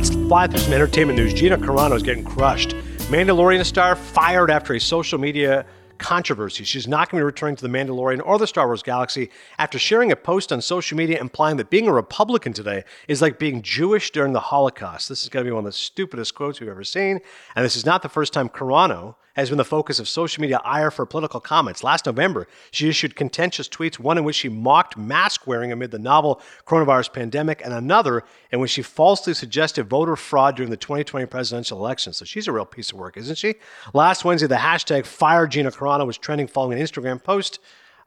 Let's 0.00 0.14
fly 0.14 0.46
through 0.46 0.60
some 0.60 0.72
entertainment 0.72 1.18
news. 1.18 1.34
Gina 1.34 1.58
Carano 1.58 1.94
is 1.94 2.02
getting 2.02 2.24
crushed. 2.24 2.70
Mandalorian 3.10 3.62
star 3.66 3.94
fired 3.94 4.50
after 4.50 4.72
a 4.72 4.80
social 4.80 5.18
media 5.18 5.66
controversy. 5.98 6.64
She's 6.64 6.88
not 6.88 7.10
going 7.10 7.20
to 7.20 7.22
be 7.22 7.26
returning 7.26 7.56
to 7.56 7.62
The 7.62 7.68
Mandalorian 7.68 8.22
or 8.24 8.38
the 8.38 8.46
Star 8.46 8.66
Wars 8.66 8.82
galaxy 8.82 9.28
after 9.58 9.78
sharing 9.78 10.10
a 10.10 10.16
post 10.16 10.52
on 10.52 10.62
social 10.62 10.96
media 10.96 11.20
implying 11.20 11.58
that 11.58 11.68
being 11.68 11.86
a 11.86 11.92
Republican 11.92 12.54
today 12.54 12.84
is 13.08 13.20
like 13.20 13.38
being 13.38 13.60
Jewish 13.60 14.10
during 14.10 14.32
the 14.32 14.40
Holocaust. 14.40 15.10
This 15.10 15.22
is 15.22 15.28
going 15.28 15.44
to 15.44 15.50
be 15.50 15.52
one 15.52 15.66
of 15.66 15.66
the 15.66 15.72
stupidest 15.72 16.34
quotes 16.34 16.60
we've 16.60 16.70
ever 16.70 16.82
seen. 16.82 17.20
And 17.54 17.62
this 17.62 17.76
is 17.76 17.84
not 17.84 18.00
the 18.00 18.08
first 18.08 18.32
time 18.32 18.48
Carano 18.48 19.16
has 19.40 19.48
been 19.48 19.58
the 19.58 19.64
focus 19.64 19.98
of 19.98 20.08
social 20.08 20.40
media 20.40 20.60
ire 20.64 20.90
for 20.90 21.04
political 21.04 21.40
comments. 21.40 21.82
Last 21.82 22.06
November, 22.06 22.46
she 22.70 22.88
issued 22.88 23.16
contentious 23.16 23.68
tweets, 23.68 23.98
one 23.98 24.16
in 24.16 24.24
which 24.24 24.36
she 24.36 24.48
mocked 24.48 24.96
mask 24.96 25.46
wearing 25.46 25.72
amid 25.72 25.90
the 25.90 25.98
novel 25.98 26.40
coronavirus 26.66 27.12
pandemic, 27.12 27.60
and 27.64 27.74
another 27.74 28.24
in 28.52 28.60
which 28.60 28.70
she 28.70 28.82
falsely 28.82 29.34
suggested 29.34 29.88
voter 29.88 30.16
fraud 30.16 30.56
during 30.56 30.70
the 30.70 30.76
2020 30.76 31.26
presidential 31.26 31.78
election. 31.78 32.12
So 32.12 32.24
she's 32.24 32.48
a 32.48 32.52
real 32.52 32.64
piece 32.64 32.92
of 32.92 32.98
work, 32.98 33.16
isn't 33.16 33.36
she? 33.36 33.56
Last 33.92 34.24
Wednesday, 34.24 34.46
the 34.46 34.54
hashtag 34.56 35.06
Fire 35.06 35.46
Gina 35.46 35.70
Carano 35.70 36.06
was 36.06 36.18
trending 36.18 36.46
following 36.46 36.78
an 36.78 36.84
Instagram 36.84 37.22
post. 37.22 37.58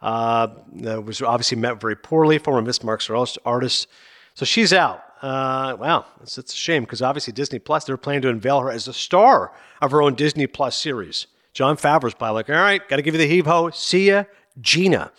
Uh, 0.01 0.47
that 0.73 1.05
was 1.05 1.21
obviously 1.21 1.57
met 1.57 1.79
very 1.79 1.95
poorly. 1.95 2.37
Former 2.37 2.61
Miss 2.61 2.83
Marks 2.83 3.09
artist. 3.09 3.87
So 4.33 4.45
she's 4.45 4.73
out. 4.73 5.03
Uh, 5.23 5.77
well, 5.79 6.05
it's, 6.21 6.37
it's 6.37 6.53
a 6.53 6.57
shame 6.57 6.83
because 6.83 7.01
obviously 7.01 7.31
Disney 7.31 7.57
Plus, 7.57 7.85
they're 7.85 7.95
planning 7.95 8.23
to 8.23 8.29
unveil 8.29 8.59
her 8.59 8.69
as 8.69 8.89
a 8.89 8.93
star 8.93 9.53
of 9.81 9.91
her 9.91 10.01
own 10.01 10.15
Disney 10.15 10.47
Plus 10.47 10.75
series. 10.75 11.27
Jon 11.53 11.77
Favreau's 11.77 12.13
probably 12.13 12.35
like, 12.35 12.49
all 12.49 12.55
right, 12.55 12.87
got 12.89 12.97
to 12.97 13.01
give 13.01 13.13
you 13.13 13.19
the 13.19 13.27
heave 13.27 13.45
ho. 13.45 13.69
See 13.69 14.09
ya, 14.09 14.25
Gina. 14.59 15.13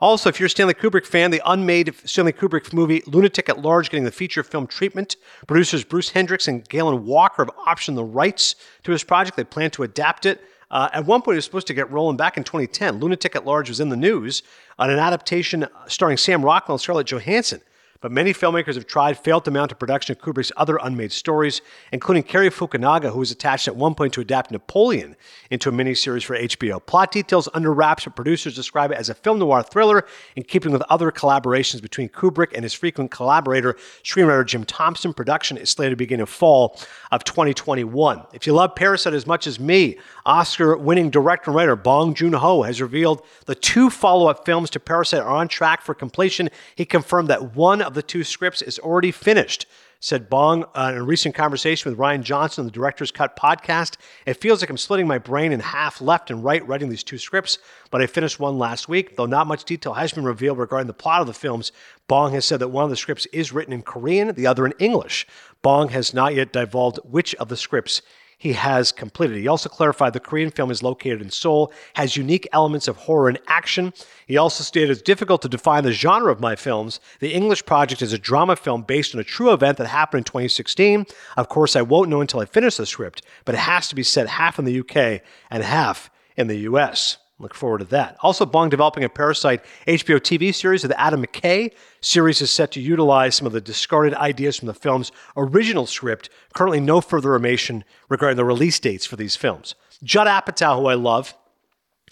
Also, 0.00 0.28
if 0.28 0.38
you're 0.38 0.46
a 0.46 0.50
Stanley 0.50 0.74
Kubrick 0.74 1.04
fan, 1.04 1.32
the 1.32 1.42
unmade 1.44 1.92
Stanley 2.04 2.32
Kubrick 2.32 2.72
movie 2.72 3.02
Lunatic 3.06 3.48
at 3.48 3.60
Large 3.60 3.90
getting 3.90 4.04
the 4.04 4.12
feature 4.12 4.44
film 4.44 4.68
treatment. 4.68 5.16
Producers 5.48 5.82
Bruce 5.82 6.10
Hendricks 6.10 6.46
and 6.46 6.66
Galen 6.68 7.04
Walker 7.04 7.44
have 7.44 7.52
optioned 7.56 7.96
the 7.96 8.04
rights 8.04 8.54
to 8.84 8.92
his 8.92 9.02
project. 9.02 9.36
They 9.36 9.42
plan 9.42 9.72
to 9.72 9.82
adapt 9.82 10.24
it. 10.24 10.40
Uh, 10.70 10.88
at 10.92 11.04
one 11.04 11.20
point, 11.20 11.34
it 11.34 11.38
was 11.38 11.46
supposed 11.46 11.66
to 11.66 11.74
get 11.74 11.90
rolling 11.90 12.16
back 12.16 12.36
in 12.36 12.44
2010. 12.44 13.00
Lunatic 13.00 13.34
at 13.34 13.44
Large 13.44 13.70
was 13.70 13.80
in 13.80 13.88
the 13.88 13.96
news 13.96 14.44
on 14.78 14.88
an 14.88 15.00
adaptation 15.00 15.66
starring 15.88 16.16
Sam 16.16 16.44
Rockwell 16.44 16.76
and 16.76 16.80
Scarlett 16.80 17.08
Johansson. 17.08 17.60
But 18.00 18.12
many 18.12 18.32
filmmakers 18.32 18.76
have 18.76 18.86
tried, 18.86 19.18
failed 19.18 19.44
to 19.46 19.50
mount 19.50 19.72
a 19.72 19.74
production 19.74 20.12
of 20.12 20.22
Kubrick's 20.22 20.52
other 20.56 20.78
unmade 20.80 21.10
stories, 21.10 21.60
including 21.90 22.22
Cary 22.22 22.48
Fukunaga, 22.48 23.10
who 23.10 23.18
was 23.18 23.32
attached 23.32 23.66
at 23.66 23.74
one 23.74 23.96
point 23.96 24.12
to 24.12 24.20
adapt 24.20 24.52
Napoleon 24.52 25.16
into 25.50 25.68
a 25.68 25.72
miniseries 25.72 26.22
for 26.22 26.38
HBO. 26.38 26.84
Plot 26.84 27.10
details 27.10 27.48
under 27.54 27.74
wraps, 27.74 28.04
but 28.04 28.14
producers 28.14 28.54
describe 28.54 28.92
it 28.92 28.98
as 28.98 29.08
a 29.08 29.14
film 29.14 29.40
noir 29.40 29.64
thriller 29.64 30.06
in 30.36 30.44
keeping 30.44 30.70
with 30.70 30.82
other 30.82 31.10
collaborations 31.10 31.82
between 31.82 32.08
Kubrick 32.08 32.52
and 32.54 32.62
his 32.62 32.72
frequent 32.72 33.10
collaborator, 33.10 33.74
screenwriter 34.04 34.46
Jim 34.46 34.64
Thompson. 34.64 35.12
Production 35.12 35.56
is 35.56 35.70
slated 35.70 35.92
to 35.92 35.96
begin 35.96 36.20
in 36.20 36.26
fall 36.26 36.78
of 37.10 37.24
2021. 37.24 38.22
If 38.32 38.46
you 38.46 38.52
love 38.52 38.76
Parasite 38.76 39.14
as 39.14 39.26
much 39.26 39.48
as 39.48 39.58
me, 39.58 39.98
Oscar 40.24 40.76
winning 40.76 41.10
director 41.10 41.50
and 41.50 41.56
writer 41.56 41.74
Bong 41.74 42.14
Joon 42.14 42.34
Ho 42.34 42.62
has 42.62 42.80
revealed 42.80 43.22
the 43.46 43.56
two 43.56 43.90
follow 43.90 44.28
up 44.28 44.46
films 44.46 44.70
to 44.70 44.80
Parasite 44.80 45.22
are 45.22 45.28
on 45.28 45.48
track 45.48 45.82
for 45.82 45.94
completion. 45.94 46.48
He 46.76 46.84
confirmed 46.84 47.28
that 47.28 47.56
one 47.56 47.87
of 47.88 47.94
the 47.94 48.02
two 48.02 48.22
scripts 48.22 48.62
is 48.62 48.78
already 48.78 49.10
finished, 49.10 49.66
said 49.98 50.28
Bong 50.28 50.64
uh, 50.74 50.90
in 50.92 50.98
a 50.98 51.02
recent 51.02 51.34
conversation 51.34 51.90
with 51.90 51.98
Rian 51.98 52.22
Johnson 52.22 52.62
on 52.62 52.66
the 52.66 52.72
Director's 52.72 53.10
Cut 53.10 53.34
podcast. 53.34 53.96
It 54.26 54.34
feels 54.34 54.60
like 54.60 54.70
I'm 54.70 54.76
splitting 54.76 55.08
my 55.08 55.18
brain 55.18 55.50
in 55.50 55.58
half 55.58 56.00
left 56.00 56.30
and 56.30 56.44
right 56.44 56.66
writing 56.68 56.90
these 56.90 57.02
two 57.02 57.18
scripts, 57.18 57.58
but 57.90 58.00
I 58.00 58.06
finished 58.06 58.38
one 58.38 58.58
last 58.58 58.88
week. 58.88 59.16
Though 59.16 59.26
not 59.26 59.46
much 59.46 59.64
detail 59.64 59.94
has 59.94 60.12
been 60.12 60.24
revealed 60.24 60.58
regarding 60.58 60.86
the 60.86 60.92
plot 60.92 61.22
of 61.22 61.26
the 61.26 61.32
films, 61.32 61.72
Bong 62.06 62.32
has 62.32 62.44
said 62.44 62.60
that 62.60 62.68
one 62.68 62.84
of 62.84 62.90
the 62.90 62.96
scripts 62.96 63.26
is 63.32 63.52
written 63.52 63.72
in 63.72 63.82
Korean, 63.82 64.34
the 64.34 64.46
other 64.46 64.66
in 64.66 64.74
English. 64.78 65.26
Bong 65.62 65.88
has 65.88 66.14
not 66.14 66.34
yet 66.34 66.52
divulged 66.52 67.00
which 67.04 67.34
of 67.36 67.48
the 67.48 67.56
scripts 67.56 68.02
he 68.38 68.52
has 68.52 68.92
completed. 68.92 69.36
He 69.36 69.48
also 69.48 69.68
clarified 69.68 70.12
the 70.12 70.20
Korean 70.20 70.50
film 70.50 70.70
is 70.70 70.82
located 70.82 71.20
in 71.20 71.30
Seoul, 71.30 71.72
has 71.94 72.16
unique 72.16 72.48
elements 72.52 72.86
of 72.86 72.96
horror 72.96 73.28
and 73.28 73.38
action. 73.48 73.92
He 74.26 74.36
also 74.36 74.62
stated 74.62 74.90
it's 74.90 75.02
difficult 75.02 75.42
to 75.42 75.48
define 75.48 75.82
the 75.82 75.92
genre 75.92 76.30
of 76.30 76.40
my 76.40 76.54
films. 76.54 77.00
The 77.18 77.34
English 77.34 77.66
project 77.66 78.00
is 78.00 78.12
a 78.12 78.18
drama 78.18 78.54
film 78.54 78.82
based 78.82 79.14
on 79.14 79.20
a 79.20 79.24
true 79.24 79.52
event 79.52 79.76
that 79.78 79.88
happened 79.88 80.20
in 80.20 80.24
2016. 80.24 81.04
Of 81.36 81.48
course, 81.48 81.74
I 81.74 81.82
won't 81.82 82.10
know 82.10 82.20
until 82.20 82.40
I 82.40 82.44
finish 82.44 82.76
the 82.76 82.86
script, 82.86 83.22
but 83.44 83.56
it 83.56 83.58
has 83.58 83.88
to 83.88 83.96
be 83.96 84.04
set 84.04 84.28
half 84.28 84.58
in 84.58 84.64
the 84.64 84.80
UK 84.80 85.20
and 85.50 85.64
half 85.64 86.08
in 86.36 86.46
the 86.46 86.58
US. 86.58 87.18
Look 87.40 87.54
forward 87.54 87.78
to 87.78 87.84
that. 87.86 88.16
Also, 88.20 88.44
Bong 88.44 88.68
developing 88.68 89.04
a 89.04 89.08
Parasite 89.08 89.64
HBO 89.86 90.18
TV 90.18 90.52
series 90.52 90.82
with 90.82 90.92
Adam 90.96 91.24
McKay. 91.24 91.72
Series 92.00 92.40
is 92.40 92.50
set 92.50 92.72
to 92.72 92.80
utilize 92.80 93.36
some 93.36 93.46
of 93.46 93.52
the 93.52 93.60
discarded 93.60 94.14
ideas 94.14 94.56
from 94.56 94.66
the 94.66 94.74
film's 94.74 95.12
original 95.36 95.86
script. 95.86 96.30
Currently, 96.54 96.80
no 96.80 97.00
further 97.00 97.34
information 97.34 97.84
regarding 98.08 98.36
the 98.36 98.44
release 98.44 98.80
dates 98.80 99.06
for 99.06 99.14
these 99.14 99.36
films. 99.36 99.76
Judd 100.02 100.26
Apatow, 100.26 100.80
who 100.80 100.86
I 100.86 100.94
love, 100.94 101.34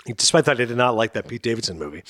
despite 0.06 0.44
that 0.44 0.60
I 0.60 0.64
did 0.64 0.76
not 0.76 0.94
like 0.94 1.12
that 1.14 1.26
Pete 1.26 1.42
Davidson 1.42 1.76
movie, 1.76 2.04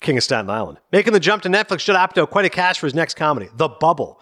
King 0.00 0.18
of 0.18 0.22
Staten 0.22 0.48
Island. 0.48 0.78
Making 0.92 1.12
the 1.12 1.20
jump 1.20 1.42
to 1.42 1.48
Netflix, 1.48 1.84
Judd 1.84 1.96
Apatow, 1.96 2.30
quite 2.30 2.44
a 2.44 2.50
cast 2.50 2.78
for 2.78 2.86
his 2.86 2.94
next 2.94 3.14
comedy, 3.14 3.48
The 3.56 3.68
Bubble. 3.68 4.20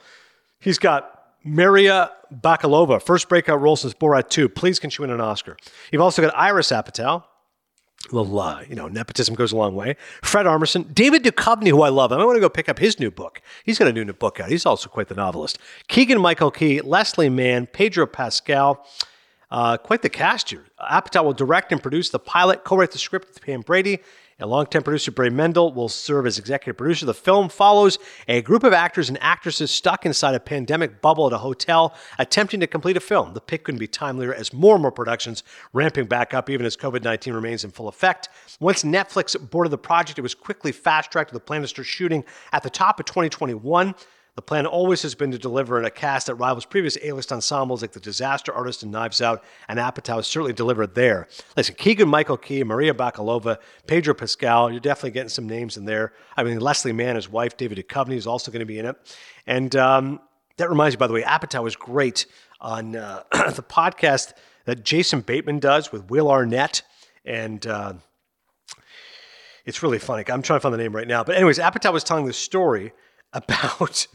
He's 0.59 0.78
got 0.78 1.22
Maria 1.44 2.12
Bakalova, 2.34 3.03
first 3.03 3.28
breakout 3.28 3.61
role 3.61 3.76
since 3.76 3.92
Borat 3.92 4.30
2. 4.30 4.49
Please, 4.49 4.78
can 4.78 4.88
she 4.88 5.03
win 5.03 5.11
an 5.11 5.20
Oscar? 5.20 5.57
You've 5.92 6.03
also 6.03 6.22
got 6.22 6.34
Iris 6.34 6.70
Apatow, 6.70 7.24
uh, 8.12 8.62
you 8.68 8.74
know, 8.74 8.88
nepotism 8.88 9.34
goes 9.34 9.52
a 9.52 9.56
long 9.56 9.74
way. 9.74 9.96
Fred 10.22 10.46
Armisen, 10.46 10.94
David 10.94 11.24
Duchovny, 11.24 11.68
who 11.68 11.82
I 11.82 11.88
love. 11.88 12.12
I 12.12 12.24
want 12.24 12.36
to 12.36 12.40
go 12.40 12.48
pick 12.48 12.68
up 12.68 12.78
his 12.78 12.98
new 12.98 13.11
book. 13.11 13.40
He's 13.64 13.78
got 13.78 13.88
a 13.88 13.92
new 13.92 14.04
book 14.12 14.40
out. 14.40 14.50
He's 14.50 14.66
also 14.66 14.88
quite 14.88 15.09
the 15.09 15.14
novelist. 15.14 15.59
Keegan 15.88 16.20
Michael 16.20 16.50
Key, 16.50 16.80
Leslie 16.80 17.28
Mann, 17.28 17.66
Pedro 17.66 18.06
Pascal. 18.06 18.86
Uh, 19.50 19.78
quite 19.78 20.02
the 20.02 20.11
cast 20.11 20.50
here. 20.50 20.64
Apatow 20.78 21.24
will 21.24 21.32
direct 21.32 21.72
and 21.72 21.82
produce 21.82 22.11
the 22.11 22.18
pilot, 22.18 22.64
co-write 22.64 22.90
the 22.90 22.98
script 22.98 23.28
with 23.28 23.40
Pam 23.40 23.62
Brady. 23.62 24.00
A 24.41 24.47
longtime 24.47 24.84
producer, 24.84 25.11
Barry 25.11 25.30
Mendel, 25.30 25.72
will 25.72 25.89
serve 25.89 26.24
as 26.24 26.39
executive 26.39 26.76
producer. 26.76 27.05
The 27.05 27.12
film 27.12 27.49
follows 27.49 27.99
a 28.28 28.41
group 28.41 28.62
of 28.62 28.72
actors 28.72 29.09
and 29.09 29.20
actresses 29.20 29.72
stuck 29.72 30.07
inside 30.07 30.36
a 30.36 30.39
pandemic 30.39 31.03
bubble 31.03 31.26
at 31.26 31.32
a 31.32 31.39
hotel, 31.39 31.93
attempting 32.20 32.61
to 32.61 32.68
complete 32.68 32.97
a 32.97 33.01
film. 33.01 33.34
The 33.34 33.41
pick 33.41 33.64
couldn't 33.64 33.80
be 33.80 33.89
timelier 33.89 34.32
as 34.32 34.53
more 34.53 34.76
and 34.76 34.82
more 34.82 34.93
productions 34.93 35.43
ramping 35.72 36.07
back 36.07 36.34
up, 36.34 36.49
even 36.49 36.66
as 36.66 36.76
COVID 36.76 37.03
19 37.03 37.34
remains 37.34 37.64
in 37.64 37.72
full 37.72 37.89
effect. 37.89 38.28
Once 38.61 38.84
Netflix 38.84 39.36
boarded 39.51 39.72
the 39.72 39.78
project, 39.78 40.20
it 40.20 40.22
was 40.22 40.36
quickly 40.36 40.70
fast 40.70 41.11
tracked 41.11 41.30
to 41.30 41.34
the 41.34 41.41
plan 41.41 41.62
to 41.62 41.66
start 41.66 41.86
shooting 41.86 42.22
at 42.53 42.62
the 42.62 42.70
top 42.70 43.01
of 43.01 43.07
2021. 43.07 43.93
The 44.39 44.43
plan 44.43 44.66
always 44.66 45.03
has 45.03 45.16
been 45.16 45.32
to 45.32 45.39
deliver 45.39 45.80
in 45.80 45.84
a 45.84 45.91
cast 45.91 46.28
that 46.28 46.36
rivals 46.36 46.64
previous 46.64 46.97
A-list 47.03 47.32
ensembles 47.32 47.82
like 47.82 47.91
The 47.91 47.99
Disaster 47.99 48.55
Artist 48.55 48.84
and 48.84 48.93
Knives 48.93 49.20
Out, 49.20 49.43
and 49.66 49.80
Apatow 49.80 50.24
certainly 50.24 50.53
delivered 50.53 50.95
there. 50.95 51.26
Listen, 51.57 51.74
Keegan 51.74 52.09
Michael 52.09 52.36
Key, 52.36 52.62
Maria 52.62 52.95
Bakalova, 52.95 53.59
Pedro 53.89 54.14
Pascal, 54.14 54.70
you're 54.70 54.78
definitely 54.78 55.11
getting 55.11 55.28
some 55.28 55.49
names 55.49 55.76
in 55.76 55.86
there. 55.86 56.12
I 56.36 56.45
mean, 56.45 56.61
Leslie 56.61 56.93
Mann, 56.93 57.16
his 57.16 57.28
wife, 57.28 57.57
David 57.57 57.78
Duchovny, 57.78 58.14
is 58.14 58.28
also 58.28 58.53
going 58.53 58.61
to 58.61 58.64
be 58.64 58.78
in 58.78 58.86
it. 58.86 58.95
And 59.45 59.74
um, 59.74 60.20
that 60.57 60.70
reminds 60.70 60.95
me, 60.95 61.01
by 61.01 61.09
the 61.09 61.14
way, 61.14 61.22
Apatow 61.22 61.64
was 61.64 61.74
great 61.74 62.26
on 62.61 62.95
uh, 62.95 63.24
the 63.32 63.64
podcast 63.68 64.34
that 64.66 64.84
Jason 64.84 65.20
Bateman 65.20 65.59
does 65.59 65.91
with 65.91 66.09
Will 66.11 66.30
Arnett. 66.30 66.82
And... 67.24 67.66
Uh, 67.66 67.95
it's 69.64 69.82
really 69.82 69.99
funny. 69.99 70.22
I'm 70.30 70.41
trying 70.43 70.59
to 70.59 70.61
find 70.61 70.72
the 70.72 70.78
name 70.78 70.97
right 70.97 71.09
now. 71.09 71.24
But 71.24 71.34
anyways, 71.34 71.59
Apatow 71.59 71.93
was 71.93 72.03
telling 72.03 72.24
the 72.24 72.32
story 72.32 72.93
about 73.34 74.07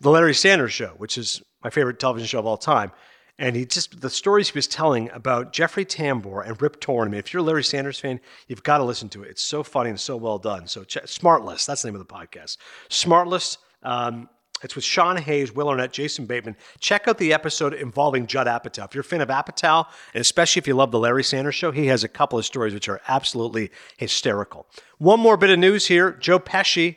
the 0.00 0.10
Larry 0.10 0.34
Sanders 0.34 0.72
Show, 0.72 0.94
which 0.98 1.16
is 1.18 1.42
my 1.62 1.70
favorite 1.70 1.98
television 1.98 2.26
show 2.26 2.38
of 2.38 2.46
all 2.46 2.56
time. 2.56 2.92
And 3.38 3.56
he 3.56 3.66
just, 3.66 4.00
the 4.00 4.10
stories 4.10 4.50
he 4.50 4.56
was 4.56 4.68
telling 4.68 5.10
about 5.10 5.52
Jeffrey 5.52 5.84
Tambor 5.84 6.46
and 6.46 6.60
Rip 6.62 6.78
Torn. 6.80 7.08
I 7.08 7.10
mean, 7.10 7.18
if 7.18 7.32
you're 7.32 7.40
a 7.40 7.44
Larry 7.44 7.64
Sanders 7.64 7.98
fan, 7.98 8.20
you've 8.46 8.62
got 8.62 8.78
to 8.78 8.84
listen 8.84 9.08
to 9.10 9.24
it. 9.24 9.30
It's 9.30 9.42
so 9.42 9.64
funny 9.64 9.90
and 9.90 9.98
so 9.98 10.16
well 10.16 10.38
done. 10.38 10.68
So, 10.68 10.84
ch- 10.84 10.98
Smartless, 10.98 11.66
that's 11.66 11.82
the 11.82 11.88
name 11.88 12.00
of 12.00 12.06
the 12.06 12.14
podcast. 12.14 12.58
Smartless, 12.90 13.58
um, 13.82 14.28
it's 14.62 14.76
with 14.76 14.84
Sean 14.84 15.16
Hayes, 15.16 15.52
Will 15.52 15.68
Arnett, 15.68 15.92
Jason 15.92 16.26
Bateman. 16.26 16.56
Check 16.78 17.08
out 17.08 17.18
the 17.18 17.32
episode 17.32 17.74
involving 17.74 18.26
Judd 18.26 18.46
Apatow. 18.46 18.84
If 18.84 18.94
you're 18.94 19.02
a 19.02 19.04
fan 19.04 19.20
of 19.20 19.28
Apatow, 19.28 19.84
and 20.14 20.20
especially 20.20 20.60
if 20.60 20.68
you 20.68 20.74
love 20.74 20.92
the 20.92 20.98
Larry 20.98 21.24
Sanders 21.24 21.56
Show, 21.56 21.72
he 21.72 21.86
has 21.88 22.04
a 22.04 22.08
couple 22.08 22.38
of 22.38 22.46
stories 22.46 22.72
which 22.72 22.88
are 22.88 23.00
absolutely 23.08 23.70
hysterical. 23.96 24.66
One 24.98 25.18
more 25.18 25.36
bit 25.36 25.50
of 25.50 25.58
news 25.58 25.86
here 25.86 26.12
Joe 26.12 26.38
Pesci 26.38 26.96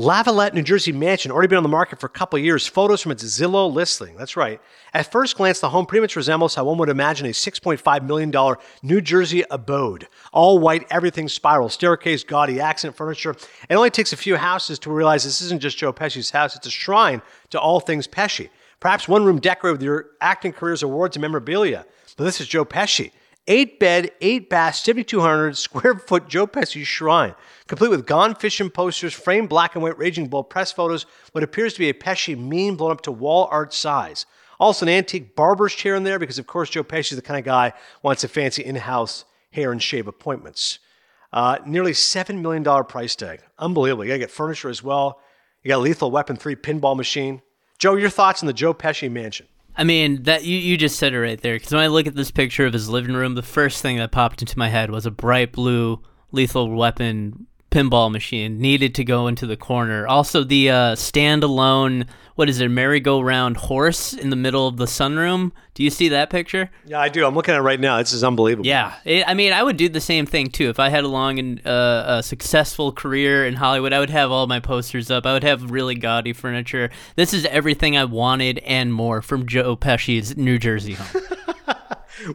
Lavallette, 0.00 0.54
New 0.54 0.62
Jersey 0.62 0.92
mansion, 0.92 1.30
already 1.30 1.48
been 1.48 1.58
on 1.58 1.62
the 1.62 1.68
market 1.68 2.00
for 2.00 2.06
a 2.06 2.08
couple 2.08 2.38
years. 2.38 2.66
Photos 2.66 3.02
from 3.02 3.12
its 3.12 3.22
Zillow 3.22 3.70
listing. 3.70 4.16
That's 4.16 4.34
right. 4.34 4.58
At 4.94 5.12
first 5.12 5.36
glance, 5.36 5.60
the 5.60 5.68
home 5.68 5.84
pretty 5.84 6.00
much 6.00 6.16
resembles 6.16 6.54
how 6.54 6.64
one 6.64 6.78
would 6.78 6.88
imagine 6.88 7.26
a 7.26 7.32
$6.5 7.32 8.06
million 8.06 8.56
New 8.82 9.02
Jersey 9.02 9.44
abode. 9.50 10.08
All 10.32 10.58
white, 10.58 10.86
everything 10.90 11.28
spiral, 11.28 11.68
staircase, 11.68 12.24
gaudy 12.24 12.62
accent 12.62 12.96
furniture. 12.96 13.36
It 13.68 13.74
only 13.74 13.90
takes 13.90 14.14
a 14.14 14.16
few 14.16 14.36
houses 14.36 14.78
to 14.78 14.90
realize 14.90 15.24
this 15.24 15.42
isn't 15.42 15.60
just 15.60 15.76
Joe 15.76 15.92
Pesci's 15.92 16.30
house, 16.30 16.56
it's 16.56 16.66
a 16.66 16.70
shrine 16.70 17.20
to 17.50 17.60
all 17.60 17.78
things 17.78 18.08
Pesci. 18.08 18.48
Perhaps 18.80 19.06
one 19.06 19.26
room 19.26 19.38
decorated 19.38 19.72
with 19.72 19.82
your 19.82 20.06
acting 20.22 20.54
career's 20.54 20.82
awards 20.82 21.16
and 21.16 21.20
memorabilia. 21.20 21.84
But 22.16 22.24
this 22.24 22.40
is 22.40 22.48
Joe 22.48 22.64
Pesci. 22.64 23.10
Eight 23.46 23.80
bed, 23.80 24.10
eight 24.20 24.50
bath, 24.50 24.76
7,200 24.76 25.56
square 25.56 25.94
foot 25.94 26.28
Joe 26.28 26.46
Pesci 26.46 26.84
shrine, 26.84 27.34
complete 27.66 27.88
with 27.88 28.06
Gone 28.06 28.34
Fishing 28.34 28.70
posters, 28.70 29.14
framed 29.14 29.48
black 29.48 29.74
and 29.74 29.82
white 29.82 29.98
Raging 29.98 30.28
Bull 30.28 30.44
press 30.44 30.70
photos, 30.70 31.06
what 31.32 31.42
appears 31.42 31.72
to 31.72 31.78
be 31.78 31.88
a 31.88 31.94
Pesci 31.94 32.36
meme 32.36 32.76
blown 32.76 32.92
up 32.92 33.00
to 33.02 33.12
wall 33.12 33.48
art 33.50 33.72
size. 33.72 34.26
Also, 34.60 34.84
an 34.84 34.90
antique 34.90 35.34
barber's 35.34 35.74
chair 35.74 35.94
in 35.94 36.04
there 36.04 36.18
because, 36.18 36.38
of 36.38 36.46
course, 36.46 36.68
Joe 36.68 36.84
Pesci 36.84 37.12
is 37.12 37.16
the 37.16 37.22
kind 37.22 37.38
of 37.38 37.44
guy 37.44 37.70
who 37.70 37.76
wants 38.02 38.22
a 38.24 38.28
fancy 38.28 38.62
in 38.62 38.76
house 38.76 39.24
hair 39.52 39.72
and 39.72 39.82
shave 39.82 40.06
appointments. 40.06 40.78
Uh, 41.32 41.58
nearly 41.64 41.92
$7 41.92 42.40
million 42.40 42.64
price 42.84 43.16
tag. 43.16 43.40
Unbelievable. 43.58 44.04
You 44.04 44.08
got 44.10 44.14
to 44.14 44.18
get 44.18 44.30
furniture 44.30 44.68
as 44.68 44.82
well. 44.82 45.20
You 45.62 45.68
got 45.68 45.80
Lethal 45.80 46.10
Weapon 46.10 46.36
3 46.36 46.56
pinball 46.56 46.96
machine. 46.96 47.40
Joe, 47.78 47.94
your 47.94 48.10
thoughts 48.10 48.42
on 48.42 48.46
the 48.46 48.52
Joe 48.52 48.74
Pesci 48.74 49.10
mansion? 49.10 49.46
I 49.80 49.84
mean 49.84 50.24
that 50.24 50.44
you, 50.44 50.58
you 50.58 50.76
just 50.76 50.98
said 50.98 51.14
it 51.14 51.18
right 51.18 51.40
there 51.40 51.54
because 51.54 51.72
when 51.72 51.80
I 51.80 51.86
look 51.86 52.06
at 52.06 52.14
this 52.14 52.30
picture 52.30 52.66
of 52.66 52.74
his 52.74 52.90
living 52.90 53.14
room, 53.14 53.34
the 53.34 53.40
first 53.42 53.80
thing 53.80 53.96
that 53.96 54.12
popped 54.12 54.42
into 54.42 54.58
my 54.58 54.68
head 54.68 54.90
was 54.90 55.06
a 55.06 55.10
bright 55.10 55.52
blue 55.52 56.02
lethal 56.32 56.68
weapon 56.68 57.46
pinball 57.70 58.10
machine 58.10 58.58
needed 58.58 58.94
to 58.96 59.04
go 59.04 59.26
into 59.26 59.46
the 59.46 59.56
corner. 59.56 60.06
Also, 60.06 60.44
the 60.44 60.70
uh, 60.70 60.94
standalone, 60.94 62.06
what 62.34 62.48
is 62.48 62.60
it, 62.60 62.68
merry-go-round 62.68 63.56
horse 63.56 64.12
in 64.12 64.30
the 64.30 64.36
middle 64.36 64.66
of 64.66 64.76
the 64.76 64.86
sunroom. 64.86 65.52
Do 65.74 65.84
you 65.84 65.90
see 65.90 66.08
that 66.08 66.30
picture? 66.30 66.70
Yeah, 66.84 67.00
I 67.00 67.08
do. 67.08 67.24
I'm 67.24 67.34
looking 67.34 67.54
at 67.54 67.58
it 67.58 67.62
right 67.62 67.80
now. 67.80 67.98
This 67.98 68.12
is 68.12 68.24
unbelievable. 68.24 68.66
Yeah, 68.66 68.94
it, 69.04 69.24
I 69.26 69.34
mean, 69.34 69.52
I 69.52 69.62
would 69.62 69.76
do 69.76 69.88
the 69.88 70.00
same 70.00 70.26
thing 70.26 70.48
too. 70.48 70.68
If 70.68 70.78
I 70.80 70.88
had 70.88 71.04
a 71.04 71.08
long 71.08 71.38
and 71.38 71.66
uh, 71.66 72.04
a 72.06 72.22
successful 72.22 72.92
career 72.92 73.46
in 73.46 73.54
Hollywood, 73.54 73.92
I 73.92 74.00
would 74.00 74.10
have 74.10 74.30
all 74.30 74.46
my 74.46 74.60
posters 74.60 75.10
up. 75.10 75.24
I 75.24 75.32
would 75.32 75.44
have 75.44 75.70
really 75.70 75.94
gaudy 75.94 76.32
furniture. 76.32 76.90
This 77.16 77.32
is 77.32 77.46
everything 77.46 77.96
I 77.96 78.04
wanted 78.04 78.58
and 78.58 78.92
more 78.92 79.22
from 79.22 79.46
Joe 79.46 79.76
Pesci's 79.76 80.36
New 80.36 80.58
Jersey 80.58 80.94
home. 80.94 81.22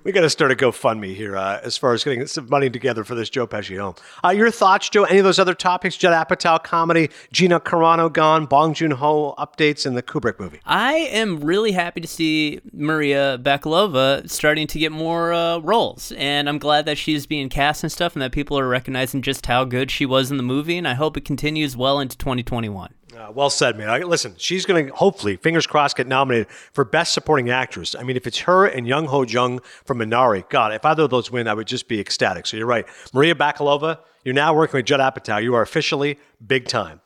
we 0.03 0.11
got 0.11 0.21
to 0.21 0.29
start 0.29 0.51
a 0.51 0.55
GoFundMe 0.55 1.15
here 1.15 1.35
uh, 1.37 1.59
as 1.63 1.77
far 1.77 1.93
as 1.93 2.03
getting 2.03 2.25
some 2.27 2.49
money 2.49 2.69
together 2.69 3.03
for 3.03 3.15
this 3.15 3.29
Joe 3.29 3.47
Pesci 3.47 3.77
home. 3.79 3.95
Uh, 4.23 4.29
your 4.29 4.51
thoughts, 4.51 4.89
Joe? 4.89 5.03
Any 5.03 5.19
of 5.19 5.25
those 5.25 5.39
other 5.39 5.53
topics? 5.53 5.97
Judd 5.97 6.13
Apatow 6.13 6.63
comedy, 6.63 7.09
Gina 7.31 7.59
Carano 7.59 8.11
gone, 8.11 8.45
Bong 8.45 8.73
Joon 8.73 8.91
Ho 8.91 9.35
updates, 9.37 9.85
and 9.85 9.95
the 9.95 10.03
Kubrick 10.03 10.39
movie. 10.39 10.59
I 10.65 10.93
am 10.93 11.39
really 11.39 11.71
happy 11.71 12.01
to 12.01 12.07
see 12.07 12.61
Maria 12.73 13.39
Bakalova 13.41 14.29
starting 14.29 14.67
to 14.67 14.79
get 14.79 14.91
more 14.91 15.33
uh, 15.33 15.59
roles, 15.59 16.11
and 16.13 16.49
I'm 16.49 16.59
glad 16.59 16.85
that 16.85 16.97
she's 16.97 17.25
being 17.25 17.49
cast 17.49 17.83
and 17.83 17.91
stuff, 17.91 18.13
and 18.13 18.21
that 18.21 18.31
people 18.31 18.57
are 18.59 18.67
recognizing 18.67 19.21
just 19.21 19.45
how 19.45 19.63
good 19.65 19.91
she 19.91 20.05
was 20.05 20.31
in 20.31 20.37
the 20.37 20.43
movie. 20.43 20.77
And 20.77 20.87
I 20.87 20.93
hope 20.93 21.17
it 21.17 21.25
continues 21.25 21.77
well 21.77 21.99
into 21.99 22.17
2021. 22.17 22.93
Uh, 23.15 23.31
well 23.33 23.49
said, 23.49 23.77
man. 23.77 23.89
I, 23.89 23.99
listen, 23.99 24.35
she's 24.37 24.65
going 24.65 24.87
to 24.87 24.93
hopefully, 24.93 25.37
fingers 25.37 25.65
crossed, 25.65 25.95
get 25.95 26.05
nominated 26.05 26.49
for 26.49 26.83
Best 26.83 27.13
Supporting 27.13 27.49
Actress. 27.49 27.95
I 27.95 28.03
mean, 28.03 28.17
if 28.17 28.27
it's 28.27 28.39
her 28.39 28.65
and 28.65 28.85
Young 28.85 29.05
Ho 29.05 29.23
Jung 29.23 29.61
from 29.85 29.99
Minari, 29.99 30.47
God, 30.49 30.73
if 30.73 30.83
either 30.83 31.03
of 31.03 31.11
those 31.11 31.31
win, 31.31 31.47
I 31.47 31.53
would 31.53 31.67
just 31.67 31.87
be 31.87 31.99
ecstatic. 31.99 32.45
So 32.45 32.57
you're 32.57 32.65
right. 32.65 32.85
Maria 33.13 33.33
Bakalova, 33.33 33.99
you're 34.25 34.33
now 34.33 34.53
working 34.53 34.79
with 34.79 34.85
Judd 34.85 34.99
Apatow. 34.99 35.41
You 35.41 35.53
are 35.55 35.61
officially 35.61 36.19
big 36.45 36.67
time. 36.67 36.99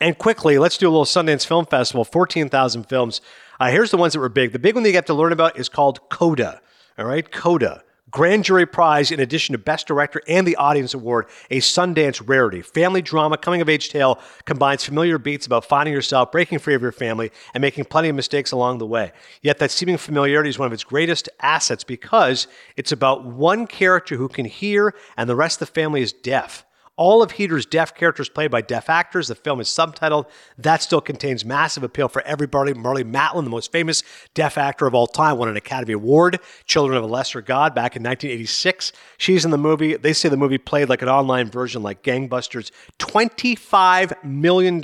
And 0.00 0.18
quickly, 0.18 0.58
let's 0.58 0.76
do 0.76 0.86
a 0.86 0.90
little 0.90 1.04
Sundance 1.04 1.46
Film 1.46 1.64
Festival, 1.64 2.04
14,000 2.04 2.84
films. 2.84 3.22
Uh, 3.58 3.70
here's 3.70 3.90
the 3.90 3.96
ones 3.96 4.12
that 4.12 4.18
were 4.18 4.28
big. 4.28 4.52
The 4.52 4.58
big 4.58 4.74
one 4.74 4.82
that 4.82 4.90
you 4.90 4.96
have 4.96 5.06
to 5.06 5.14
learn 5.14 5.32
about 5.32 5.58
is 5.58 5.68
called 5.68 6.00
Coda. 6.10 6.60
All 6.98 7.06
right, 7.06 7.30
Coda. 7.30 7.83
Grand 8.14 8.44
Jury 8.44 8.64
Prize 8.64 9.10
in 9.10 9.18
addition 9.18 9.54
to 9.54 9.58
Best 9.58 9.88
Director 9.88 10.22
and 10.28 10.46
the 10.46 10.54
Audience 10.54 10.94
Award, 10.94 11.26
a 11.50 11.58
Sundance 11.58 12.22
rarity. 12.24 12.62
Family 12.62 13.02
drama, 13.02 13.36
coming 13.36 13.60
of 13.60 13.68
age 13.68 13.88
tale 13.88 14.20
combines 14.44 14.84
familiar 14.84 15.18
beats 15.18 15.46
about 15.46 15.64
finding 15.64 15.92
yourself, 15.92 16.30
breaking 16.30 16.60
free 16.60 16.76
of 16.76 16.80
your 16.80 16.92
family, 16.92 17.32
and 17.54 17.60
making 17.60 17.86
plenty 17.86 18.08
of 18.08 18.14
mistakes 18.14 18.52
along 18.52 18.78
the 18.78 18.86
way. 18.86 19.10
Yet 19.42 19.58
that 19.58 19.72
seeming 19.72 19.96
familiarity 19.96 20.48
is 20.48 20.60
one 20.60 20.66
of 20.66 20.72
its 20.72 20.84
greatest 20.84 21.28
assets 21.40 21.82
because 21.82 22.46
it's 22.76 22.92
about 22.92 23.24
one 23.24 23.66
character 23.66 24.14
who 24.14 24.28
can 24.28 24.44
hear 24.44 24.94
and 25.16 25.28
the 25.28 25.34
rest 25.34 25.60
of 25.60 25.66
the 25.66 25.74
family 25.74 26.00
is 26.00 26.12
deaf. 26.12 26.64
All 26.96 27.24
of 27.24 27.32
Heder's 27.32 27.66
deaf 27.66 27.92
characters 27.92 28.28
played 28.28 28.52
by 28.52 28.60
deaf 28.60 28.88
actors. 28.88 29.26
The 29.26 29.34
film 29.34 29.60
is 29.60 29.66
subtitled. 29.66 30.26
That 30.58 30.80
still 30.80 31.00
contains 31.00 31.44
massive 31.44 31.82
appeal 31.82 32.08
for 32.08 32.22
everybody. 32.22 32.72
Marlee 32.72 33.02
Matlin, 33.02 33.42
the 33.42 33.50
most 33.50 33.72
famous 33.72 34.04
deaf 34.32 34.56
actor 34.56 34.86
of 34.86 34.94
all 34.94 35.08
time, 35.08 35.36
won 35.36 35.48
an 35.48 35.56
Academy 35.56 35.94
Award. 35.94 36.38
Children 36.66 36.96
of 36.96 37.02
a 37.02 37.08
Lesser 37.08 37.42
God 37.42 37.74
back 37.74 37.96
in 37.96 38.02
1986. 38.04 38.92
She's 39.18 39.44
in 39.44 39.50
the 39.50 39.58
movie. 39.58 39.96
They 39.96 40.12
say 40.12 40.28
the 40.28 40.36
movie 40.36 40.56
played 40.56 40.88
like 40.88 41.02
an 41.02 41.08
online 41.08 41.50
version, 41.50 41.82
like 41.82 42.04
Gangbusters. 42.04 42.70
$25 43.00 44.22
million 44.22 44.80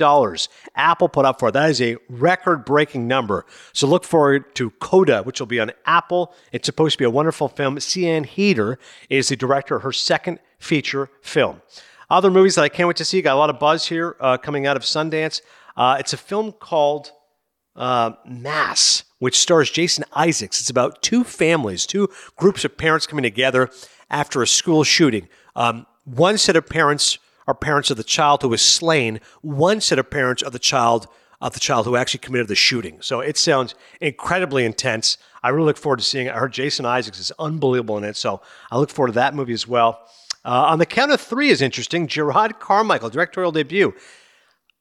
Apple 0.75 1.07
put 1.07 1.25
up 1.25 1.39
for 1.39 1.47
it. 1.47 1.53
That 1.53 1.69
is 1.69 1.81
a 1.81 1.95
record 2.09 2.65
breaking 2.65 3.07
number. 3.07 3.45
So 3.71 3.87
look 3.87 4.03
forward 4.03 4.53
to 4.55 4.71
Coda, 4.71 5.23
which 5.23 5.39
will 5.39 5.47
be 5.47 5.61
on 5.61 5.71
Apple. 5.85 6.33
It's 6.51 6.65
supposed 6.65 6.93
to 6.93 6.97
be 6.97 7.05
a 7.05 7.09
wonderful 7.09 7.47
film. 7.47 7.79
Sian 7.79 8.25
Heder 8.25 8.77
is 9.09 9.29
the 9.29 9.37
director 9.37 9.77
of 9.77 9.83
her 9.83 9.93
second 9.93 10.39
feature 10.59 11.09
film. 11.21 11.61
Other 12.11 12.29
movies 12.29 12.55
that 12.55 12.63
I 12.63 12.67
can't 12.67 12.89
wait 12.89 12.97
to 12.97 13.05
see, 13.05 13.21
got 13.21 13.35
a 13.35 13.39
lot 13.39 13.49
of 13.49 13.57
buzz 13.57 13.87
here 13.87 14.17
uh, 14.19 14.37
coming 14.37 14.67
out 14.67 14.75
of 14.75 14.83
Sundance. 14.83 15.41
Uh, 15.77 15.95
it's 15.97 16.11
a 16.11 16.17
film 16.17 16.51
called 16.51 17.13
uh, 17.77 18.11
Mass, 18.25 19.05
which 19.19 19.39
stars 19.39 19.71
Jason 19.71 20.03
Isaacs. 20.13 20.59
It's 20.59 20.69
about 20.69 21.01
two 21.01 21.23
families, 21.23 21.85
two 21.85 22.09
groups 22.35 22.65
of 22.65 22.77
parents 22.77 23.07
coming 23.07 23.23
together 23.23 23.69
after 24.09 24.41
a 24.41 24.47
school 24.47 24.83
shooting. 24.83 25.29
Um, 25.55 25.85
one 26.03 26.37
set 26.37 26.57
of 26.57 26.67
parents 26.67 27.17
are 27.47 27.53
parents 27.53 27.89
of 27.89 27.95
the 27.95 28.03
child 28.03 28.41
who 28.41 28.49
was 28.49 28.61
slain. 28.61 29.21
One 29.41 29.79
set 29.79 29.97
of 29.97 30.11
parents 30.11 30.43
are 30.43 30.51
the 30.51 30.59
child 30.59 31.07
of 31.39 31.53
the 31.53 31.61
child 31.61 31.85
who 31.85 31.95
actually 31.95 32.19
committed 32.19 32.49
the 32.49 32.55
shooting. 32.55 32.97
So 33.01 33.21
it 33.21 33.37
sounds 33.37 33.73
incredibly 34.01 34.65
intense. 34.65 35.17
I 35.43 35.49
really 35.49 35.67
look 35.67 35.77
forward 35.77 35.99
to 35.99 36.05
seeing 36.05 36.27
it. 36.27 36.33
I 36.35 36.39
heard 36.39 36.51
Jason 36.51 36.85
Isaacs 36.85 37.19
is 37.19 37.31
unbelievable 37.39 37.97
in 37.97 38.03
it, 38.03 38.17
so 38.17 38.41
I 38.69 38.77
look 38.77 38.89
forward 38.89 39.07
to 39.07 39.13
that 39.13 39.33
movie 39.33 39.53
as 39.53 39.65
well. 39.65 40.09
Uh, 40.43 40.65
on 40.65 40.79
the 40.79 40.85
count 40.85 41.11
of 41.11 41.21
three 41.21 41.49
is 41.49 41.61
interesting. 41.61 42.07
Jerrod 42.07 42.59
Carmichael, 42.59 43.09
directorial 43.09 43.51
debut. 43.51 43.93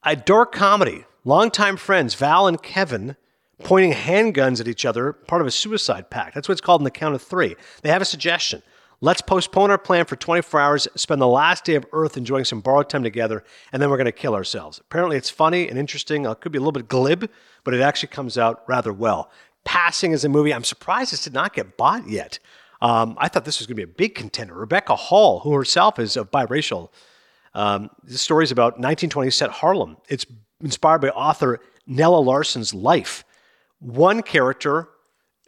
A 0.02 0.16
dark 0.16 0.52
comedy. 0.52 1.04
Longtime 1.24 1.76
friends 1.76 2.14
Val 2.14 2.46
and 2.46 2.62
Kevin 2.62 3.16
pointing 3.62 3.92
handguns 3.92 4.60
at 4.60 4.68
each 4.68 4.84
other, 4.84 5.12
part 5.12 5.40
of 5.40 5.46
a 5.46 5.50
suicide 5.50 6.10
pact. 6.10 6.34
That's 6.34 6.48
what 6.48 6.52
it's 6.52 6.60
called 6.60 6.80
in 6.80 6.84
the 6.84 6.90
count 6.90 7.14
of 7.14 7.22
three. 7.22 7.56
They 7.82 7.90
have 7.90 8.02
a 8.02 8.06
suggestion. 8.06 8.62
Let's 9.02 9.22
postpone 9.22 9.70
our 9.70 9.78
plan 9.78 10.04
for 10.04 10.16
24 10.16 10.60
hours, 10.60 10.88
spend 10.94 11.22
the 11.22 11.26
last 11.26 11.64
day 11.64 11.74
of 11.74 11.86
Earth 11.92 12.18
enjoying 12.18 12.44
some 12.44 12.60
borrowed 12.60 12.90
time 12.90 13.02
together, 13.02 13.44
and 13.72 13.80
then 13.80 13.88
we're 13.88 13.96
going 13.96 14.04
to 14.04 14.12
kill 14.12 14.34
ourselves. 14.34 14.78
Apparently, 14.78 15.16
it's 15.16 15.30
funny 15.30 15.68
and 15.68 15.78
interesting. 15.78 16.26
It 16.26 16.40
could 16.40 16.52
be 16.52 16.58
a 16.58 16.60
little 16.60 16.72
bit 16.72 16.88
glib, 16.88 17.30
but 17.64 17.72
it 17.72 17.80
actually 17.80 18.10
comes 18.10 18.36
out 18.36 18.62
rather 18.68 18.92
well. 18.92 19.30
Passing 19.64 20.12
is 20.12 20.24
a 20.24 20.28
movie. 20.28 20.52
I'm 20.52 20.64
surprised 20.64 21.12
this 21.12 21.24
did 21.24 21.32
not 21.32 21.54
get 21.54 21.78
bought 21.78 22.08
yet. 22.08 22.38
Um, 22.80 23.16
I 23.18 23.28
thought 23.28 23.44
this 23.44 23.58
was 23.58 23.66
going 23.66 23.76
to 23.76 23.86
be 23.86 23.90
a 23.90 23.94
big 23.94 24.14
contender. 24.14 24.54
Rebecca 24.54 24.96
Hall, 24.96 25.40
who 25.40 25.52
herself 25.52 25.98
is 25.98 26.16
a 26.16 26.24
biracial, 26.24 26.90
um, 27.54 27.90
this 28.04 28.20
story 28.20 28.44
is 28.44 28.52
about 28.52 28.74
1920 28.74 29.30
set 29.30 29.50
Harlem. 29.50 29.96
It's 30.08 30.24
inspired 30.62 31.00
by 31.00 31.08
author 31.10 31.60
Nella 31.86 32.18
Larsen's 32.20 32.72
life. 32.72 33.24
One 33.80 34.22
character, 34.22 34.88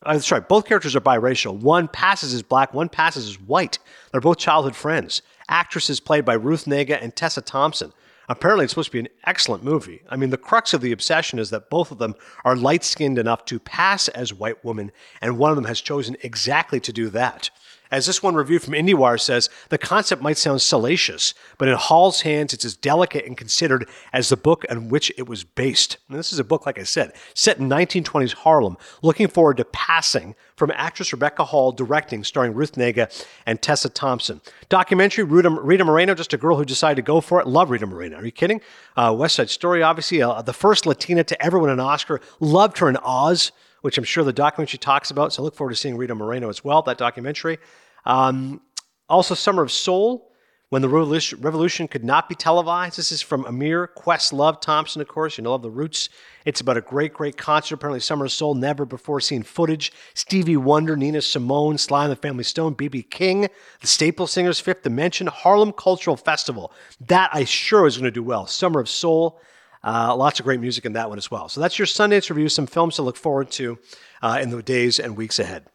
uh, 0.04 0.18
sorry, 0.18 0.42
both 0.48 0.66
characters 0.66 0.96
are 0.96 1.00
biracial. 1.00 1.56
One 1.56 1.88
passes 1.88 2.34
as 2.34 2.42
black, 2.42 2.74
one 2.74 2.88
passes 2.88 3.28
as 3.28 3.40
white. 3.40 3.78
They're 4.10 4.20
both 4.20 4.38
childhood 4.38 4.74
friends. 4.74 5.22
Actresses 5.48 6.00
played 6.00 6.24
by 6.24 6.34
Ruth 6.34 6.64
Negga 6.64 7.00
and 7.00 7.14
Tessa 7.14 7.42
Thompson. 7.42 7.92
Apparently, 8.28 8.64
it's 8.64 8.72
supposed 8.72 8.88
to 8.88 8.92
be 8.92 9.00
an 9.00 9.08
excellent 9.24 9.64
movie. 9.64 10.02
I 10.08 10.16
mean, 10.16 10.30
the 10.30 10.36
crux 10.36 10.72
of 10.72 10.80
the 10.80 10.92
obsession 10.92 11.38
is 11.38 11.50
that 11.50 11.70
both 11.70 11.90
of 11.90 11.98
them 11.98 12.14
are 12.44 12.54
light 12.54 12.84
skinned 12.84 13.18
enough 13.18 13.44
to 13.46 13.58
pass 13.58 14.08
as 14.08 14.32
white 14.32 14.64
women, 14.64 14.92
and 15.20 15.38
one 15.38 15.50
of 15.50 15.56
them 15.56 15.64
has 15.64 15.80
chosen 15.80 16.16
exactly 16.22 16.80
to 16.80 16.92
do 16.92 17.08
that. 17.10 17.50
As 17.92 18.06
this 18.06 18.22
one 18.22 18.34
review 18.34 18.58
from 18.58 18.72
IndieWire 18.72 19.20
says, 19.20 19.50
the 19.68 19.76
concept 19.76 20.22
might 20.22 20.38
sound 20.38 20.62
salacious, 20.62 21.34
but 21.58 21.68
in 21.68 21.76
Hall's 21.76 22.22
hands, 22.22 22.54
it's 22.54 22.64
as 22.64 22.74
delicate 22.74 23.26
and 23.26 23.36
considered 23.36 23.86
as 24.14 24.30
the 24.30 24.36
book 24.38 24.64
on 24.70 24.88
which 24.88 25.12
it 25.18 25.28
was 25.28 25.44
based. 25.44 25.98
And 26.08 26.18
this 26.18 26.32
is 26.32 26.38
a 26.38 26.44
book, 26.44 26.64
like 26.64 26.78
I 26.78 26.84
said, 26.84 27.12
set 27.34 27.58
in 27.58 27.68
1920s 27.68 28.32
Harlem. 28.32 28.78
Looking 29.02 29.28
forward 29.28 29.58
to 29.58 29.66
Passing 29.66 30.34
from 30.56 30.72
actress 30.74 31.12
Rebecca 31.12 31.44
Hall, 31.44 31.70
directing, 31.70 32.24
starring 32.24 32.54
Ruth 32.54 32.76
Negga 32.76 33.12
and 33.44 33.60
Tessa 33.60 33.90
Thompson. 33.90 34.40
Documentary, 34.70 35.24
Rita, 35.24 35.50
Rita 35.50 35.84
Moreno, 35.84 36.14
just 36.14 36.32
a 36.32 36.38
girl 36.38 36.56
who 36.56 36.64
decided 36.64 36.96
to 36.96 37.02
go 37.02 37.20
for 37.20 37.40
it. 37.40 37.46
Love 37.46 37.68
Rita 37.68 37.86
Moreno. 37.86 38.16
Are 38.16 38.24
you 38.24 38.32
kidding? 38.32 38.62
Uh, 38.96 39.14
West 39.18 39.36
Side 39.36 39.50
Story, 39.50 39.82
obviously, 39.82 40.22
uh, 40.22 40.40
the 40.40 40.54
first 40.54 40.86
Latina 40.86 41.24
to 41.24 41.44
ever 41.44 41.58
win 41.58 41.68
an 41.68 41.80
Oscar. 41.80 42.22
Loved 42.40 42.78
her 42.78 42.88
in 42.88 42.96
Oz 42.96 43.52
which 43.82 43.98
I'm 43.98 44.04
sure 44.04 44.24
the 44.24 44.32
documentary 44.32 44.78
talks 44.78 45.10
about. 45.10 45.32
So 45.32 45.42
I 45.42 45.44
look 45.44 45.54
forward 45.54 45.70
to 45.70 45.76
seeing 45.76 45.96
Rita 45.96 46.14
Moreno 46.14 46.48
as 46.48 46.64
well, 46.64 46.82
that 46.82 46.98
documentary. 46.98 47.58
Um, 48.06 48.62
also, 49.08 49.34
Summer 49.34 49.62
of 49.62 49.70
Soul, 49.70 50.32
when 50.72 50.80
the 50.80 50.88
revolution 50.88 51.86
could 51.86 52.02
not 52.02 52.30
be 52.30 52.34
televised. 52.34 52.96
This 52.96 53.12
is 53.12 53.20
from 53.20 53.44
Ahmir 53.44 53.88
Questlove 53.94 54.62
Thompson, 54.62 55.02
of 55.02 55.08
course. 55.08 55.36
You 55.36 55.44
know, 55.44 55.50
love 55.50 55.60
the 55.60 55.70
roots. 55.70 56.08
It's 56.46 56.62
about 56.62 56.78
a 56.78 56.80
great, 56.80 57.12
great 57.12 57.36
concert. 57.36 57.74
Apparently, 57.74 58.00
Summer 58.00 58.24
of 58.24 58.32
Soul, 58.32 58.54
never 58.54 58.86
before 58.86 59.20
seen 59.20 59.42
footage. 59.42 59.92
Stevie 60.14 60.56
Wonder, 60.56 60.96
Nina 60.96 61.20
Simone, 61.20 61.76
Sly 61.76 62.04
and 62.04 62.12
the 62.12 62.16
Family 62.16 62.42
Stone, 62.42 62.72
B.B. 62.72 63.02
King, 63.02 63.48
the 63.82 63.86
Staple 63.86 64.26
Singers, 64.26 64.60
Fifth 64.60 64.82
Dimension, 64.82 65.26
Harlem 65.26 65.72
Cultural 65.72 66.16
Festival. 66.16 66.72
That 67.06 67.28
I 67.34 67.44
sure 67.44 67.86
is 67.86 67.98
going 67.98 68.06
to 68.06 68.10
do 68.10 68.22
well. 68.22 68.46
Summer 68.46 68.80
of 68.80 68.88
Soul. 68.88 69.42
Uh, 69.84 70.14
lots 70.14 70.38
of 70.38 70.44
great 70.44 70.60
music 70.60 70.84
in 70.84 70.92
that 70.92 71.08
one 71.08 71.18
as 71.18 71.30
well. 71.30 71.48
So 71.48 71.60
that's 71.60 71.78
your 71.78 71.86
Sundance 71.86 72.30
review, 72.30 72.48
some 72.48 72.66
films 72.66 72.96
to 72.96 73.02
look 73.02 73.16
forward 73.16 73.50
to 73.52 73.78
uh, 74.22 74.38
in 74.40 74.50
the 74.50 74.62
days 74.62 75.00
and 75.00 75.16
weeks 75.16 75.38
ahead. 75.38 75.66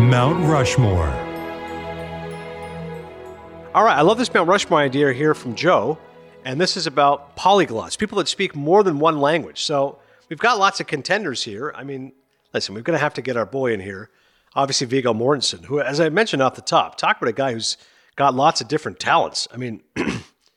Mount 0.00 0.42
Rushmore. 0.50 1.06
All 3.72 3.84
right, 3.84 3.96
I 3.96 4.00
love 4.00 4.18
this 4.18 4.32
Mount 4.34 4.48
Rushmore 4.48 4.80
idea 4.80 5.12
here 5.12 5.34
from 5.34 5.54
Joe, 5.54 5.98
and 6.44 6.60
this 6.60 6.76
is 6.76 6.88
about 6.88 7.36
polyglots, 7.36 7.96
people 7.96 8.18
that 8.18 8.26
speak 8.26 8.56
more 8.56 8.82
than 8.82 8.98
one 8.98 9.20
language. 9.20 9.62
So 9.62 9.99
we've 10.30 10.38
got 10.38 10.58
lots 10.58 10.80
of 10.80 10.86
contenders 10.86 11.44
here. 11.44 11.74
I 11.76 11.84
mean, 11.84 12.12
listen, 12.54 12.74
we're 12.74 12.80
going 12.80 12.96
to 12.96 13.02
have 13.02 13.14
to 13.14 13.22
get 13.22 13.36
our 13.36 13.44
boy 13.44 13.74
in 13.74 13.80
here. 13.80 14.08
Obviously, 14.54 14.86
Viggo 14.86 15.12
Mortensen, 15.12 15.64
who, 15.66 15.80
as 15.80 16.00
I 16.00 16.08
mentioned 16.08 16.40
off 16.40 16.54
the 16.54 16.62
top, 16.62 16.96
talk 16.96 17.18
about 17.18 17.28
a 17.28 17.34
guy 17.34 17.52
who's 17.52 17.76
got 18.16 18.34
lots 18.34 18.60
of 18.60 18.68
different 18.68 18.98
talents. 18.98 19.46
I 19.52 19.58
mean, 19.58 19.82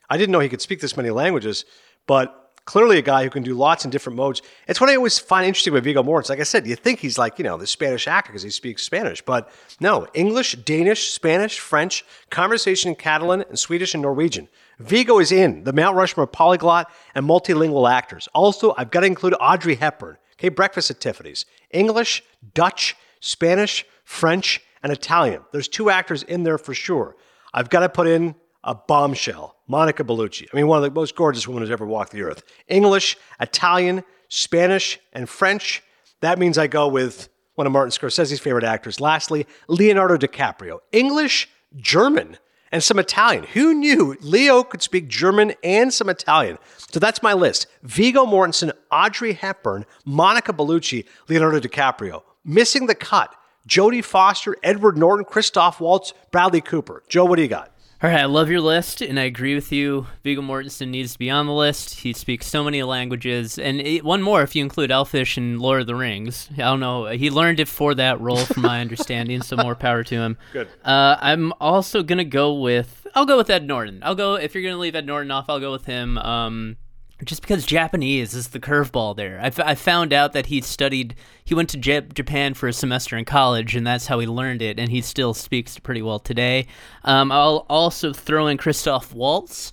I 0.09 0.17
didn't 0.17 0.31
know 0.31 0.39
he 0.39 0.49
could 0.49 0.61
speak 0.61 0.79
this 0.79 0.95
many 0.95 1.09
languages, 1.09 1.65
but 2.07 2.42
clearly 2.65 2.97
a 2.97 3.01
guy 3.01 3.23
who 3.23 3.29
can 3.29 3.43
do 3.43 3.53
lots 3.53 3.83
in 3.83 3.91
different 3.91 4.15
modes. 4.17 4.41
It's 4.67 4.79
what 4.79 4.89
I 4.89 4.95
always 4.95 5.19
find 5.19 5.45
interesting 5.45 5.73
with 5.73 5.83
Viggo 5.83 6.03
Mortensen. 6.03 6.29
Like 6.29 6.39
I 6.39 6.43
said, 6.43 6.65
you 6.65 6.75
think 6.75 6.99
he's 6.99 7.17
like, 7.17 7.37
you 7.37 7.43
know, 7.43 7.57
the 7.57 7.67
Spanish 7.67 8.07
actor 8.07 8.31
because 8.31 8.43
he 8.43 8.49
speaks 8.49 8.83
Spanish, 8.83 9.21
but 9.21 9.51
no, 9.79 10.07
English, 10.13 10.53
Danish, 10.63 11.11
Spanish, 11.11 11.59
French, 11.59 12.05
conversation 12.29 12.89
in 12.89 12.95
Catalan, 12.95 13.43
and 13.49 13.59
Swedish 13.59 13.93
and 13.93 14.01
Norwegian. 14.01 14.47
Viggo 14.79 15.19
is 15.19 15.31
in 15.31 15.63
the 15.63 15.73
Mount 15.73 15.95
Rushmore 15.95 16.27
polyglot 16.27 16.91
and 17.15 17.27
multilingual 17.27 17.89
actors. 17.89 18.27
Also, 18.33 18.73
I've 18.77 18.91
got 18.91 19.01
to 19.01 19.07
include 19.07 19.35
Audrey 19.39 19.75
Hepburn. 19.75 20.17
Okay, 20.39 20.49
Breakfast 20.49 20.89
at 20.89 20.99
Tiffany's. 20.99 21.45
English, 21.71 22.23
Dutch, 22.53 22.95
Spanish, 23.19 23.85
French, 24.03 24.61
and 24.81 24.91
Italian. 24.91 25.41
There's 25.51 25.67
two 25.67 25.89
actors 25.89 26.23
in 26.23 26.43
there 26.43 26.57
for 26.57 26.73
sure. 26.73 27.15
I've 27.53 27.69
got 27.69 27.81
to 27.81 27.89
put 27.89 28.07
in 28.07 28.35
a 28.63 28.75
bombshell, 28.75 29.55
Monica 29.67 30.03
Bellucci. 30.03 30.47
I 30.51 30.55
mean, 30.55 30.67
one 30.67 30.77
of 30.77 30.83
the 30.83 30.91
most 30.91 31.15
gorgeous 31.15 31.47
women 31.47 31.63
who's 31.63 31.71
ever 31.71 31.85
walked 31.85 32.11
the 32.11 32.23
earth. 32.23 32.43
English, 32.67 33.17
Italian, 33.39 34.03
Spanish, 34.29 34.99
and 35.11 35.27
French. 35.27 35.83
That 36.21 36.39
means 36.39 36.57
I 36.57 36.67
go 36.67 36.87
with 36.87 37.29
one 37.55 37.67
of 37.67 37.73
Martin 37.73 37.91
Scorsese's 37.91 38.39
favorite 38.39 38.63
actors. 38.63 38.99
Lastly, 38.99 39.45
Leonardo 39.67 40.17
DiCaprio. 40.17 40.79
English, 40.91 41.49
German, 41.75 42.37
and 42.71 42.81
some 42.81 42.97
Italian. 42.97 43.43
Who 43.53 43.73
knew 43.73 44.17
Leo 44.21 44.63
could 44.63 44.81
speak 44.81 45.07
German 45.07 45.53
and 45.63 45.93
some 45.93 46.09
Italian? 46.09 46.57
So 46.91 46.99
that's 46.99 47.21
my 47.21 47.33
list. 47.33 47.67
Viggo 47.83 48.25
Mortensen, 48.25 48.71
Audrey 48.91 49.33
Hepburn, 49.33 49.85
Monica 50.05 50.53
Bellucci, 50.53 51.05
Leonardo 51.27 51.59
DiCaprio. 51.59 52.23
Missing 52.43 52.87
the 52.87 52.95
cut. 52.95 53.35
Jodie 53.67 54.03
Foster, 54.03 54.57
Edward 54.63 54.97
Norton, 54.97 55.23
Christoph 55.23 55.79
Waltz, 55.79 56.13
Bradley 56.31 56.61
Cooper. 56.61 57.03
Joe, 57.07 57.25
what 57.25 57.37
do 57.37 57.41
you 57.41 57.47
got? 57.47 57.72
All 58.03 58.09
right, 58.09 58.19
I 58.19 58.25
love 58.25 58.49
your 58.49 58.59
list, 58.59 58.99
and 58.99 59.17
I 59.17 59.23
agree 59.23 59.55
with 59.55 59.71
you. 59.71 60.07
Viggo 60.23 60.41
Mortensen 60.41 60.89
needs 60.89 61.13
to 61.13 61.19
be 61.19 61.29
on 61.29 61.45
the 61.45 61.53
list. 61.53 62.01
He 62.01 62.11
speaks 62.11 62.45
so 62.45 62.61
many 62.61 62.83
languages, 62.83 63.57
and 63.57 63.79
it, 63.79 64.03
one 64.03 64.21
more 64.21 64.41
if 64.41 64.57
you 64.57 64.61
include 64.61 64.91
Elfish 64.91 65.37
and 65.37 65.57
Lord 65.61 65.79
of 65.79 65.87
the 65.87 65.95
Rings. 65.95 66.49
I 66.51 66.63
don't 66.63 66.81
know. 66.81 67.05
He 67.05 67.29
learned 67.29 67.61
it 67.61 67.69
for 67.69 67.95
that 67.95 68.19
role, 68.19 68.43
from 68.43 68.63
my 68.63 68.81
understanding. 68.81 69.41
So 69.41 69.55
more 69.55 69.73
power 69.73 70.03
to 70.03 70.15
him. 70.15 70.37
Good. 70.51 70.67
Uh, 70.83 71.15
I'm 71.21 71.53
also 71.61 72.03
gonna 72.03 72.25
go 72.25 72.55
with. 72.55 73.07
I'll 73.15 73.25
go 73.25 73.37
with 73.37 73.49
Ed 73.49 73.65
Norton. 73.65 74.01
I'll 74.03 74.15
go 74.15 74.35
if 74.35 74.53
you're 74.53 74.65
gonna 74.65 74.81
leave 74.81 74.95
Ed 74.95 75.05
Norton 75.05 75.31
off. 75.31 75.45
I'll 75.47 75.61
go 75.61 75.71
with 75.71 75.85
him. 75.85 76.17
Um, 76.17 76.75
just 77.23 77.41
because 77.41 77.65
Japanese 77.65 78.33
is 78.33 78.49
the 78.49 78.59
curveball 78.59 79.15
there. 79.15 79.39
I, 79.41 79.47
f- 79.47 79.59
I 79.59 79.75
found 79.75 80.13
out 80.13 80.33
that 80.33 80.47
he 80.47 80.61
studied, 80.61 81.15
he 81.43 81.55
went 81.55 81.69
to 81.69 81.77
J- 81.77 82.07
Japan 82.13 82.53
for 82.53 82.67
a 82.67 82.73
semester 82.73 83.17
in 83.17 83.25
college, 83.25 83.75
and 83.75 83.85
that's 83.85 84.07
how 84.07 84.19
he 84.19 84.27
learned 84.27 84.61
it, 84.61 84.79
and 84.79 84.91
he 84.91 85.01
still 85.01 85.33
speaks 85.33 85.79
pretty 85.79 86.01
well 86.01 86.19
today. 86.19 86.67
Um, 87.03 87.31
I'll 87.31 87.65
also 87.69 88.13
throw 88.13 88.47
in 88.47 88.57
Christoph 88.57 89.13
Waltz. 89.13 89.71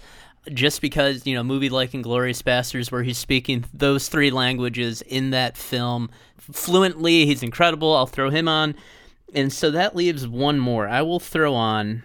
just 0.53 0.80
because 0.80 1.26
you 1.26 1.34
know 1.34 1.42
movie 1.42 1.68
like 1.68 1.90
Inglourious 1.92 2.42
Basterds, 2.42 2.90
where 2.90 3.03
he's 3.03 3.18
speaking 3.18 3.64
those 3.74 4.09
three 4.09 4.30
languages 4.30 5.03
in 5.03 5.30
that 5.30 5.57
film 5.57 6.09
fluently. 6.38 7.26
He's 7.26 7.42
incredible. 7.42 7.94
I'll 7.94 8.07
throw 8.07 8.30
him 8.30 8.48
on, 8.48 8.74
and 9.34 9.53
so 9.53 9.70
that 9.72 9.94
leaves 9.94 10.26
one 10.26 10.59
more. 10.59 10.88
I 10.88 11.03
will 11.03 11.20
throw 11.20 11.55
on. 11.55 12.03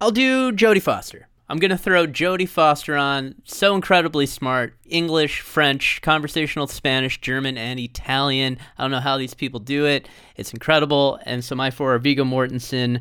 I'll 0.00 0.10
do 0.10 0.52
Jodie 0.52 0.82
Foster. 0.82 1.27
I'm 1.50 1.58
gonna 1.58 1.78
throw 1.78 2.06
Jodie 2.06 2.48
Foster 2.48 2.94
on. 2.94 3.36
So 3.44 3.74
incredibly 3.74 4.26
smart. 4.26 4.74
English, 4.84 5.40
French, 5.40 6.02
conversational 6.02 6.66
Spanish, 6.66 7.20
German, 7.20 7.56
and 7.56 7.80
Italian. 7.80 8.58
I 8.76 8.82
don't 8.82 8.90
know 8.90 9.00
how 9.00 9.16
these 9.16 9.32
people 9.32 9.58
do 9.58 9.86
it. 9.86 10.08
It's 10.36 10.52
incredible. 10.52 11.18
And 11.24 11.42
so 11.42 11.54
my 11.54 11.70
four 11.70 11.94
are 11.94 11.98
Viggo 11.98 12.24
Mortensen, 12.24 13.00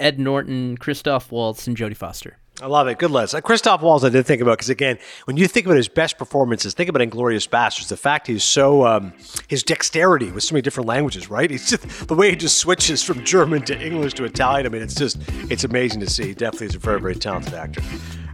Ed 0.00 0.18
Norton, 0.18 0.78
Christoph 0.78 1.30
Waltz, 1.30 1.66
and 1.66 1.76
Jodie 1.76 1.96
Foster. 1.96 2.38
I 2.62 2.66
love 2.66 2.86
it. 2.86 2.98
Good 2.98 3.10
list. 3.10 3.34
Uh, 3.34 3.40
Christoph 3.40 3.82
Waltz, 3.82 4.04
I 4.04 4.10
did 4.10 4.26
think 4.26 4.40
about 4.40 4.58
because 4.58 4.70
again, 4.70 4.98
when 5.24 5.36
you 5.36 5.48
think 5.48 5.66
about 5.66 5.76
his 5.76 5.88
best 5.88 6.18
performances, 6.18 6.72
think 6.72 6.88
about 6.88 7.02
Inglourious 7.02 7.48
Basterds. 7.48 7.88
The 7.88 7.96
fact 7.96 8.28
he's 8.28 8.44
so 8.44 8.86
um, 8.86 9.12
his 9.48 9.64
dexterity 9.64 10.30
with 10.30 10.44
so 10.44 10.54
many 10.54 10.62
different 10.62 10.88
languages, 10.88 11.28
right? 11.28 11.50
He's 11.50 11.68
just 11.68 11.82
the 12.08 12.14
way 12.14 12.30
he 12.30 12.36
just 12.36 12.58
switches 12.58 13.02
from 13.02 13.24
German 13.24 13.62
to 13.62 13.80
English 13.80 14.14
to 14.14 14.24
Italian. 14.24 14.66
I 14.66 14.68
mean, 14.68 14.82
it's 14.82 14.94
just 14.94 15.18
it's 15.50 15.64
amazing 15.64 16.00
to 16.00 16.08
see. 16.08 16.28
He 16.28 16.34
definitely 16.34 16.68
is 16.68 16.76
a 16.76 16.78
very 16.78 17.00
very 17.00 17.16
talented 17.16 17.54
actor. 17.54 17.82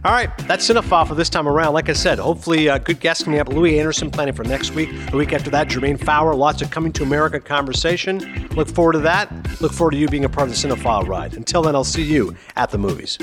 All 0.03 0.11
right, 0.11 0.35
that's 0.47 0.67
Cinephile 0.67 1.07
for 1.07 1.13
this 1.13 1.29
time 1.29 1.47
around. 1.47 1.73
Like 1.73 1.87
I 1.87 1.93
said, 1.93 2.17
hopefully 2.17 2.69
uh, 2.69 2.79
good 2.79 2.99
guests 2.99 3.23
coming 3.23 3.39
up. 3.39 3.49
Louie 3.49 3.79
Anderson 3.79 4.09
planning 4.09 4.33
for 4.33 4.43
next 4.43 4.71
week. 4.71 4.89
The 5.11 5.17
week 5.17 5.31
after 5.31 5.51
that, 5.51 5.67
Jermaine 5.67 6.03
Fowler. 6.03 6.33
Lots 6.33 6.61
of 6.61 6.71
coming 6.71 6.91
to 6.93 7.03
America 7.03 7.39
conversation. 7.39 8.47
Look 8.55 8.67
forward 8.67 8.93
to 8.93 8.99
that. 8.99 9.31
Look 9.61 9.73
forward 9.73 9.91
to 9.91 9.97
you 9.97 10.07
being 10.07 10.25
a 10.25 10.29
part 10.29 10.49
of 10.49 10.55
the 10.55 10.67
Cinephile 10.67 11.07
ride. 11.07 11.35
Until 11.35 11.61
then, 11.61 11.75
I'll 11.75 11.83
see 11.83 12.03
you 12.03 12.35
at 12.55 12.71
the 12.71 12.79
movies. 12.79 13.19